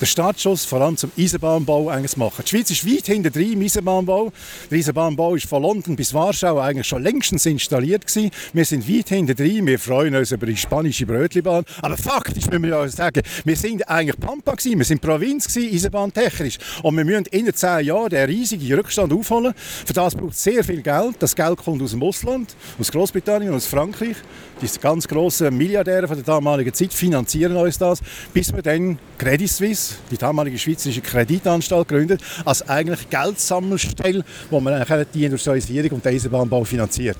den 0.00 0.06
Startschuss 0.06 0.64
vor 0.64 0.80
allem 0.80 0.96
zum 0.96 1.12
Eisenbahnbau 1.16 1.88
eigentlich 1.88 2.16
machen. 2.16 2.42
Die 2.44 2.50
Schweiz 2.50 2.70
ist 2.70 2.86
weit 2.86 3.06
hinter 3.06 3.30
drin 3.30 3.52
im 3.52 3.62
Eisenbahnbau. 3.62 4.32
Der 4.70 4.78
Eisenbahnbau 4.78 5.34
ist 5.36 5.46
von 5.46 5.62
London 5.62 5.96
bis 5.96 6.12
Warschau 6.12 6.58
eigentlich 6.58 6.88
schon 6.88 7.02
längstens 7.02 7.46
installiert 7.46 8.06
gewesen. 8.06 8.30
Wir 8.52 8.64
sind 8.64 8.88
weit 8.88 9.08
hinter 9.08 9.34
drin. 9.34 9.66
Wir 9.66 9.78
freuen 9.78 10.14
uns 10.16 10.32
über 10.32 10.46
die 10.46 10.56
spanische 10.56 11.06
Brötlibahn. 11.06 11.64
Aber 11.80 11.96
faktisch 11.96 12.46
müssen 12.46 12.64
wir 12.64 12.70
ja 12.70 12.88
sagen, 12.88 13.22
wir 13.44 13.56
sind 13.56 13.88
eigentlich 13.88 14.18
Pampa 14.18 14.52
gewesen. 14.52 14.78
Wir 14.78 14.84
sind 14.84 15.00
Provinz 15.00 15.48
gewesen, 15.48 15.74
eisenbahntechnisch. 15.74 16.58
Und 16.82 16.96
wir 16.96 17.04
müssen 17.04 17.26
in 17.30 17.54
zehn 17.54 17.86
Jahren 17.86 18.10
den 18.10 18.26
riesigen 18.26 18.74
Rückstand 18.74 19.12
aufholen. 19.12 19.54
Für 19.86 19.92
das 20.04 20.14
braucht 20.14 20.36
sehr 20.36 20.62
viel 20.62 20.82
Geld. 20.82 21.16
Das 21.18 21.34
Geld 21.34 21.58
kommt 21.58 21.82
aus 21.82 21.92
dem 21.92 22.02
Ausland, 22.02 22.54
aus 22.78 22.92
Großbritannien 22.92 23.54
aus 23.54 23.66
Frankreich. 23.66 24.16
Die 24.60 24.68
ganz 24.80 25.08
grossen 25.08 25.56
Milliardäre 25.56 26.06
von 26.06 26.16
der 26.16 26.24
damaligen 26.24 26.72
Zeit 26.74 26.92
finanzieren 26.92 27.56
uns 27.56 27.78
das, 27.78 28.00
bis 28.32 28.52
wir 28.54 28.62
dann 28.62 28.98
Credit 29.18 29.48
Suisse, 29.48 29.94
die 30.10 30.18
damalige 30.18 30.58
schweizerische 30.58 31.00
Kreditanstalt, 31.00 31.88
gründet, 31.88 32.20
als 32.44 32.68
eigentlich 32.68 33.08
Geldsammelstelle, 33.08 34.24
wo 34.50 34.60
man 34.60 34.84
die 35.14 35.24
Industrialisierung 35.24 35.92
und 35.92 36.04
den 36.04 36.14
Eisenbahnbau 36.14 36.64
finanziert. 36.64 37.16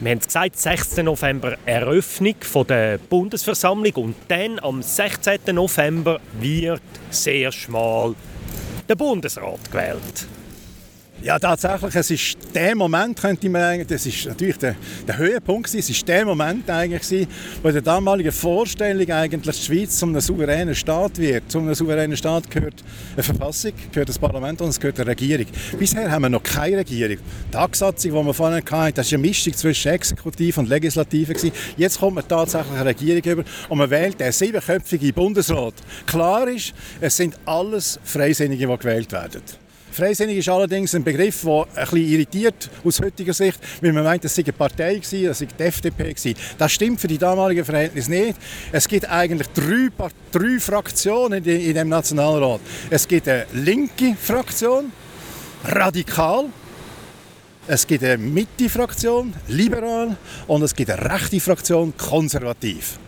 Wir 0.00 0.12
haben 0.12 0.18
es 0.18 0.26
gesagt, 0.26 0.58
16. 0.58 1.04
November 1.04 1.58
Eröffnung 1.66 2.36
der 2.68 2.98
Bundesversammlung 2.98 3.92
und 3.94 4.16
dann 4.28 4.58
am 4.60 4.80
16. 4.80 5.40
November 5.52 6.20
wird 6.40 6.80
sehr 7.10 7.52
schmal 7.52 8.14
der 8.88 8.94
Bundesrat 8.94 9.70
gewählt. 9.70 10.28
Ja, 11.20 11.36
tatsächlich, 11.36 11.96
es 11.96 12.10
ist 12.12 12.38
der 12.54 12.76
Moment, 12.76 13.20
könnte 13.20 13.50
man 13.50 13.62
eigentlich, 13.62 13.88
das 13.88 14.06
ist 14.06 14.26
natürlich 14.26 14.56
der, 14.58 14.76
der 15.06 15.18
Höhepunkt, 15.18 15.74
es 15.74 15.90
ist 15.90 16.06
der 16.06 16.24
Moment 16.24 16.70
eigentlich, 16.70 17.26
wo 17.60 17.68
in 17.68 17.74
der 17.74 17.82
damaligen 17.82 18.30
Vorstellung 18.30 19.10
eigentlich 19.10 19.56
die 19.56 19.64
Schweiz 19.64 19.98
zum 19.98 20.10
einem 20.10 20.20
souveränen 20.20 20.76
Staat 20.76 21.18
wird. 21.18 21.50
Zum 21.50 21.64
einem 21.64 21.74
souveränen 21.74 22.16
Staat 22.16 22.48
gehört 22.48 22.84
eine 23.14 23.24
Verfassung, 23.24 23.72
gehört 23.90 24.10
das 24.10 24.18
Parlament 24.18 24.60
und 24.60 24.68
es 24.68 24.78
gehört 24.78 25.00
eine 25.00 25.10
Regierung. 25.10 25.46
Bisher 25.76 26.08
haben 26.08 26.22
wir 26.22 26.28
noch 26.28 26.42
keine 26.44 26.78
Regierung. 26.78 27.16
Die 27.48 27.50
Tagsatzung, 27.50 28.12
die 28.12 28.24
wir 28.26 28.34
vorhin 28.34 28.62
hatten, 28.64 28.94
das 28.94 29.10
war 29.10 29.18
eine 29.18 29.26
Mischung 29.26 29.54
zwischen 29.54 29.90
Exekutiv 29.90 30.58
und 30.58 30.68
Legislative. 30.68 31.34
Jetzt 31.76 31.98
kommt 31.98 32.14
man 32.14 32.28
tatsächlich 32.28 32.78
eine 32.78 32.90
Regierung 32.90 33.24
über 33.24 33.44
und 33.68 33.78
man 33.78 33.90
wählt 33.90 34.20
den 34.20 34.30
siebenköpfigen 34.30 35.12
Bundesrat. 35.14 35.74
Klar 36.06 36.46
ist, 36.46 36.72
es 37.00 37.16
sind 37.16 37.36
alles 37.44 37.98
Freisinnige, 38.04 38.68
die 38.68 38.78
gewählt 38.78 39.10
werden. 39.10 39.42
Freisinnig 39.98 40.38
ist 40.38 40.48
allerdings 40.48 40.94
ein 40.94 41.02
Begriff, 41.02 41.42
der 41.42 41.66
ein 41.74 41.96
irritiert 41.96 42.70
aus 42.84 43.00
heutiger 43.00 43.34
Sicht, 43.34 43.58
weil 43.80 43.92
man 43.92 44.04
meint, 44.04 44.24
es 44.24 44.32
sei 44.32 44.44
eine 44.44 44.52
Partei 44.52 45.00
das 45.00 45.10
sei 45.10 45.48
die 45.58 45.62
FDP 45.64 46.14
gewesen. 46.14 46.38
Das 46.56 46.70
stimmt 46.70 47.00
für 47.00 47.08
die 47.08 47.18
damaligen 47.18 47.64
Verhältnisse 47.64 48.08
nicht. 48.08 48.38
Es 48.70 48.86
gibt 48.86 49.10
eigentlich 49.10 49.48
drei, 49.48 49.88
drei 50.30 50.60
Fraktionen 50.60 51.42
in, 51.42 51.60
in 51.60 51.74
dem 51.74 51.88
Nationalrat. 51.88 52.60
Es 52.90 53.08
gibt 53.08 53.26
eine 53.26 53.46
linke 53.52 54.14
Fraktion, 54.14 54.92
radikal, 55.64 56.44
es 57.66 57.84
gibt 57.84 58.04
eine 58.04 58.18
Mitte-Fraktion, 58.18 59.34
liberal, 59.48 60.16
und 60.46 60.62
es 60.62 60.76
gibt 60.76 60.92
eine 60.92 61.10
rechte 61.10 61.40
Fraktion, 61.40 61.92
konservativ. 61.96 63.00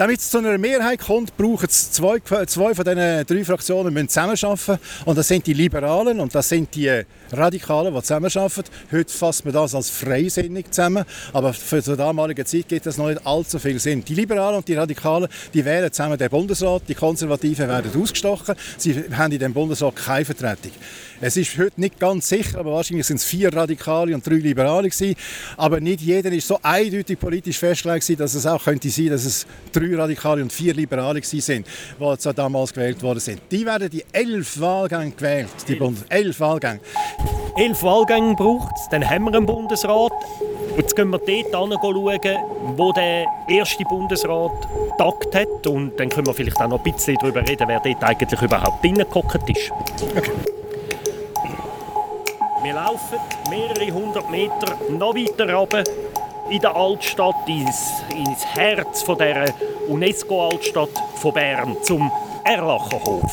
Damit 0.00 0.20
es 0.20 0.30
zu 0.30 0.38
einer 0.38 0.56
Mehrheit 0.56 0.98
kommt, 0.98 1.36
brauchen 1.36 1.66
es 1.68 1.92
zwei, 1.92 2.20
zwei 2.20 2.74
von 2.74 2.84
diesen 2.86 3.26
drei 3.26 3.44
Fraktionen 3.44 3.92
müssen 3.92 4.08
zusammenarbeiten. 4.08 4.78
Und 5.04 5.18
das 5.18 5.28
sind 5.28 5.46
die 5.46 5.52
Liberalen 5.52 6.20
und 6.20 6.34
das 6.34 6.48
sind 6.48 6.74
die 6.74 7.02
Radikalen, 7.30 7.92
die 7.92 8.00
zusammenarbeiten. 8.00 8.64
Heute 8.90 9.12
fasst 9.12 9.44
man 9.44 9.52
das 9.52 9.74
als 9.74 9.90
freisinnig 9.90 10.70
zusammen, 10.70 11.04
aber 11.34 11.52
für 11.52 11.82
die 11.82 11.96
damalige 11.98 12.46
Zeit 12.46 12.66
gibt 12.68 12.86
es 12.86 12.96
noch 12.96 13.08
nicht 13.08 13.26
allzu 13.26 13.58
viel 13.58 13.78
Sinn. 13.78 14.02
Die 14.02 14.14
Liberalen 14.14 14.56
und 14.56 14.68
die 14.68 14.74
Radikalen 14.74 15.28
die 15.52 15.62
wählen 15.66 15.92
zusammen 15.92 16.16
den 16.16 16.30
Bundesrat, 16.30 16.84
die 16.88 16.94
Konservativen 16.94 17.68
werden 17.68 17.90
ausgestochen. 17.94 18.54
Sie 18.78 19.04
haben 19.14 19.32
in 19.32 19.38
dem 19.38 19.52
Bundesrat 19.52 19.96
keine 19.96 20.24
Vertretung. 20.24 20.72
Es 21.22 21.36
ist 21.36 21.58
heute 21.58 21.78
nicht 21.78 22.00
ganz 22.00 22.30
sicher, 22.30 22.60
aber 22.60 22.72
wahrscheinlich 22.72 23.06
sind 23.06 23.16
es 23.16 23.24
vier 23.24 23.54
Radikale 23.54 24.14
und 24.14 24.26
drei 24.26 24.36
Liberale 24.36 24.88
gewesen. 24.88 25.14
Aber 25.58 25.78
nicht 25.78 26.00
jeder 26.00 26.32
ist 26.32 26.48
so 26.48 26.58
eindeutig 26.62 27.18
politisch 27.18 27.58
festgelegt, 27.58 28.18
dass 28.18 28.34
es 28.34 28.46
auch 28.46 28.64
könnte 28.64 28.88
sein, 28.88 29.10
dass 29.10 29.26
es 29.26 29.46
drei 29.70 29.94
Radikale 29.94 30.42
und 30.42 30.50
vier 30.50 30.72
Liberale 30.72 31.22
sind, 31.22 31.66
die 31.66 32.32
damals 32.34 32.72
gewählt 32.72 33.02
worden 33.02 33.20
sind. 33.20 33.42
Die 33.50 33.66
werden 33.66 33.90
die 33.90 34.02
elf 34.12 34.58
Wahlgänge 34.60 35.10
gewählt, 35.10 35.50
die 35.68 35.74
Bundes 35.74 36.04
elf 36.08 36.40
Wahlgänge. 36.40 36.80
Elf 37.56 37.82
Wahlgänge 37.82 38.34
braucht 38.34 38.74
es, 38.76 38.88
dann 38.90 39.08
haben 39.08 39.24
wir 39.24 39.34
einen 39.34 39.44
Bundesrat. 39.44 40.12
Und 40.70 40.78
jetzt 40.78 40.96
gehen 40.96 41.10
wir 41.10 41.18
dort 41.18 41.82
schauen, 41.82 42.36
wo 42.76 42.92
der 42.92 43.26
erste 43.46 43.84
Bundesrat 43.84 44.52
tagt 44.96 45.34
hat. 45.34 45.66
Und 45.66 46.00
dann 46.00 46.08
können 46.08 46.26
wir 46.26 46.32
vielleicht 46.32 46.58
auch 46.62 46.68
noch 46.68 46.82
ein 46.82 46.92
bisschen 46.94 47.16
darüber 47.20 47.46
reden, 47.46 47.68
wer 47.68 47.80
dort 47.80 48.02
eigentlich 48.02 48.40
überhaupt 48.40 48.82
reingehockt 48.82 49.50
ist. 49.50 49.70
Okay. 50.16 50.59
Wir 52.62 52.74
laufen 52.74 53.18
mehrere 53.48 53.90
hundert 53.90 54.30
Meter 54.30 54.76
noch 54.90 55.14
weiter 55.14 55.54
runter 55.54 55.82
in 56.50 56.60
der 56.60 56.76
Altstadt, 56.76 57.48
ins, 57.48 58.02
ins 58.10 58.44
Herz 58.44 59.02
von 59.02 59.16
der 59.16 59.54
UNESCO-Altstadt 59.88 60.90
von 61.14 61.32
Bern, 61.32 61.76
zum 61.82 62.12
Erlacherhof. 62.44 63.32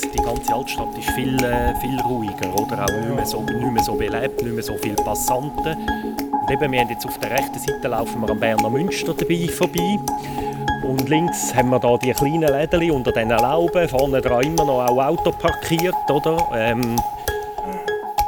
Ganze 0.00 0.54
Altstadt 0.54 0.98
ist 0.98 1.10
viel, 1.10 1.36
äh, 1.44 1.74
viel 1.80 2.00
ruhiger, 2.00 2.54
oder? 2.54 2.84
Auch 2.84 3.00
nicht 3.00 3.14
mehr, 3.14 3.26
so, 3.26 3.42
nicht 3.42 3.72
mehr 3.72 3.84
so 3.84 3.94
belebt, 3.94 4.42
nicht 4.42 4.54
mehr 4.54 4.62
so 4.62 4.76
viele 4.78 4.96
Passanten. 4.96 5.76
Und 5.76 6.50
eben, 6.50 6.72
wir 6.72 6.80
haben 6.80 6.90
jetzt 6.90 7.06
auf 7.06 7.18
der 7.18 7.30
rechten 7.30 7.58
Seite 7.58 7.88
laufen 7.88 8.20
wir 8.20 8.30
am 8.30 8.40
Berner 8.40 8.70
Münster 8.70 9.14
dabei 9.14 9.48
vorbei. 9.48 9.98
Und 10.82 11.08
links 11.08 11.54
haben 11.54 11.70
wir 11.70 11.78
da 11.78 11.96
die 11.96 12.12
kleinen 12.12 12.42
Läden 12.42 12.90
unter 12.90 13.12
diesen 13.12 13.30
Lauben, 13.30 13.88
vorne 13.88 14.20
dran 14.20 14.42
immer 14.42 14.64
noch 14.64 14.84
auch 14.84 14.98
Auto 14.98 15.30
parkiert, 15.30 15.94
oder? 16.10 16.48
Ähm, 16.54 16.96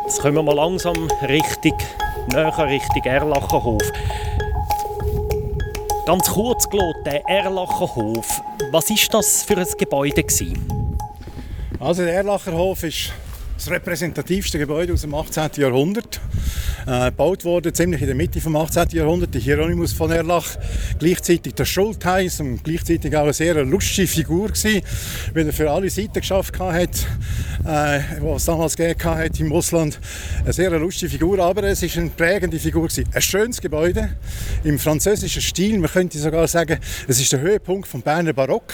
jetzt 0.05 0.21
kommen 0.21 0.37
wir 0.37 0.43
mal 0.43 0.55
langsam 0.55 0.95
Richtung, 1.23 1.77
näher 2.29 2.59
Richtung 2.59 3.03
Erlachenhof. 3.05 3.83
Ganz 6.07 6.31
kurz 6.31 6.69
gelassen, 6.69 7.05
der 7.07 7.29
Erlachenhof, 7.29 8.43
was 8.71 8.91
war 8.91 9.21
das 9.21 9.43
für 9.43 9.57
ein 9.57 9.67
Gebäude? 9.79 10.23
Gewesen? 10.23 10.84
Also 11.85 12.03
der 12.03 12.15
Erlacherhof 12.15 12.83
ist 12.83 13.13
das 13.59 13.71
repräsentativste 13.71 14.59
Gebäude 14.59 14.95
aus 14.95 15.03
dem 15.03 15.15
18. 15.15 15.51
Jahrhundert. 15.57 16.19
Äh, 16.87 17.11
gebaut 17.11 17.45
wurde 17.45 17.75
ziemlich 17.75 18.01
in 18.01 18.07
der 18.07 18.17
Mitte 18.17 18.41
des 18.41 18.47
18. 18.47 18.89
Jahrhunderts, 18.97 19.33
der 19.33 19.43
Hieronymus 19.43 19.93
von 19.93 20.11
Erlach, 20.11 20.57
gleichzeitig 20.99 21.53
der 21.53 21.67
Schultheiß 21.67 22.41
und 22.41 22.65
gleichzeitig 22.65 23.15
auch 23.15 23.25
eine 23.25 23.35
sehr 23.35 23.63
lustige 23.67 24.09
Figur 24.09 24.49
gewesen, 24.49 24.81
er 25.35 25.53
für 25.53 25.71
alle 25.71 25.91
Seiten 25.91 26.21
geschafft 26.21 26.59
hat, 26.59 27.07
äh, 27.67 28.01
was 28.21 28.41
es 28.41 28.45
damals 28.47 28.77
gegeben 28.77 29.05
hat 29.05 29.39
im 29.39 29.53
Ausland. 29.53 30.01
Eine 30.43 30.55
sehr 30.55 30.71
lustige 30.79 31.11
Figur, 31.11 31.39
aber 31.39 31.65
es 31.65 31.83
ist 31.83 31.99
eine 31.99 32.09
prägende 32.09 32.59
Figur 32.59 32.89
gewesen. 32.89 33.11
Ein 33.13 33.21
schönes 33.21 33.61
Gebäude 33.61 34.17
im 34.65 34.79
französischen 34.79 35.43
Stil, 35.43 35.79
man 35.79 35.91
könnte 35.91 36.19
sogar 36.19 36.49
sagen, 36.49 36.79
es 37.07 37.21
ist 37.21 37.31
der 37.31 37.41
Höhepunkt 37.41 37.87
vom 37.87 38.01
Berner 38.01 38.33
Barock. 38.33 38.73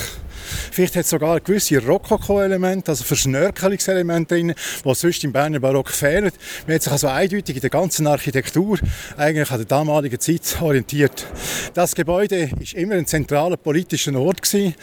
Vielleicht 0.71 0.97
hat 0.97 1.05
es 1.05 1.11
sogar 1.11 1.41
gewisse 1.41 1.79
Rokoko-Elemente, 1.79 2.91
also 2.91 3.05
Verschnörkelungselemente 3.05 4.35
drin, 4.35 4.55
die 4.85 4.95
sonst 4.95 5.25
im 5.25 5.33
Berner 5.33 5.61
Barock 5.61 5.91
fehlen. 5.91 6.31
Man 6.67 6.75
hat 6.75 6.83
sich 6.83 6.93
also 6.93 7.09
eindeutig 7.09 7.57
in 7.57 7.61
der 7.61 7.71
ganzen 7.71 8.07
Architektur 8.07 8.79
eigentlich 9.17 9.51
an 9.51 9.59
der 9.59 9.67
damaligen 9.67 10.21
Zeit 10.21 10.59
orientiert. 10.61 11.27
Das 11.75 11.95
Gebäude 11.95 12.51
ist 12.61 12.75
immer 12.75 12.95
ein 12.95 13.07
zentraler 13.07 13.57
politischer 13.57 14.15
Ort 14.15 14.43
gewesen. 14.43 14.75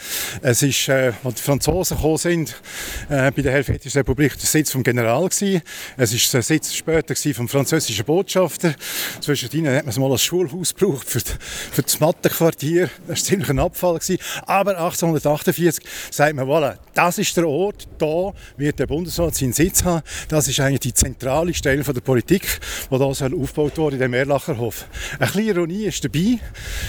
Es 0.42 0.62
ist, 0.62 0.88
äh, 0.88 1.12
als 1.24 1.34
die 1.34 1.42
Franzosen 1.42 1.96
gekommen 1.96 2.18
sind, 2.18 2.60
äh, 3.08 3.30
bei 3.30 3.42
der 3.42 3.52
Helvetischen 3.52 3.98
Republik 3.98 4.38
der 4.38 4.46
Sitz 4.46 4.70
vom 4.70 4.82
General 4.82 5.28
gewesen. 5.28 5.62
Es 5.96 6.12
ist 6.12 6.32
der 6.32 6.42
Sitz 6.42 6.74
später 6.74 7.14
vom 7.34 7.48
französischen 7.48 8.04
Botschafter. 8.04 8.74
Zwischendrin 9.20 9.68
hat 9.68 9.84
man 9.84 9.90
es 9.90 9.98
mal 9.98 10.10
als 10.10 10.22
Schulhaus 10.22 10.74
gebraucht 10.74 11.08
für, 11.08 11.20
für 11.20 11.82
das 11.82 12.00
Mattenquartier. 12.00 12.90
Das 13.06 13.20
war 13.20 13.24
ziemlich 13.24 13.50
ein 13.50 13.58
Abfall 13.58 13.98
gewesen. 13.98 14.18
Aber 14.46 14.78
1848 14.78 15.47
1948 15.48 15.84
sagt 16.10 16.36
man, 16.36 16.46
voilà, 16.46 16.76
das 16.94 17.18
ist 17.18 17.36
der 17.36 17.48
Ort, 17.48 17.88
da 17.98 18.32
wird 18.56 18.78
der 18.78 18.86
Bundesrat 18.86 19.34
seinen 19.34 19.52
Sitz 19.52 19.84
haben. 19.84 20.02
Das 20.28 20.48
ist 20.48 20.60
eigentlich 20.60 20.80
die 20.80 20.94
zentrale 20.94 21.54
Stelle 21.54 21.82
der 21.82 22.00
Politik, 22.00 22.60
die 22.90 22.98
da 22.98 23.04
aufgebaut 23.04 23.78
wurde 23.78 23.96
in 23.96 24.02
dem 24.02 24.14
Erlacherhof. 24.14 24.86
Eine 25.18 25.30
kleine 25.30 25.48
Ironie 25.48 25.84
ist 25.86 26.04
dabei. 26.04 26.38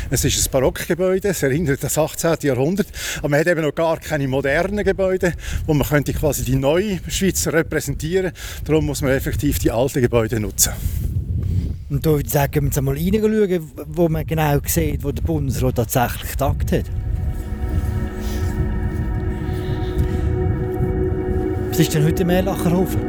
Es 0.09 0.25
ist 0.25 0.47
ein 0.47 0.51
Barockgebäude, 0.51 1.29
es 1.29 1.43
erinnert 1.43 1.83
das 1.83 1.97
18. 1.97 2.37
Jahrhundert, 2.41 2.87
aber 3.19 3.29
man 3.29 3.39
hat 3.39 3.47
eben 3.47 3.61
noch 3.61 3.75
gar 3.75 3.97
keine 3.97 4.27
modernen 4.27 4.83
Gebäude, 4.83 5.33
wo 5.65 5.73
man 5.73 5.87
könnte 5.87 6.13
quasi 6.13 6.43
die 6.43 6.55
neue 6.55 6.99
Schweiz 7.07 7.47
repräsentieren. 7.47 8.31
Darum 8.65 8.85
muss 8.85 9.01
man 9.01 9.11
effektiv 9.11 9.59
die 9.59 9.71
alten 9.71 10.01
Gebäude 10.01 10.39
nutzen. 10.39 10.73
Und 11.89 12.05
da 12.05 12.11
würde 12.11 12.25
ich 12.25 12.31
sagen, 12.31 12.53
wir 12.53 12.63
jetzt 12.65 12.81
mal 12.81 12.95
reinschauen, 12.95 13.71
wo 13.87 14.09
man 14.09 14.25
genau 14.25 14.59
sieht, 14.65 15.03
wo 15.03 15.11
der 15.11 15.23
Bundesrat 15.23 15.75
tatsächlich 15.75 16.35
tagt 16.35 16.71
hat. 16.71 16.85
Was 21.79 21.87
ist 21.87 21.95
denn 21.95 22.03
heute 22.03 22.23
im 22.23 22.29
Erlacherhofen? 22.29 22.99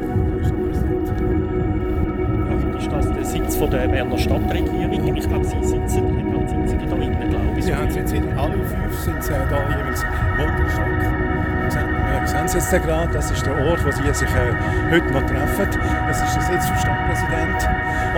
Ja, 2.46 2.54
heute 2.54 2.78
ist 2.78 2.92
das 2.92 3.06
der 3.12 3.24
Sitz 3.24 3.56
von 3.56 3.68
der 3.68 3.88
Berner 3.88 4.16
Stadtregierung. 4.16 5.16
Ich 5.16 5.28
glaube, 5.28 5.44
Sie 5.44 5.56
sitzen, 5.60 6.04
haben 6.04 6.46
sitzen 6.46 6.78
da 6.88 6.94
innen, 6.94 7.30
glaube 7.30 7.58
ich. 7.58 7.64
Sie 7.64 7.74
haben 7.74 7.90
sitzen, 7.90 8.28
alle 8.38 8.54
fünf 8.54 8.96
sind 9.00 9.16
äh, 9.16 9.42
da 9.50 9.76
jeweils. 9.76 10.04
Äh, 10.04 10.06
sehen 12.28 12.46
Sie 12.46 12.58
jetzt 12.58 12.70
gerade, 12.70 13.12
das 13.12 13.32
ist 13.32 13.44
der 13.44 13.54
Ort, 13.66 13.84
wo 13.84 13.90
Sie 13.90 14.04
sich 14.14 14.28
äh, 14.28 14.54
heute 14.88 15.14
noch 15.14 15.26
treffen. 15.26 15.68
Das 16.06 16.22
ist 16.22 16.36
der 16.36 16.42
Sitz 16.42 16.70
des 16.70 16.80
Stadtpräsidenten 16.80 17.66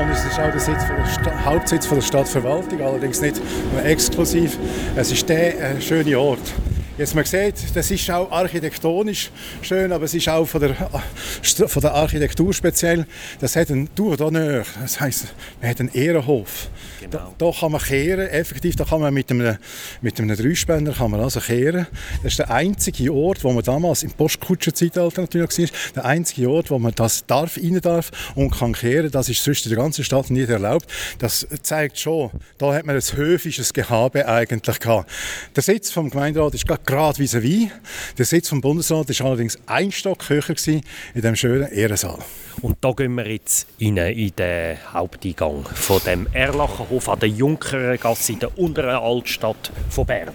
und 0.03 0.11
es 0.11 0.23
ist 0.23 0.39
auch 0.39 0.51
der, 0.51 0.61
Sitz 0.61 0.85
von 0.85 0.97
der 0.97 1.07
Sta 1.07 1.33
Hauptsitz 1.47 1.87
von 1.87 1.97
der 1.97 2.05
Stadtverwaltung, 2.05 2.83
allerdings 2.83 3.23
nicht 3.23 3.41
exklusiv. 3.83 4.59
Es 4.97 5.11
ist 5.11 5.27
der 5.31 5.77
äh, 5.77 5.81
schöne 5.81 6.19
Ort. 6.19 6.53
Jetzt 6.99 7.15
man 7.15 7.25
sieht, 7.25 7.55
das 7.75 7.91
ist 7.91 8.11
auch 8.11 8.31
architektonisch 8.31 9.31
schön, 9.63 9.93
aber 9.93 10.05
es 10.05 10.13
ist 10.13 10.29
auch 10.29 10.45
von 10.45 10.61
der, 10.61 10.75
von 10.75 11.81
der 11.81 11.95
Architektur 11.95 12.53
speziell. 12.53 13.07
Das 13.41 13.57
hat 13.57 13.71
einen 13.71 13.93
Tour 13.95 14.17
d'honneur, 14.17 14.67
das 14.79 15.01
heißt, 15.01 15.29
man 15.63 15.71
hat 15.71 15.81
einen 15.81 15.89
Ehrenhof. 15.95 16.69
Genau. 17.01 17.35
Da, 17.39 17.47
da, 17.47 17.59
kann 17.59 17.73
man 17.73 17.81
kehren, 17.81 18.29
effektiv, 18.29 18.77
da 18.77 18.85
kann 18.85 19.01
man 19.01 19.15
mit 19.15 19.31
einem, 19.31 19.57
mit 20.03 20.21
einem 20.21 20.37
Dreispender 20.37 20.93
kann 20.93 21.11
man 21.11 21.21
also 21.21 21.41
kehren. 21.41 21.87
Das 22.23 22.33
ist 22.33 22.39
der 22.41 22.51
einzige 22.51 23.11
Ort, 23.13 23.43
wo 23.43 23.53
man 23.53 23.65
damals 23.65 24.03
im 24.03 24.11
Postkutschenzeitalter 24.11 25.23
natürlich 25.23 25.59
war, 25.59 25.79
der 25.97 26.05
einzige 26.05 26.51
Ort, 26.51 26.71
wo 26.71 26.79
man 26.79 26.93
das 26.95 27.25
darf, 27.25 27.57
rein 27.57 27.81
darf 27.81 28.11
und 28.35 28.51
kann 28.51 28.75
kehren. 28.75 29.11
Das 29.11 29.31
ist 29.31 29.43
sonst 29.43 29.65
in 29.65 29.71
der 29.71 29.79
ganzen 29.79 30.05
Stadt 30.05 30.29
nicht 30.29 30.51
erlaubt. 30.51 30.87
Das 31.19 31.47
zeigt 31.63 31.99
schon, 31.99 32.31
da 32.59 32.75
hat 32.75 32.85
man 32.85 32.97
ein 32.97 33.03
höfisches 33.03 33.73
Gehabe 33.73 34.29
eigentlich 34.29 34.79
gehabt. 34.79 35.11
Der 35.57 35.63
Sitz 35.63 35.91
vom 35.91 36.11
Gemeinderat 36.11 36.55
ist 36.55 36.67
gerade 36.67 36.82
vis-à-vis. 36.87 37.71
Der 38.19 38.25
Sitz 38.25 38.49
vom 38.49 38.61
Bundesrat 38.61 39.09
ist 39.11 39.21
allerdings 39.21 39.59
ein 39.67 39.93
Stock 39.93 40.29
höher 40.29 40.43
gewesen, 40.43 40.83
in 41.15 41.23
dem 41.23 41.37
schönen 41.37 41.71
Ehrensaal. 41.71 42.19
Und 42.61 42.79
da 42.81 42.93
gehen 42.93 43.15
wir 43.15 43.31
jetzt 43.31 43.67
rein 43.81 43.97
in 43.97 44.37
den 44.37 44.79
Haupteingang 44.93 45.65
von 45.65 46.01
dem 46.05 46.27
Erlachenhof 46.33 47.09
an 47.09 47.21
der 47.21 47.29
Junkergasse 47.29 48.33
in 48.33 48.39
der 48.41 48.59
unteren 48.59 48.97
Altstadt 48.97 49.73
von 49.91 50.07
Bern. 50.07 50.35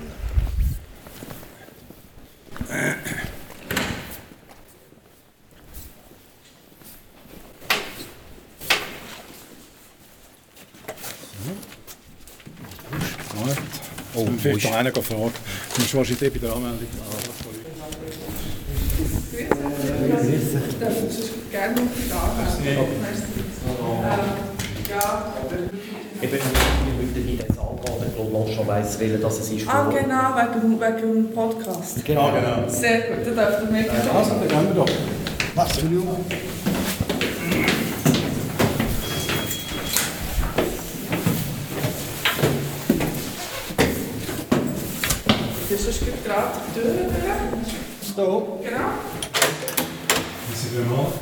Gut. 13.38 13.87
Oh, 14.18 14.28
vielleicht 14.42 14.66
noch 14.66 14.76
einer 14.76 14.92
gefragt. 14.92 15.36
Du 15.76 15.82
musst 15.82 15.94
wahrscheinlich 15.94 16.34
bei 16.34 16.40
der 16.40 16.54
Anmeldung. 16.54 16.80
Ja. 24.90 25.34
Eben, 26.22 26.32
wir 26.32 27.06
müssen 27.06 27.26
nicht 27.26 27.42
jetzt 27.42 27.60
antworten, 27.60 28.12
Claude 28.16 28.32
Lanchon 28.32 28.68
weiss, 28.68 29.00
welcher 29.00 29.18
das 29.20 29.40
es 29.40 29.52
ist. 29.52 29.68
Ah, 29.68 29.88
genau, 29.92 30.34
wegen, 30.36 30.82
wegen 30.82 31.14
dem 31.14 31.32
Podcast. 31.32 32.04
Genau, 32.04 32.32
genau. 32.32 32.68
Sehr 32.68 33.02
gut, 33.02 33.28
dann 33.28 33.36
dürft 33.36 33.64
ihr 33.64 33.72
mir 33.72 33.92
Also, 33.92 34.32
dann 34.32 34.48
gehen 34.48 34.68
wir 34.70 34.84
doch. 34.84 34.90
Was, 35.54 35.70
Entschuldigung? 35.72 36.26
Das 45.78 45.86
ist 45.86 46.02
gerade 46.26 46.58
die 46.76 46.80
Tür. 46.80 46.92
So. 48.16 48.60
Genau. 48.64 48.80
Merci 50.50 50.68
vraiment. 50.74 51.14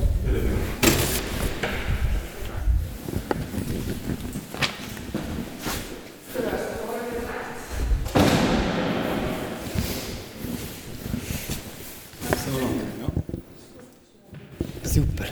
Super. 14.83 15.25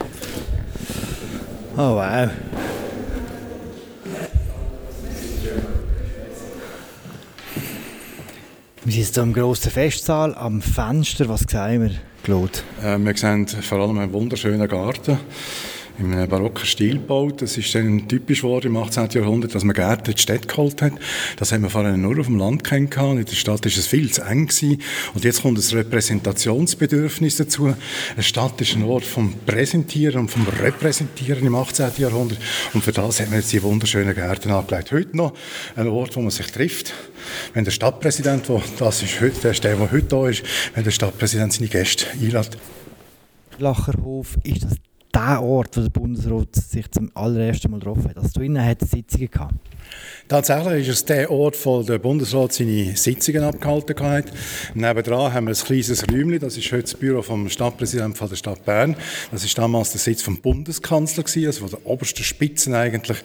Oh 1.77 1.95
wow. 1.95 2.29
Wir 8.85 8.93
sind 8.93 9.02
jetzt 9.13 9.19
grossen 9.33 9.69
Festsaal 9.69 10.33
am 10.33 10.59
Fenster. 10.59 11.29
Was 11.29 11.41
sehen 11.41 11.83
wir, 11.83 11.91
Claude? 12.23 12.53
Äh, 12.81 12.97
wir 12.97 13.13
sehen 13.13 13.47
vor 13.47 13.79
allem 13.79 13.99
einen 13.99 14.11
wunderschönen 14.11 14.67
Garten 14.67 15.19
in 16.05 16.13
einem 16.13 16.29
barocken 16.29 16.65
Stil 16.65 16.93
gebaut. 16.93 17.41
Das 17.41 17.57
ist 17.57 17.73
dann 17.75 18.07
typisch 18.07 18.41
geworden 18.41 18.67
im 18.67 18.77
18. 18.77 19.09
Jahrhundert, 19.11 19.55
dass 19.55 19.63
man 19.63 19.75
Gärten 19.75 20.11
in 20.11 20.15
die 20.15 20.21
Stadt 20.21 20.47
geholt 20.47 20.81
hat. 20.81 20.93
Das 21.37 21.51
haben 21.51 21.63
wir 21.63 21.69
vorher 21.69 21.95
nur 21.97 22.19
auf 22.19 22.27
dem 22.27 22.37
Land 22.37 22.63
kennengelernt. 22.63 23.19
In 23.19 23.25
der 23.25 23.33
Stadt 23.33 23.65
ist 23.65 23.77
es 23.77 23.87
viel 23.87 24.11
zu 24.11 24.21
eng 24.23 24.47
gewesen. 24.47 24.81
Und 25.13 25.23
jetzt 25.23 25.41
kommt 25.41 25.57
das 25.57 25.73
Repräsentationsbedürfnis 25.73 27.37
dazu. 27.37 27.73
Eine 28.13 28.23
Stadt 28.23 28.59
ist 28.61 28.75
ein 28.75 28.83
Ort 28.83 29.03
vom 29.03 29.33
Präsentieren 29.45 30.21
und 30.21 30.31
vom 30.31 30.47
Repräsentieren 30.47 31.45
im 31.45 31.55
18. 31.55 31.91
Jahrhundert. 31.97 32.39
Und 32.73 32.83
für 32.83 32.91
das 32.91 33.19
hat 33.19 33.29
man 33.29 33.39
jetzt 33.39 33.53
die 33.53 33.61
wunderschönen 33.63 34.13
Gärten 34.13 34.51
angelegt. 34.51 34.91
Heute 34.91 35.15
noch 35.15 35.33
ein 35.75 35.87
Ort, 35.87 36.15
wo 36.15 36.21
man 36.21 36.31
sich 36.31 36.47
trifft. 36.47 36.93
Wenn 37.53 37.63
der 37.63 37.71
Stadtpräsident, 37.71 38.49
wo 38.49 38.61
das 38.79 39.03
ist 39.03 39.21
heute, 39.21 39.39
der, 39.41 39.51
ist 39.51 39.63
der, 39.63 39.75
der 39.75 39.91
heute 39.91 40.07
da 40.07 40.27
ist, 40.27 40.43
wenn 40.75 40.83
der 40.83 40.91
Stadtpräsident 40.91 41.53
seine 41.53 41.67
Gäste 41.67 42.05
einlädt. 42.11 42.57
Lacherhof, 43.59 44.37
ist 44.43 44.63
das 44.63 44.77
der 45.13 45.43
Ort, 45.43 45.77
wo 45.77 45.81
der 45.81 45.89
Bundesrat 45.89 46.55
sich 46.55 46.89
zum 46.91 47.11
allerersten 47.13 47.71
Mal 47.71 47.79
getroffen 47.79 48.09
hat? 48.09 48.17
Also 48.17 48.29
drinnen 48.39 48.63
hat 48.63 48.81
er 48.81 48.87
Sitzungen 48.87 49.29
gehabt. 49.29 49.53
Tatsächlich 50.27 50.87
ist 50.87 50.95
es 50.95 51.05
der 51.05 51.29
Ort, 51.29 51.63
wo 51.65 51.83
der 51.83 51.99
Bundesrat 51.99 52.53
seine 52.53 52.95
Sitzungen 52.95 53.43
abgehalten 53.43 53.99
hat. 53.99 54.25
Nebendran 54.73 55.33
haben 55.33 55.47
wir 55.47 55.53
ein 55.53 55.63
kleines 55.63 56.03
Räumchen, 56.09 56.39
das 56.39 56.57
ist 56.57 56.71
heute 56.71 56.83
das 56.83 56.95
Büro 56.95 57.21
vom 57.21 57.49
Stadtpräsidenten 57.49 58.15
von 58.15 58.29
der 58.29 58.37
Stadt 58.37 58.65
Bern. 58.65 58.95
Das 59.31 59.43
ist 59.43 59.57
damals 59.57 59.91
der 59.91 59.99
Sitz 59.99 60.21
vom 60.21 60.39
Bundeskanzler 60.39 61.23
also 61.45 61.67
von 61.67 61.69
der 61.69 61.85
obersten 61.85 62.23
Spitze 62.23 62.75
eigentlich, 62.75 63.17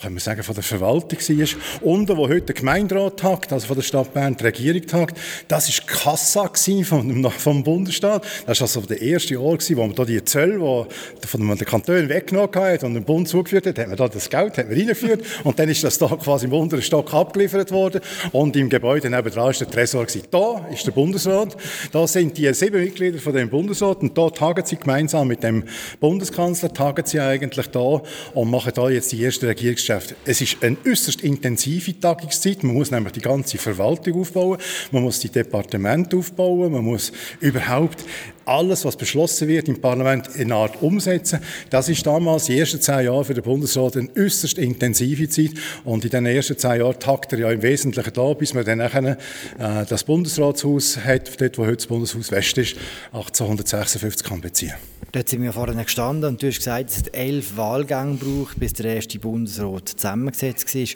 kann 0.00 0.12
man 0.12 0.20
sagen, 0.20 0.42
von 0.42 0.54
der 0.54 0.62
Verwaltung 0.62 1.18
war. 1.18 1.48
Unten, 1.80 2.16
wo 2.16 2.28
heute 2.28 2.42
der 2.42 2.54
Gemeinderat 2.54 3.18
tagt, 3.18 3.52
also 3.52 3.66
von 3.66 3.76
der 3.76 3.82
Stadt 3.82 4.12
Bern 4.12 4.36
die 4.36 4.44
Regierung 4.44 4.86
tagt, 4.86 5.18
das 5.48 5.68
ist 5.68 5.86
Kassa 5.86 6.50
vom, 6.84 7.30
vom 7.30 7.64
Bundesstaat. 7.64 8.24
Das 8.46 8.60
war 8.60 8.66
also 8.66 8.82
der 8.82 9.00
erste 9.00 9.40
Ort, 9.40 9.68
wo 9.74 9.86
man 9.86 9.94
da 9.94 10.04
die 10.04 10.22
Zölle, 10.24 10.86
die 11.22 11.26
von 11.32 11.56
den 11.56 11.66
Kantonen 11.66 12.08
weggenommen 12.08 12.54
hat 12.54 12.84
und 12.84 12.94
den 12.94 13.04
Bund 13.04 13.26
zugeführt 13.26 13.66
hat, 13.66 13.78
hat 13.78 13.88
man 13.88 13.96
da 13.96 14.08
das 14.08 14.28
Geld 14.28 14.58
hat 14.58 14.68
man 14.68 14.76
reingeführt 14.76 15.24
und 15.44 15.58
dann 15.58 15.68
ist 15.68 15.82
das 15.82 15.98
da 15.98 16.06
quasi 16.08 16.46
im 16.46 16.52
unteren 16.52 16.82
Stock 16.82 17.12
abgeliefert 17.14 17.70
worden 17.70 18.00
und 18.32 18.54
im 18.56 18.68
Gebäude 18.68 19.08
nebenan 19.08 19.36
war 19.36 19.52
der 19.52 19.70
Tresor. 19.70 20.04
Gewesen. 20.04 20.22
Da 20.30 20.66
ist 20.72 20.86
der 20.86 20.92
Bundesrat, 20.92 21.56
da 21.90 22.06
sind 22.06 22.36
die 22.36 22.52
sieben 22.52 22.82
Mitglieder 22.82 23.18
von 23.18 23.32
dem 23.32 23.48
Bundesrat 23.48 24.02
und 24.02 24.16
da 24.16 24.28
tagen 24.30 24.64
sie 24.66 24.76
gemeinsam 24.76 25.28
mit 25.28 25.42
dem 25.42 25.64
Bundeskanzler, 26.00 26.72
tagen 26.72 27.04
sie 27.06 27.20
eigentlich 27.20 27.68
da 27.68 28.02
und 28.34 28.50
machen 28.50 28.72
da 28.74 28.90
jetzt 28.90 29.12
die 29.12 29.24
ersten 29.24 29.46
Regierungsgeschäfte. 29.46 30.16
Es 30.24 30.40
ist 30.40 30.62
eine 30.62 30.76
äußerst 30.86 31.22
intensive 31.22 31.98
Tagungszeit, 31.98 32.62
man 32.62 32.74
muss 32.74 32.90
nämlich 32.90 33.12
die 33.12 33.20
ganze 33.20 33.58
Verwaltung 33.58 34.20
aufbauen, 34.20 34.58
man 34.90 35.02
muss 35.02 35.20
die 35.20 35.30
Departemente 35.30 36.16
aufbauen, 36.16 36.72
man 36.72 36.84
muss 36.84 37.12
überhaupt 37.40 38.04
alles, 38.44 38.84
was 38.84 38.96
beschlossen 38.96 39.48
wird 39.48 39.68
im 39.68 39.80
Parlament, 39.80 40.28
in 40.36 40.52
Art 40.52 40.82
umsetzen. 40.82 41.40
Das 41.70 41.88
ist 41.88 42.06
damals, 42.06 42.44
die 42.46 42.58
ersten 42.58 42.80
zehn 42.80 43.06
Jahre 43.06 43.24
für 43.24 43.34
den 43.34 43.42
Bundesrat, 43.42 43.96
eine 43.96 44.08
äußerst 44.16 44.58
intensive 44.58 45.28
Zeit. 45.28 45.52
Und 45.84 46.04
in 46.04 46.10
den 46.10 46.26
ersten 46.26 46.56
zehn 46.56 46.80
Jahren 46.80 46.98
tagt 46.98 47.32
er 47.32 47.38
ja 47.38 47.50
im 47.50 47.62
Wesentlichen 47.62 48.12
da, 48.12 48.32
bis 48.34 48.54
man 48.54 48.64
dann 48.64 48.78
nachher, 48.78 49.18
äh, 49.58 49.86
das 49.88 50.04
Bundesratshaus 50.04 50.98
hat, 50.98 51.40
dort 51.40 51.58
wo 51.58 51.64
heute 51.64 51.76
das 51.76 51.86
Bundeshaus 51.86 52.30
West 52.30 52.58
ist, 52.58 52.76
1856 53.12 54.26
kann 54.26 54.40
beziehen. 54.40 54.74
Dort 55.12 55.28
sind 55.28 55.42
wir 55.42 55.52
vorhin 55.52 55.76
gestanden 55.76 56.30
und 56.30 56.42
du 56.42 56.46
hast 56.46 56.58
gesagt, 56.58 56.90
es 56.90 56.98
hat 56.98 57.14
elf 57.14 57.56
Wahlgänge 57.56 58.14
braucht, 58.14 58.58
bis 58.58 58.72
der 58.72 58.94
erste 58.94 59.18
Bundesrat 59.18 59.90
zusammengesetzt 59.90 60.74
war. 60.74 60.86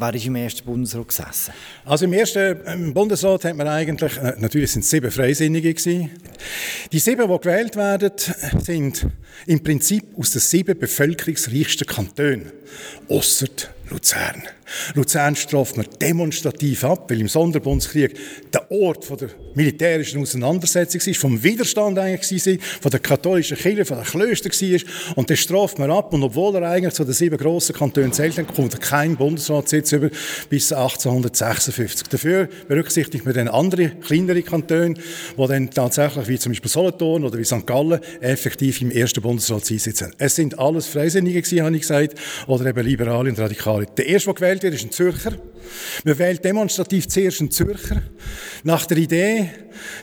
Wer 0.00 0.14
ist 0.14 0.26
im 0.26 0.36
ersten 0.36 0.64
Bundesrat 0.64 1.08
gesessen? 1.08 1.52
Also 1.84 2.04
im 2.04 2.12
ersten 2.12 2.56
im 2.66 2.94
Bundesrat 2.94 3.44
hat 3.44 3.56
man 3.56 3.66
eigentlich, 3.66 4.16
äh, 4.18 4.36
natürlich 4.38 4.70
sind 4.70 4.82
es 4.82 4.90
sieben 4.90 5.10
Freisinnige 5.10 5.74
gewesen. 5.74 6.10
Die 6.92 7.00
sieben, 7.00 7.28
die 7.28 7.38
gewählt 7.40 7.74
werden, 7.74 8.12
sind 8.62 9.08
im 9.46 9.60
Prinzip 9.60 10.04
aus 10.16 10.30
den 10.30 10.40
sieben 10.40 10.78
bevölkerungsreichsten 10.78 11.84
Kantonen, 11.84 12.52
ausser 13.08 13.48
Luzern. 13.90 14.42
Luzern 14.94 15.34
straft 15.34 15.76
man 15.76 15.86
demonstrativ 16.00 16.84
ab, 16.84 17.10
weil 17.10 17.20
im 17.20 17.28
Sonderbundskrieg 17.28 18.16
der 18.52 18.70
Ort 18.70 19.08
der 19.20 19.30
militärischen 19.54 20.20
Auseinandersetzung 20.20 21.00
war, 21.00 21.14
vom 21.14 21.42
Widerstand 21.42 21.98
eigentlich 21.98 22.46
war, 22.46 22.56
von 22.82 22.90
der 22.90 23.00
katholischen 23.00 23.56
Kirche, 23.56 23.84
von 23.84 23.98
den 23.98 24.06
Klöstern 24.06 24.52
war. 24.52 25.16
Und 25.16 25.30
das 25.30 25.38
straft 25.38 25.78
man 25.78 25.90
ab. 25.90 26.12
Und 26.12 26.22
obwohl 26.22 26.54
er 26.56 26.70
eigentlich 26.70 26.94
zu 26.94 27.04
den 27.04 27.14
sieben 27.14 27.38
grossen 27.38 27.74
Kantonen 27.74 28.12
zählt, 28.12 28.36
kommt 28.54 28.80
keinen 28.80 29.16
Bundesratssitz 29.16 29.92
über 29.92 30.10
bis 30.50 30.72
1856. 30.72 32.08
Dafür 32.08 32.48
berücksichtigt 32.68 33.24
man 33.24 33.34
dann 33.34 33.48
andere, 33.48 33.90
kleinere 33.90 34.42
Kantone, 34.42 34.94
die 34.94 35.46
dann 35.46 35.70
tatsächlich, 35.70 36.28
wie 36.28 36.38
zum 36.38 36.52
Beispiel 36.52 36.70
Solothurn 36.70 37.24
oder 37.24 37.38
wie 37.38 37.44
St. 37.44 37.66
Gallen, 37.66 38.00
effektiv 38.20 38.80
im 38.82 38.90
ersten 38.90 39.22
Bundesrat 39.22 39.64
sitzen. 39.64 40.12
Es 40.18 40.36
sind 40.36 40.58
alles 40.58 40.86
Freisinnige 40.86 41.38
habe 41.62 41.74
ich 41.74 41.82
gesagt, 41.82 42.14
oder 42.46 42.66
eben 42.66 42.84
Liberale 42.84 43.30
und 43.30 43.38
Radikale 43.38 43.77
Wahl. 43.78 43.86
Der 43.96 44.06
erste, 44.06 44.26
der 44.26 44.34
gewählt 44.34 44.62
wird, 44.62 44.74
ist 44.74 44.84
ein 44.84 44.90
Zürcher. 44.90 45.32
Man 46.04 46.18
wählt 46.18 46.44
demonstrativ 46.44 47.08
zuerst 47.08 47.40
einen 47.40 47.50
Zürcher, 47.50 48.02
nach 48.64 48.86
der 48.86 48.96
Idee, 48.98 49.50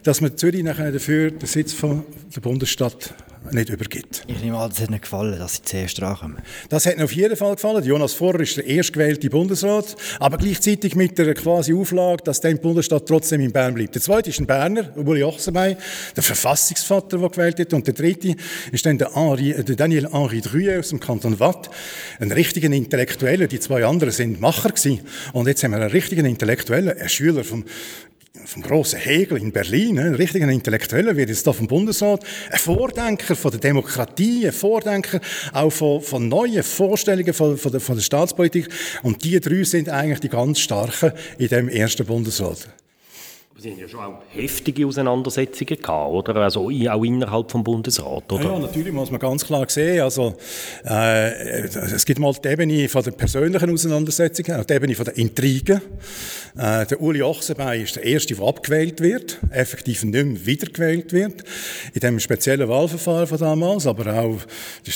dass 0.04 0.22
man 0.22 0.38
Zürich 0.38 0.64
nachher 0.64 0.92
dafür 0.92 1.32
den 1.32 1.48
Sitz 1.48 1.74
von 1.74 2.06
der 2.36 2.42
Bundesstadt 2.42 3.14
nicht 3.52 3.70
übergibt. 3.70 4.24
Ich 4.28 4.42
nehme 4.42 4.58
an, 4.58 4.70
das 4.70 4.82
hat 4.82 4.90
nicht 4.90 5.04
gefallen, 5.04 5.38
dass 5.38 5.56
sie 5.56 5.62
zuerst 5.64 6.02
rankommen. 6.02 6.38
Das 6.70 6.86
hat 6.86 6.98
mir 6.98 7.06
auf 7.06 7.12
jeden 7.12 7.36
Fall 7.36 7.56
gefallen. 7.56 7.84
Jonas 7.84 8.14
Vorher 8.14 8.42
ist 8.42 8.58
der 8.58 8.66
erstgewählte 8.66 9.30
Bundesrat, 9.30 9.96
aber 10.20 10.38
gleichzeitig 10.38 10.96
mit 10.96 11.18
der 11.18 11.34
quasi 11.34 11.74
Auflage, 11.74 12.24
dass 12.24 12.42
der 12.42 12.56
Bundesstaat 12.56 13.06
trotzdem 13.08 13.42
in 13.42 13.52
Bern 13.52 13.74
bleibt. 13.74 13.96
Der 13.96 14.02
zweite 14.02 14.30
ist 14.30 14.40
ein 14.40 14.46
Berner, 14.46 14.96
Uli 14.98 15.24
Ochsenbein, 15.24 15.78
der 16.16 16.24
Verfassungsvater, 16.24 17.18
der 17.18 17.30
gewählt 17.30 17.58
wird. 17.58 17.74
Und 17.74 17.88
der 17.88 17.94
dritte 17.94 18.36
ist 18.72 18.86
dann 18.86 18.98
der, 18.98 19.14
Henri, 19.16 19.54
der 19.54 19.76
Daniel 19.76 20.10
Henri 20.12 20.42
Druyer 20.42 20.80
aus 20.80 20.90
dem 20.90 21.00
Kanton 21.00 21.40
Watt, 21.40 21.70
ein 22.20 22.32
richtiger 22.32 22.72
Intellektueller. 22.72 23.48
Die 23.48 23.60
zwei 23.60 23.86
anderen 23.86 24.14
sind 24.14 24.42
Macher 24.42 24.70
gewesen. 24.70 25.02
Und 25.34 25.48
jetzt 25.48 25.64
haben 25.64 25.72
wir 25.72 25.78
einen 25.78 25.92
richtigen 25.92 26.26
Intellektuellen, 26.26 26.98
einen 26.98 27.10
Schüler 27.10 27.44
vom 27.44 27.66
vom 28.46 28.62
grossen 28.62 29.00
Hegel 29.00 29.38
in 29.38 29.52
Berlin, 29.52 29.98
ein 30.00 30.16
richtiger 30.16 30.48
Intellektueller, 30.48 31.16
wird 31.16 31.30
jetzt 31.30 31.48
da 31.48 31.54
vom 31.54 31.68
Bundesrat, 31.68 32.24
ein 32.52 32.60
Vordenker 32.60 33.36
von 33.36 33.52
der 33.52 33.60
Demokratie, 33.60 34.48
ein 34.48 34.54
Vordenker 34.54 35.20
auch 35.54 35.72
von, 35.72 36.02
von 36.02 36.28
neuen 36.28 36.64
Vorstellungen 36.64 37.34
von, 37.34 37.58
von, 37.58 37.72
der, 37.72 37.82
von 37.82 37.96
der 37.96 38.04
Staatspolitik. 38.04 38.70
Und 39.04 39.24
die 39.24 39.40
drei 39.40 39.64
sind 39.64 39.90
eigentlich 39.90 40.20
die 40.20 40.30
ganz 40.30 40.60
starken 40.60 41.14
in 41.38 41.48
dem 41.48 41.70
ersten 41.70 42.06
Bundesrat. 42.06 42.68
Sie 43.58 43.72
haben 43.72 43.80
ja 43.80 43.88
schon 43.88 44.02
auch 44.02 44.22
heftige 44.32 44.86
Auseinandersetzungen 44.86 45.82
gehabt, 45.82 46.12
oder? 46.12 46.36
Also 46.36 46.66
auch 46.66 47.04
innerhalb 47.06 47.50
vom 47.50 47.64
Bundesrat, 47.64 48.30
oder? 48.30 48.44
Ja, 48.44 48.60
natürlich 48.60 48.92
muss 48.92 49.12
man 49.12 49.20
ganz 49.22 49.46
klar 49.46 49.66
sehen. 49.70 50.02
Also, 50.02 50.36
äh, 50.84 51.62
es 51.64 52.06
gibt 52.06 52.20
mal 52.20 52.34
die 52.34 52.50
Ebene 52.50 52.90
von 52.90 53.02
der 53.02 53.12
persönlichen 53.12 53.72
Auseinandersetzungen, 53.72 54.62
die 54.68 54.74
Ebene 54.74 54.94
von 54.94 55.06
der 55.06 55.18
Intrigen. 55.18 55.80
Äh, 56.58 56.86
der 56.86 57.02
Uli 57.02 57.22
Ochsenbein 57.22 57.84
ist 57.84 57.96
der 57.96 58.04
Erste, 58.04 58.36
der 58.36 58.46
abgewählt 58.46 59.00
wird, 59.00 59.40
effektiv 59.52 60.04
nicht 60.04 60.26
mehr 60.26 60.46
wiedergewählt 60.46 61.14
wird, 61.14 61.44
in 61.94 62.02
dem 62.02 62.20
speziellen 62.20 62.68
Wahlverfahren 62.68 63.28
von 63.28 63.38
damals, 63.38 63.88
aber 63.88 64.20
auch 64.20 64.38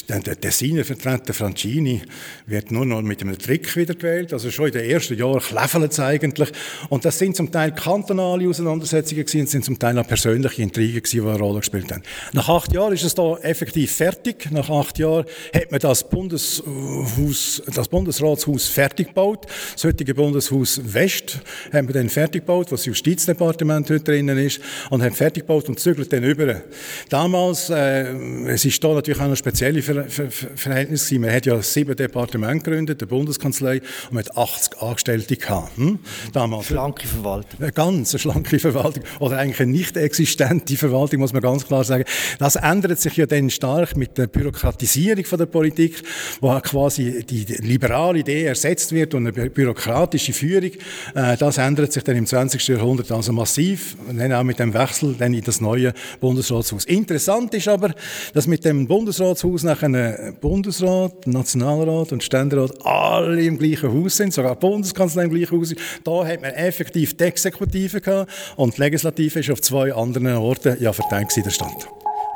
der, 0.10 0.20
der 0.20 0.40
Tessiner 0.40 0.84
Vertreter 0.84 1.34
Francini 1.34 2.02
wird 2.46 2.72
nur 2.72 2.86
noch 2.86 3.02
mit 3.04 3.22
einem 3.22 3.38
Trick 3.38 3.74
wiedergewählt, 3.78 4.34
also 4.34 4.52
schon 4.52 4.68
in 4.68 4.74
den 4.74 4.90
ersten 4.90 5.18
Jahren 5.18 5.40
kleffeln 5.40 5.84
es 5.86 6.00
eigentlich. 6.00 6.52
Und 6.90 7.06
das 7.06 7.18
sind 7.18 7.38
zum 7.38 7.52
Teil 7.52 7.74
kantonale 7.74 8.49
Auseinandersetzungen 8.50 9.26
gewesen, 9.26 9.48
sind 9.48 9.66
zum 9.66 9.80
Teil 9.80 9.98
auch 9.98 10.08
persönliche 10.08 10.62
Intrigen 10.62 11.02
gewesen, 11.02 11.22
die 11.24 11.28
eine 11.28 11.40
Rolle 11.40 11.60
gespielt 11.60 11.92
haben. 11.92 12.04
Nach 12.34 12.50
acht 12.50 12.74
Jahren 12.74 12.94
ist 12.94 13.04
es 13.04 13.16
da 13.16 13.38
effektiv 13.38 13.92
fertig. 13.92 14.50
Nach 14.52 14.70
acht 14.70 14.98
Jahren 15.00 15.26
hat 15.54 15.72
man 15.72 15.80
das 15.80 16.08
Bundeshaus, 16.10 17.62
das 17.74 17.88
Bundesratshaus 17.88 18.68
fertig 18.68 19.08
gebaut. 19.08 19.46
Das 19.74 19.84
heutige 19.84 20.14
Bundeshaus 20.14 20.82
West 20.84 21.40
haben 21.72 21.88
wir 21.88 21.94
dann 21.94 22.10
fertig 22.10 22.42
gebaut, 22.42 22.72
was 22.72 22.82
das 22.82 22.86
Justizdepartement 22.86 23.90
heute 23.90 24.04
drinnen 24.04 24.38
ist, 24.38 24.60
und 24.90 25.04
haben 25.04 25.14
fertig 25.14 25.44
gebaut 25.44 25.70
und 25.70 25.80
zügelt 25.80 26.12
dann 26.12 26.24
über. 26.24 26.62
Damals, 27.10 27.70
äh, 27.70 28.12
es 28.48 28.66
ist 28.66 28.84
da 28.84 28.94
natürlich 28.94 29.20
auch 29.20 29.26
eine 29.26 29.36
spezielle 29.36 29.82
Ver 29.82 30.06
Ver 30.06 30.32
Ver 30.32 30.50
Verhältnis 30.56 31.06
gewesen. 31.06 31.22
Man 31.22 31.32
hat 31.34 31.46
ja 31.46 31.62
sieben 31.62 31.96
Departemente 31.96 32.64
gegründet, 32.64 33.02
der 33.02 33.06
Bundeskanzlei, 33.06 33.82
und 34.10 34.14
man 34.14 34.26
hat 34.26 34.38
80 34.38 34.82
Angestellte 34.82 35.36
gehabt. 35.36 35.78
Hm? 35.78 36.00
Damals. 36.34 36.68
Schlanke 36.68 37.08
Verwaltung. 37.08 37.60
Eine 37.62 37.72
ganz 37.72 38.12
schlanke 38.40 38.60
Verwaltung. 38.60 39.04
Oder 39.20 39.38
eigentlich 39.38 39.60
eine 39.60 39.72
nicht 39.72 39.98
existente 39.98 40.76
Verwaltung, 40.76 41.20
muss 41.20 41.34
man 41.34 41.42
ganz 41.42 41.66
klar 41.66 41.84
sagen. 41.84 42.04
Das 42.40 42.56
ändert 42.56 43.00
sich 43.00 43.16
ja 43.18 43.26
dann 43.26 43.50
stark 43.50 43.96
mit 43.98 44.18
der 44.18 44.28
Bürokratisierung 44.28 45.26
von 45.26 45.40
der 45.40 45.46
Politik, 45.46 46.02
wo 46.42 46.60
quasi 46.60 47.26
die 47.26 47.46
liberale 47.60 48.20
Idee 48.20 48.46
ersetzt 48.46 48.92
wird 48.92 49.14
und 49.14 49.28
eine 49.28 49.50
bürokratische 49.50 50.34
Führung. 50.34 50.72
Äh, 51.16 51.38
das 51.38 51.58
ändert 51.58 51.94
sich 51.94 52.04
dann 52.04 52.16
im 52.16 52.26
20. 52.26 52.68
Jahrhundert 52.68 53.12
also 53.12 53.34
massiv, 53.34 53.96
dann 54.12 54.34
auch 54.34 54.44
mit 54.44 54.60
dem 54.60 54.74
Wechsel 54.74 55.16
dann 55.18 55.34
in 55.34 55.44
das 55.44 55.62
neue 55.62 55.94
Bundesratshaus. 56.20 56.86
Interessant 56.86 57.54
ist 57.54 57.68
aber, 57.68 57.94
dass 58.34 58.48
mit 58.48 58.66
dem 58.66 58.88
Bundesratshaus 58.88 59.64
nach 59.64 59.84
einem 59.84 60.36
Bundesrat, 60.40 61.28
Nationalrat 61.28 62.12
und 62.12 62.24
Ständerat 62.24 62.86
alle 62.86 63.44
im 63.44 63.58
gleichen 63.58 63.92
Haus 63.92 64.18
sind, 64.18 64.34
sogar 64.34 64.56
die 64.56 64.60
Bundeskanzlei 64.60 65.24
im 65.24 65.30
gleichen 65.32 65.60
Haus. 65.60 65.74
Da 66.04 66.26
hat 66.26 66.42
man 66.42 66.52
effektiv 66.52 67.16
die 67.18 67.24
Exekutive 67.24 68.02
gehabt 68.02 68.29
und 68.56 68.78
die 68.78 68.82
Legislative 68.82 69.40
ist 69.40 69.50
auf 69.50 69.62
zwei 69.62 69.94
anderen 69.94 70.36
Orten 70.38 70.78
ja 70.82 70.94
verteilt 70.94 71.36
in 71.38 71.44
der 71.44 71.52
Stadt. 71.52 71.88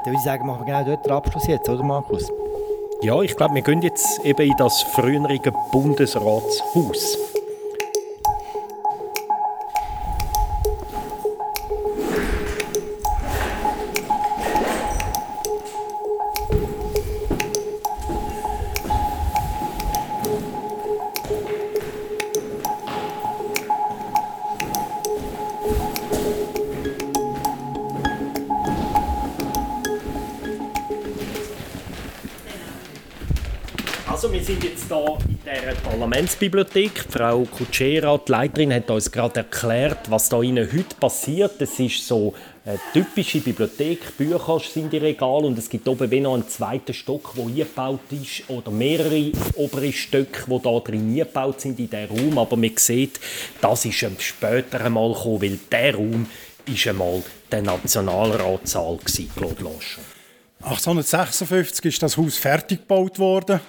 Dann 0.04 0.14
würde 0.14 0.18
ich 0.18 0.24
sagen, 0.24 0.46
machen 0.46 0.66
wir 0.66 0.66
genau 0.66 0.84
dort 0.84 1.06
den 1.06 1.12
Abschluss 1.12 1.48
jetzt, 1.48 1.70
oder 1.70 1.84
Markus? 1.84 2.30
Ja, 3.02 3.22
ich 3.22 3.36
glaube, 3.36 3.56
wir 3.56 3.62
gehen 3.62 3.82
jetzt 3.82 4.20
eben 4.24 4.41
in 4.41 4.56
das 4.58 4.82
frühere 4.94 5.39
Bundesratshaus. 5.72 7.18
Parlamentsbibliothek. 36.44 37.06
Frau 37.10 37.46
Kutschera, 37.46 38.18
die 38.18 38.32
Leiterin, 38.32 38.74
hat 38.74 38.89
uns 38.89 39.12
gerade 39.12 39.41
erklärt, 39.41 40.10
was 40.10 40.30
da 40.30 40.41
innen 40.41 40.68
heute 40.72 40.96
passiert. 41.00 41.62
Es 41.62 41.80
ist 41.80 42.06
so 42.06 42.34
eine 42.66 42.80
typische 42.91 43.39
Bibliothek, 43.39 44.18
Bücher 44.18 44.60
sind 44.60 44.91
die 44.91 44.98
Regale 44.98 45.48
und 45.48 45.58
es 45.58 45.70
gibt 45.70 45.88
oben 45.88 46.10
wie 46.12 46.20
noch 46.20 46.34
einen 46.34 46.48
zweiten 46.48 46.94
Stock, 46.94 47.34
der 47.36 47.46
eingebaut 47.46 48.12
ist 48.12 48.50
oder 48.50 48.72
mehrere 48.72 49.32
obere 49.56 49.91
Stöcke, 49.91 50.44
die 50.48 50.62
da 50.62 50.80
drin 50.80 51.10
eingebaut 51.10 51.62
sind 51.62 51.80
in 51.80 51.89
diesen 51.89 52.10
Raum. 52.10 52.38
Aber 52.38 52.58
man 52.58 52.72
sieht, 52.76 53.20
das 53.62 53.86
ist 53.86 54.06
später 54.20 54.84
einmal 54.84 55.14
gekommen, 55.14 55.41
weil 55.41 55.60
der 55.72 55.96
Raum 55.96 56.26
ist 56.66 56.88
einmal 56.88 57.24
der 57.52 57.62
Nationalratssaal 57.62 58.98
gewesen, 58.98 59.32
Claude 59.36 59.64
Lanchon. 59.64 60.04
1856 60.62 61.86
ist 61.86 62.04
das 62.04 62.16
Haus 62.16 62.38
fertig 62.38 62.80
gebaut 62.80 63.20
worden. 63.20 63.60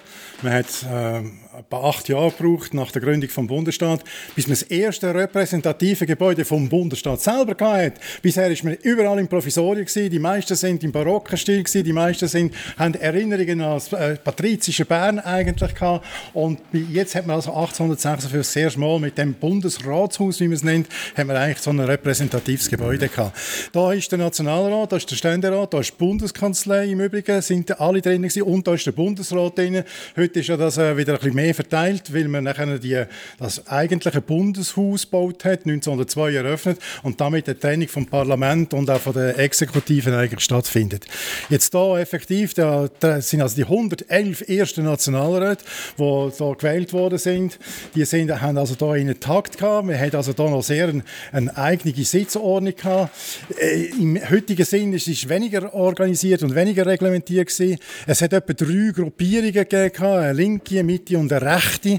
Man 0.41 0.53
hat 0.53 0.65
äh, 0.89 1.23
etwa 1.57 1.89
acht 1.89 2.09
Jahre 2.09 2.31
gebraucht 2.31 2.73
nach 2.73 2.91
der 2.91 3.01
Gründung 3.01 3.29
vom 3.29 3.47
Bundesstaat, 3.47 4.03
bis 4.35 4.47
man 4.47 4.57
das 4.57 4.63
erste 4.63 5.13
repräsentative 5.13 6.05
Gebäude 6.05 6.43
vom 6.43 6.67
Bundesstaat 6.67 7.21
selber 7.21 7.55
hatte. 7.65 7.99
Bisher 8.21 8.49
ist 8.51 8.63
man 8.63 8.73
überall 8.81 9.19
im 9.19 9.27
Provisorium. 9.27 9.85
Die 9.95 10.19
meisten 10.19 10.55
sind 10.55 10.83
im 10.83 10.91
barocken 10.91 11.37
Stil. 11.37 11.63
Die 11.63 11.93
meisten 11.93 12.27
sind, 12.27 12.53
haben 12.77 12.95
Erinnerungen 12.95 13.61
an 13.61 13.73
das 13.75 13.93
äh, 13.93 14.15
patrizische 14.15 14.85
Bern 14.85 15.19
eigentlich 15.19 15.73
gehabt. 15.73 16.05
Und 16.33 16.59
jetzt 16.71 17.15
hat 17.15 17.25
man 17.25 17.37
also 17.37 17.51
1856 17.51 18.31
das 18.31 18.55
erste 18.55 18.79
Mal 18.79 18.99
mit 18.99 19.17
dem 19.17 19.33
Bundesratshaus, 19.33 20.39
wie 20.39 20.47
man 20.47 20.55
es 20.55 20.63
nennt, 20.63 20.87
haben 21.15 21.29
wir 21.29 21.39
eigentlich 21.39 21.59
so 21.59 21.69
ein 21.69 21.79
repräsentatives 21.79 22.69
Gebäude 22.69 23.07
gehabt. 23.07 23.37
Da 23.71 23.93
ist 23.93 24.11
der 24.11 24.19
Nationalrat, 24.19 24.91
da 24.91 24.97
ist 24.97 25.09
der 25.09 25.15
Ständerat, 25.15 25.73
da 25.73 25.79
ist 25.79 25.91
die 25.91 25.97
Bundeskanzlei 25.97 26.87
im 26.87 26.99
Übrigen, 26.99 27.41
sind 27.41 27.79
alle 27.79 28.01
drin 28.01 28.23
gewesen. 28.23 28.43
Und 28.43 28.67
da 28.67 28.73
ist 28.73 28.85
der 28.85 28.91
Bundesrat 28.91 29.57
drin. 29.57 29.83
Heute 30.17 30.39
ist 30.39 30.47
ja 30.47 30.57
das 30.57 30.77
äh, 30.77 30.97
wieder 30.97 31.13
ein 31.13 31.19
bisschen 31.19 31.35
mehr 31.35 31.44
verteilt, 31.53 32.13
weil 32.13 32.27
man 32.27 32.43
nachher 32.43 32.79
die, 32.79 33.03
das 33.39 33.67
eigentliche 33.67 34.21
Bundeshaus 34.21 35.03
gebaut 35.03 35.45
hat, 35.45 35.65
1902 35.65 36.33
eröffnet 36.33 36.79
und 37.03 37.19
damit 37.21 37.47
die 37.47 37.53
Trennung 37.53 37.87
vom 37.87 38.05
Parlament 38.05 38.73
und 38.73 38.89
auch 38.89 39.01
von 39.01 39.13
der 39.13 39.37
Exekutiven 39.39 40.13
eigentlich 40.13 40.41
stattfindet. 40.41 41.05
Jetzt 41.49 41.73
da 41.73 41.99
effektiv, 41.99 42.53
da, 42.53 42.89
sind 43.21 43.41
also 43.41 43.55
die 43.55 43.63
111 43.63 44.47
ersten 44.47 44.83
Nationalräte, 44.85 45.63
die 45.97 46.31
da 46.37 46.53
gewählt 46.53 46.93
worden 46.93 47.17
sind, 47.17 47.59
die 47.93 48.05
sind, 48.05 48.41
haben 48.41 48.57
also 48.57 48.75
da 48.75 48.91
einen 48.91 49.19
Takt 49.19 49.57
gehabt. 49.57 49.87
Wir 49.87 49.99
haben 49.99 50.15
also 50.15 50.33
da 50.33 50.49
noch 50.49 50.63
sehr 50.63 50.87
eine, 50.87 51.03
eine 51.31 51.55
eigene 51.57 51.93
Sitzordnung 52.03 52.75
gehabt. 52.75 53.15
Äh, 53.59 53.85
Im 53.99 54.17
heutigen 54.29 54.65
Sinn 54.65 54.93
ist 54.93 55.07
es 55.07 55.27
weniger 55.29 55.73
organisiert 55.73 56.43
und 56.43 56.55
weniger 56.55 56.85
reglementiert 56.85 57.47
gewesen. 57.47 57.79
Es 58.07 58.21
hat 58.21 58.33
etwa 58.33 58.53
drei 58.53 58.91
Gruppierungen 58.93 59.53
gegeben, 59.53 60.05
eine 60.05 60.33
linke, 60.33 60.75
eine 60.79 60.83
Mitte 60.83 61.17
und 61.17 61.31
eine 61.35 61.55
rechte. 61.55 61.97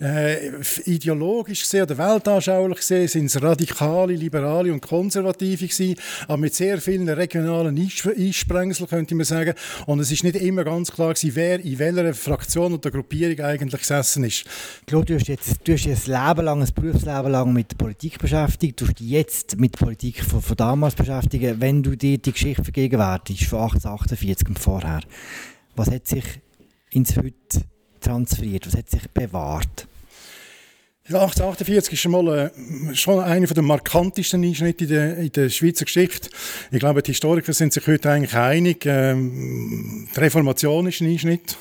Äh, 0.00 0.50
ideologisch 0.84 1.62
gesehen 1.62 1.82
oder 1.82 1.98
weltanschaulich 1.98 2.78
gesehen 2.78 3.08
sind 3.08 3.26
es 3.26 3.42
radikale, 3.42 4.14
liberale 4.14 4.72
und 4.72 4.80
konservative 4.80 5.66
gewesen, 5.66 5.94
aber 6.26 6.38
mit 6.38 6.54
sehr 6.54 6.80
vielen 6.80 7.08
regionalen 7.08 7.78
Einsprengsel 7.78 8.86
könnte 8.86 9.14
man 9.14 9.24
sagen. 9.24 9.54
Und 9.86 10.00
es 10.00 10.10
ist 10.10 10.24
nicht 10.24 10.36
immer 10.36 10.64
ganz 10.64 10.90
klar 10.90 11.14
gewesen, 11.14 11.34
wer 11.34 11.60
in 11.60 11.78
welcher 11.78 12.14
Fraktion 12.14 12.74
oder 12.74 12.90
Gruppierung 12.90 13.40
eigentlich 13.44 13.80
gesessen 13.80 14.24
ist. 14.24 14.44
Claude, 14.86 15.06
du 15.06 15.14
hast 15.14 15.28
jetzt, 15.28 15.60
du 15.64 15.72
hast 15.72 15.84
jetzt 15.84 16.08
ein 16.08 16.28
Leben 16.28 16.44
lang, 16.44 16.62
ein 16.62 16.68
Berufsleben 16.74 17.30
lang 17.30 17.52
mit 17.52 17.72
der 17.72 17.76
Politik 17.76 18.18
beschäftigt, 18.18 18.80
du 18.80 18.86
hast 18.86 18.98
dich 18.98 19.08
jetzt 19.08 19.58
mit 19.58 19.74
der 19.74 19.84
Politik 19.84 20.24
von, 20.24 20.42
von 20.42 20.56
damals 20.56 20.94
beschäftigen. 20.94 21.60
Wenn 21.60 21.82
du 21.82 21.96
dir 21.96 22.18
die 22.18 22.32
Geschichte 22.32 22.62
vergegenwärtigst, 22.62 23.44
von 23.44 23.60
1848 23.60 24.48
und 24.48 24.58
vorher, 24.58 25.00
was 25.76 25.90
hat 25.90 26.06
sich 26.06 26.24
ins 26.90 27.16
Heute 27.16 27.64
transferiert? 28.00 28.66
Was 28.66 28.76
hat 28.76 28.90
sich 28.90 29.08
bewahrt? 29.10 29.86
Ja, 31.08 31.22
1848 31.22 31.94
ist 31.94 32.00
schon 32.00 32.12
mal 32.12 32.52
äh, 32.54 32.94
schon 32.94 33.18
einer 33.18 33.46
der 33.46 33.62
markantesten 33.64 34.44
Einschnitte 34.44 34.84
in 34.84 34.90
der, 34.90 35.16
in 35.16 35.32
der 35.32 35.48
Schweizer 35.48 35.84
Geschichte. 35.84 36.28
Ich 36.70 36.78
glaube, 36.78 37.02
die 37.02 37.10
Historiker 37.10 37.52
sind 37.52 37.72
sich 37.72 37.84
heute 37.88 38.10
eigentlich 38.10 38.34
einig. 38.34 38.86
Ähm, 38.86 40.08
die 40.14 40.20
Reformation 40.20 40.86
ist 40.86 41.00
ein 41.00 41.10
Einschnitt. 41.10 41.56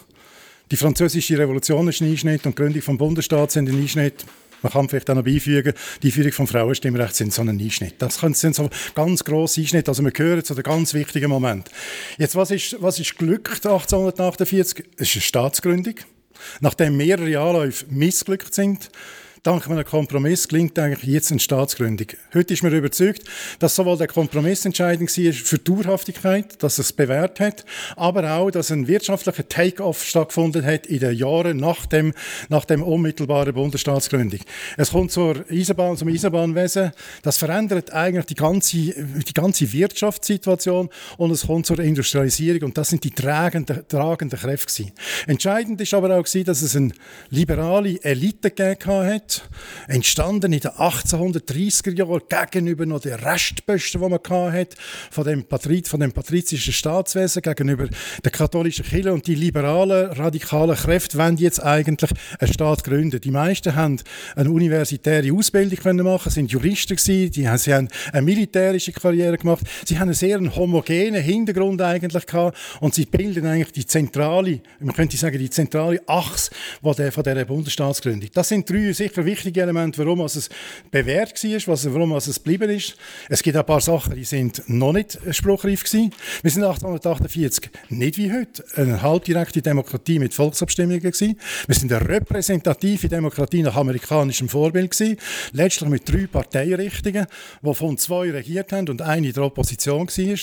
Die 0.70 0.78
französische 0.78 1.40
Revolution 1.40 1.88
ist 1.88 2.00
ein 2.00 2.12
Einschnitt 2.12 2.46
und 2.46 2.52
die 2.52 2.62
Gründung 2.62 2.84
des 2.84 2.98
Bundesstaats 2.98 3.56
sind 3.56 3.70
ein 3.70 3.82
Einschnitt. 3.82 4.24
Man 4.62 4.72
kann 4.72 4.88
vielleicht 4.88 5.10
auch 5.10 5.16
noch 5.16 5.24
beifügen, 5.24 5.74
die 6.04 6.08
Einführung 6.08 6.32
vom 6.32 6.48
Frauenstimmrecht 6.48 7.16
sind 7.16 7.34
so 7.34 7.42
ein 7.42 7.50
Einschnitt. 7.50 7.96
Das 7.98 8.20
sind 8.20 8.56
so 8.56 8.70
ganz 8.94 9.24
grosse 9.24 9.62
Einschnitte. 9.62 9.90
Also 9.90 10.04
wir 10.04 10.12
gehören 10.12 10.44
zu 10.44 10.54
den 10.54 10.64
ganz 10.64 10.94
wichtigen 10.94 11.30
Moment. 11.30 11.72
Jetzt, 12.20 12.36
was 12.36 12.52
ist, 12.52 12.76
was 12.80 13.00
ist 13.00 13.18
glückt 13.18 13.66
1848? 13.66 14.86
Es 14.98 15.08
ist 15.08 15.16
eine 15.16 15.22
Staatsgründung. 15.22 15.96
Nachdem 16.60 16.98
mehrere 16.98 17.40
Anläufe 17.40 17.86
missglückt 17.90 18.54
sind, 18.54 18.90
dank 19.44 19.70
einem 19.70 19.86
Kompromiss 19.86 20.48
gelingt 20.48 20.78
eigentlich 20.78 21.04
jetzt 21.04 21.32
eine 21.32 21.40
Staatsgründung. 21.40 22.08
Heute 22.34 22.54
ist 22.54 22.64
man 22.64 22.74
überzeugt, 22.74 23.24
dass 23.60 23.76
sowohl 23.76 23.98
der 23.98 24.08
Kompromiss 24.08 24.66
entscheidend 24.66 25.10
war 25.10 25.34
für 25.34 25.58
die 25.58 25.64
Dauerhaftigkeit, 25.64 26.62
dass 26.62 26.78
es 26.78 26.92
bewährt 26.92 27.40
hat, 27.40 27.66
aber 27.96 28.32
auch, 28.34 28.52
dass 28.52 28.72
ein 28.72 28.88
wirtschaftlicher 28.88 29.48
Take-off 29.48 30.04
stattgefunden 30.04 30.66
hat 30.66 30.88
in 30.88 31.00
den 31.00 31.16
Jahren 31.16 31.58
nach 31.58 31.86
dem, 31.86 32.14
nach 32.50 32.66
dem 32.66 32.84
unmittelbaren 32.84 33.54
Bundesstaatsgründung. 33.54 34.40
Es 34.78 34.92
kommt 34.92 35.12
zur 35.12 35.46
Eisenbahn, 35.50 35.98
zum 35.98 36.10
Eisenbahnwesen. 36.10 36.92
Das 37.22 37.38
verändert 37.38 37.94
eigentlich 37.94 38.26
die 38.26 38.36
ganze, 38.36 38.76
die 38.78 39.34
ganze 39.34 39.72
Wirtschaftssituation 39.72 40.90
und 41.18 41.32
es 41.32 41.48
kommt 41.48 41.66
zur 41.66 41.80
Industrialisierung 41.80 42.64
und 42.64 42.78
das 42.78 42.90
sind 42.90 43.04
die 43.04 43.12
tragenden, 43.12 43.88
tragenden 43.88 44.40
Kräfte. 44.40 44.88
Entscheidend 45.28 45.80
ist 45.82 45.94
aber 45.94 46.18
auch 46.18 46.26
dass 46.30 46.62
es 46.62 46.76
eine 46.76 46.92
liberale 47.30 48.02
Elite 48.04 48.52
gegeben 48.52 49.08
hat, 49.08 49.29
entstanden 49.88 50.54
in 50.54 50.60
den 50.60 50.72
1830er 50.72 51.96
Jahren 51.96 52.22
gegenüber 52.30 52.86
noch 52.86 53.02
den 53.02 53.14
Restbösten, 53.14 54.02
die 54.02 54.10
man 54.10 54.54
hatte, 54.54 54.78
von 55.12 55.24
dem, 55.24 55.44
Patri 55.44 55.84
von 55.86 56.00
dem 56.00 56.12
patrizischen 56.12 56.74
Staatswesen 56.74 57.42
gegenüber 57.42 57.88
der 58.24 58.32
katholischen 58.32 58.86
Kirche 58.86 59.14
und 59.14 59.28
die 59.28 59.36
liberalen, 59.36 60.12
radikalen 60.12 60.76
Kräfte 60.76 61.18
wollen 61.18 61.38
jetzt 61.38 61.62
eigentlich 61.64 62.12
einen 62.40 62.54
Staat 62.54 62.84
gründen. 62.84 63.22
Die 63.22 63.32
meisten 63.32 63.76
haben 63.76 64.00
eine 64.36 64.52
universitäre 64.52 65.34
Ausbildung 65.34 65.80
können 65.80 66.06
machen, 66.06 66.32
sind 66.32 66.52
Juristen 66.52 66.96
gewesen, 66.96 67.32
die 67.32 67.58
sie 67.58 67.74
haben 67.74 67.90
eine 68.12 68.22
militärische 68.22 68.92
Karriere 68.92 69.38
gemacht, 69.38 69.66
sie 69.86 69.98
haben 69.98 70.10
einen 70.10 70.14
sehr 70.14 70.40
homogenen 70.56 71.22
Hintergrund 71.22 71.82
eigentlich 71.82 72.26
gehabt 72.26 72.58
und 72.80 72.94
sie 72.94 73.06
bilden 73.06 73.46
eigentlich 73.46 73.72
die 73.72 73.86
zentrale, 73.86 74.62
man 74.80 74.96
könnte 74.96 75.18
sagen, 75.18 75.38
die 75.38 75.50
zentrale 75.50 76.02
Achse 76.08 76.52
von 76.82 76.94
dieser 76.96 77.46
Bundesstaatsgründung. 77.46 78.30
Das 78.34 78.50
sind 78.50 78.70
drei 78.70 78.92
sicher 78.94 79.19
sicher 79.20 79.26
wichtige 79.26 79.62
Elemente, 79.62 79.98
warum 80.00 80.22
es 80.22 80.50
bewährt 80.92 81.44
war, 81.44 81.78
warum 81.94 82.12
es 82.14 82.34
geblieben 82.36 82.70
ist. 82.70 82.96
Es 83.30 83.44
gibt 83.44 83.58
ein 83.58 83.66
paar 83.66 83.82
Sachen, 83.82 84.16
die 84.16 84.24
sind 84.24 84.64
noch 84.68 84.94
nicht 84.94 85.18
spruchreif 85.32 85.84
gewesen. 85.84 86.14
Wir 86.42 86.52
sind 86.52 86.64
1848 86.64 87.70
nicht 87.90 88.18
wie 88.18 88.32
heute 88.32 88.64
eine 88.76 89.02
halbdirekte 89.02 89.62
Demokratie 89.62 90.20
mit 90.20 90.34
Volksabstimmungen 90.34 91.02
gewesen. 91.02 91.40
Wir 91.68 91.76
sind 91.76 91.92
eine 91.92 92.08
repräsentative 92.08 93.10
Demokratie 93.10 93.62
nach 93.62 93.76
amerikanischem 93.76 94.50
Vorbild 94.50 94.92
gewesen. 94.92 95.18
Letztlich 95.52 95.90
mit 95.90 96.10
drei 96.12 96.28
Parteienrichtungen, 96.28 97.26
wovon 97.62 97.98
zwei 97.98 98.32
regiert 98.32 98.72
haben 98.72 98.90
und 98.90 99.02
eine 99.02 99.28
in 99.28 99.34
der 99.34 99.44
Opposition 99.44 100.08
war. 100.08 100.40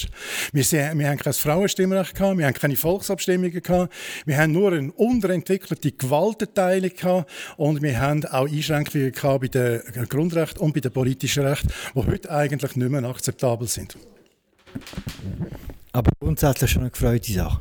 Wir, 0.52 0.64
sind, 0.64 0.98
wir 0.98 1.08
haben 1.08 1.18
kein 1.18 1.32
Frauenstimmrecht 1.32 2.14
gehabt, 2.14 2.38
wir 2.38 2.46
haben 2.46 2.54
keine 2.54 2.76
Volksabstimmungen 2.76 3.62
gehabt, 3.62 3.92
wir 4.24 4.36
haben 4.36 4.52
nur 4.52 4.72
eine 4.72 4.92
unterentwickelte 4.92 5.92
Gewaltenteilung 5.92 6.90
gehabt 6.90 7.30
und 7.56 7.82
wir 7.82 8.00
haben 8.00 8.24
auch 8.26 8.48
Einschränkungen 8.70 9.12
gehabt 9.12 9.40
bei 9.40 9.48
den 9.48 10.08
Grundrechten 10.08 10.60
und 10.60 10.74
bei 10.74 10.80
den 10.80 10.92
politischen 10.92 11.44
Rechten, 11.44 11.68
die 11.94 12.06
heute 12.06 12.30
eigentlich 12.30 12.76
nicht 12.76 12.90
mehr 12.90 13.04
akzeptabel 13.04 13.68
sind. 13.68 13.96
Aber 15.96 16.10
grundsätzlich 16.20 16.70
schon 16.70 16.82
eine 16.82 16.90
gefreute 16.90 17.32
Sache. 17.32 17.58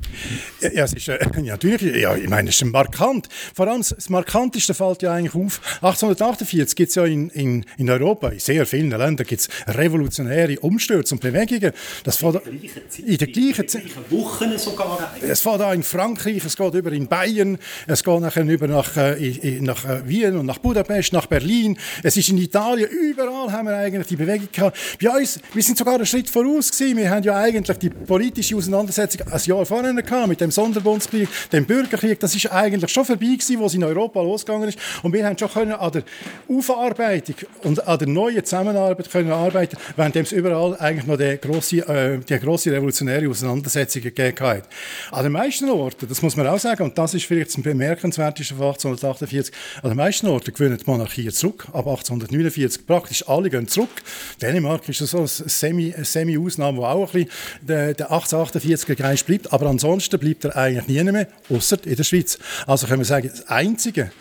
Ja, 0.59 0.69
ja, 0.69 0.83
es 0.83 0.91
ist, 0.91 1.07
äh, 1.07 1.17
ja, 1.41 1.53
natürlich, 1.53 2.01
ja, 2.01 2.17
ich 2.17 2.27
meine, 2.27 2.49
es 2.49 2.61
ist 2.61 2.65
markant. 2.65 3.29
Vor 3.53 3.65
allem 3.65 3.81
das 3.81 4.09
Markanteste 4.09 4.73
fällt 4.73 5.03
ja 5.03 5.13
eigentlich 5.13 5.35
auf. 5.35 5.61
1848 5.75 6.75
gibt 6.75 6.89
es 6.89 6.95
ja 6.95 7.05
in, 7.05 7.29
in, 7.29 7.65
in 7.77 7.89
Europa, 7.89 8.27
in 8.27 8.39
sehr 8.39 8.65
vielen 8.65 8.89
Ländern, 8.89 9.25
gibt 9.25 9.39
es 9.39 9.49
revolutionäre 9.67 10.59
Umstürze 10.59 11.15
und 11.15 11.21
Bewegungen. 11.21 11.71
Das 12.03 12.17
fährt 12.17 12.41
in 12.45 13.17
der 13.17 13.27
gleichen 13.27 13.69
Zeit. 13.69 13.83
Wochen 14.09 14.57
sogar. 14.57 15.15
Es 15.21 15.39
fährt 15.39 15.61
auch 15.61 15.71
in 15.71 15.83
Frankreich, 15.83 16.43
es 16.43 16.57
geht 16.57 16.73
über 16.73 16.91
in 16.91 17.07
Bayern, 17.07 17.57
es 17.87 18.03
geht 18.03 18.19
nachher 18.19 18.43
über 18.43 18.67
nach, 18.67 18.97
äh, 18.97 19.61
nach 19.61 19.85
äh, 19.85 20.05
Wien 20.09 20.35
und 20.35 20.45
nach 20.45 20.57
Budapest, 20.57 21.13
nach 21.13 21.27
Berlin. 21.27 21.77
Es 22.03 22.17
ist 22.17 22.27
in 22.27 22.37
Italien, 22.37 22.89
überall 22.89 23.49
haben 23.49 23.69
wir 23.69 23.77
eigentlich 23.77 24.07
die 24.07 24.17
Bewegung 24.17 24.49
gehabt. 24.51 24.77
Bei 25.01 25.09
uns, 25.09 25.39
wir 25.53 25.63
sind 25.63 25.77
sogar 25.77 25.95
einen 25.95 26.05
Schritt 26.05 26.29
voraus 26.29 26.69
gewesen. 26.69 26.97
Wir 26.97 27.09
haben 27.09 27.23
ja 27.23 27.37
eigentlich 27.37 27.77
die 27.77 27.89
politische 28.25 28.55
Auseinandersetzung 28.55 29.21
ein 29.31 29.39
Jahr 29.45 29.65
vorher 29.67 29.93
gehabt, 29.93 30.27
mit 30.27 30.41
dem 30.41 30.49
Sonderbundskrieg, 30.49 31.29
dem 31.51 31.63
Bürgerkrieg. 31.63 32.19
Das 32.19 32.35
ist 32.35 32.51
eigentlich 32.51 32.91
schon 32.91 33.05
vorbei 33.05 33.25
gewesen, 33.25 33.59
wo 33.59 33.67
es 33.67 33.75
in 33.75 33.83
Europa 33.83 34.19
losgegangen 34.19 34.69
ist. 34.69 34.79
Und 35.03 35.13
wir 35.13 35.23
haben 35.23 35.37
schon 35.37 35.49
können 35.49 35.73
an 35.73 35.91
der 35.91 36.03
Aufarbeitung 36.49 37.35
und 37.61 37.87
an 37.87 37.99
der 37.99 38.07
neuen 38.07 38.43
Zusammenarbeit 38.43 39.11
können 39.11 39.31
arbeiten, 39.31 39.77
während 39.95 40.15
es 40.15 40.31
überall 40.31 40.75
eigentlich 40.79 41.05
noch 41.05 41.17
die 41.17 41.37
grosse, 41.39 41.87
äh, 41.87 42.17
die 42.17 42.39
grosse 42.39 42.71
revolutionäre 42.71 43.29
Auseinandersetzung 43.29 44.01
gegeben 44.01 44.39
hat. 44.39 44.63
An 45.11 45.23
den 45.23 45.31
meisten 45.31 45.69
Orten, 45.69 46.07
das 46.09 46.23
muss 46.23 46.35
man 46.35 46.47
auch 46.47 46.59
sagen, 46.59 46.81
und 46.81 46.97
das 46.97 47.13
ist 47.13 47.25
vielleicht 47.25 47.55
das 47.55 47.61
Bemerkenswerteste 47.61 48.55
von 48.55 48.65
1848, 48.65 49.53
an 49.83 49.91
den 49.91 49.97
meisten 49.97 50.27
Orten 50.27 50.51
gewinnen 50.51 50.79
die 50.83 50.89
Monarchie 50.89 51.29
zurück, 51.29 51.67
ab 51.73 51.85
1849. 51.85 52.87
Praktisch 52.87 53.29
alle 53.29 53.51
gehen 53.51 53.67
zurück. 53.67 54.01
Dänemark 54.41 54.89
ist 54.89 54.97
so 54.97 55.19
eine 55.19 55.27
Semi-Ausnahme, 55.27 56.05
Semi 56.05 56.37
wo 56.37 56.85
auch 56.85 57.13
ein 57.13 57.25
bisschen 57.25 57.29
der 57.61 57.93
1848er 58.15 58.95
Geist 58.95 59.25
bleibt, 59.25 59.51
aber 59.51 59.67
ansonsten 59.67 60.19
bleibt 60.19 60.45
er 60.45 60.55
eigentlich 60.55 60.87
nie 60.87 61.11
mehr, 61.11 61.27
außer 61.49 61.77
in 61.85 61.95
der 61.95 62.03
Schweiz. 62.03 62.37
Also 62.67 62.87
können 62.87 63.01
wir 63.01 63.05
sagen, 63.05 63.29
das 63.29 63.47
einzige 63.47 64.11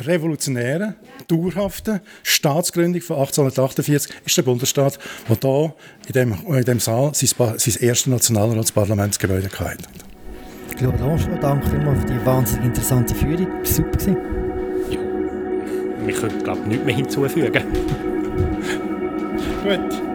revolutionäre, 0.00 0.94
dauerhafte 1.28 2.00
Staatsgründung 2.22 3.02
von 3.02 3.16
1848 3.16 4.12
ist 4.24 4.36
der 4.36 4.42
Bundesstaat, 4.42 4.98
der 5.28 5.36
hier 5.40 5.74
in 6.06 6.12
dem, 6.12 6.54
in 6.54 6.64
dem 6.64 6.80
Saal 6.80 7.14
sein, 7.14 7.30
sein 7.56 7.76
erstes 7.80 8.06
Nationalratsparlamentsgebäude 8.06 9.48
hatte. 9.48 9.78
Claude 10.76 10.98
Lanchon, 10.98 11.38
danke 11.40 11.68
vielmals 11.68 12.00
für 12.00 12.06
die 12.06 12.26
wahnsinnig 12.26 12.66
interessante 12.66 13.14
Führung. 13.14 13.46
Super. 13.62 13.98
Ja, 14.90 14.98
wir 16.06 16.14
können, 16.14 16.42
glaube 16.42 16.60
ich, 16.62 16.66
nichts 16.66 16.84
mehr 16.84 16.94
hinzufügen. 16.94 17.62
Gut. 19.62 20.11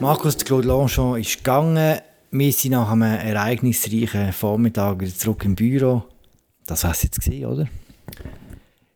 Markus 0.00 0.36
de 0.36 0.46
Claude 0.46 0.68
Lanchon 0.68 1.18
ist 1.18 1.38
gegangen. 1.38 1.98
Wir 2.30 2.52
sind 2.52 2.70
nach 2.70 2.92
einem 2.92 3.02
ereignisreichen 3.02 4.32
Vormittag 4.32 5.00
wieder 5.00 5.12
zurück 5.12 5.44
im 5.44 5.56
Büro. 5.56 6.04
Das 6.66 6.84
war 6.84 6.92
es 6.92 7.02
jetzt 7.02 7.20
gewesen, 7.20 7.46
oder? 7.46 7.68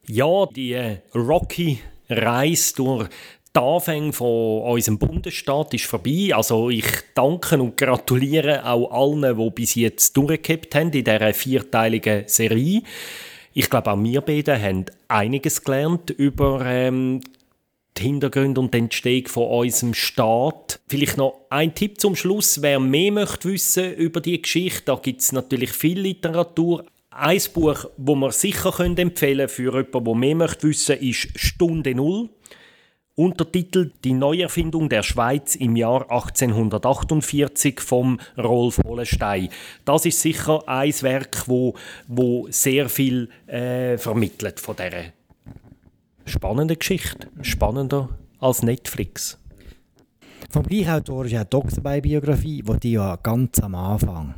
Ja, 0.07 0.47
die 0.47 0.75
äh, 0.75 0.99
rocky 1.13 1.81
Reise 2.09 2.75
durch 2.77 3.09
die 3.55 3.61
Anfänge 3.61 4.13
von 4.13 4.63
unserem 4.63 4.99
Bundesstaat 4.99 5.75
ist 5.75 5.87
vorbei. 5.87 6.31
Also 6.33 6.71
ich 6.71 6.87
danke 7.17 7.61
und 7.61 7.77
gratuliere 7.77 8.65
auch 8.65 8.93
allen, 8.93 9.37
die 9.37 9.51
bis 9.51 9.75
jetzt 9.75 10.17
durchgehabt 10.17 10.73
haben 10.77 10.93
in 10.93 11.05
dieser 11.05 11.35
vierteiligen 11.35 12.25
Serie. 12.29 12.83
Ich 13.55 13.69
glaube, 13.69 13.91
auch 13.91 14.03
wir 14.03 14.21
beide 14.21 14.61
haben 14.61 14.87
einiges 15.09 15.65
gelernt 15.65 16.11
über 16.11 16.65
ähm, 16.65 17.21
die 17.97 18.03
Hintergründe 18.03 18.61
und 18.61 18.73
die 18.73 18.79
Entstehung 18.79 19.29
von 19.29 19.49
unserem 19.49 19.95
Staat. 19.95 20.81
Vielleicht 20.89 21.17
noch 21.17 21.47
ein 21.51 21.75
Tipp 21.75 22.01
zum 22.01 22.17
Schluss, 22.17 22.63
wer 22.63 22.81
mehr 22.81 23.13
möchte 23.13 23.49
wissen 23.51 23.95
über 23.95 24.21
die 24.21 24.41
Geschichte, 24.41 24.83
da 24.87 24.97
gibt 24.97 25.21
es 25.21 25.33
natürlich 25.33 25.73
viel 25.73 26.01
Literatur. 26.01 26.85
Ein 27.11 27.41
Buch, 27.53 27.85
das 27.97 28.17
man 28.17 28.31
sicher 28.31 28.81
empfehlen 28.81 29.49
für 29.49 29.75
jemanden, 29.75 30.05
der 30.05 30.15
mehr 30.15 30.35
möchte 30.35 30.69
wissen 30.69 30.97
ist 30.99 31.29
«Stunde 31.37 31.95
Null». 31.95 32.31
Untertitel 33.15 33.91
Die 34.05 34.15
Neuerfindung 34.15 34.89
der 34.89 35.03
Schweiz 35.03 35.55
im 35.55 35.77
Jahr 35.77 36.11
1848 36.11 37.79
vom 37.81 38.19
Rolf 38.39 38.81
Hollenstein. 38.87 39.51
Das 39.85 40.07
ist 40.07 40.23
sicher 40.23 40.67
ein 40.67 40.95
Werk, 41.03 41.47
wo, 41.47 41.75
wo 42.09 42.47
sehr 42.49 42.89
viel 42.89 43.29
äh, 43.47 43.99
vermittelt 43.99 44.61
von 44.61 44.77
dieser 44.77 45.13
spannende 46.25 46.77
Geschichte. 46.77 47.29
Spannender 47.43 48.09
als 48.39 48.63
Netflix. 48.63 49.39
Vom 50.51 50.65
gleichen 50.65 50.91
Autor 50.91 51.25
ist 51.25 51.55
auch 51.55 51.65
die 51.67 52.01
Biografie, 52.01 52.63
die 52.63 52.81
dich 52.81 52.93
ja 52.93 53.17
ganz 53.17 53.59
am 53.61 53.75
Anfang 53.75 54.35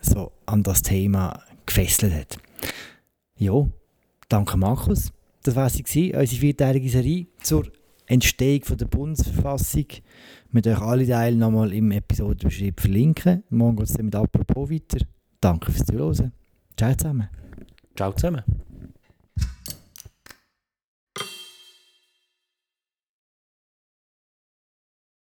so 0.00 0.32
an 0.46 0.62
das 0.62 0.82
Thema 0.82 1.42
gefesselt 1.66 2.14
hat. 2.14 2.38
Ja, 3.36 3.66
danke 4.28 4.56
Markus. 4.56 5.12
Das 5.42 5.54
war 5.56 5.68
sie, 5.68 6.14
unsere 6.14 6.40
vierteilige 6.40 6.88
Serie 6.88 7.26
zur 7.40 7.66
Entstehung 8.06 8.64
von 8.64 8.78
der 8.78 8.86
Bundesverfassung. 8.86 9.86
Wir 10.50 10.66
euch 10.66 10.80
alle 10.80 11.06
Teile 11.06 11.36
nochmal 11.36 11.72
im 11.72 11.90
Episodenbeschrieb 11.90 12.80
verlinken. 12.80 13.44
Morgen 13.50 13.76
geht 13.76 13.90
es 13.90 13.98
mit 13.98 14.14
«Apropos» 14.14 14.70
weiter. 14.70 15.04
Danke 15.40 15.70
fürs 15.70 15.86
Zuhören. 15.86 16.32
Ciao 16.76 16.94
zusammen. 16.94 17.28
Ciao 17.94 18.12
zusammen. 18.12 18.42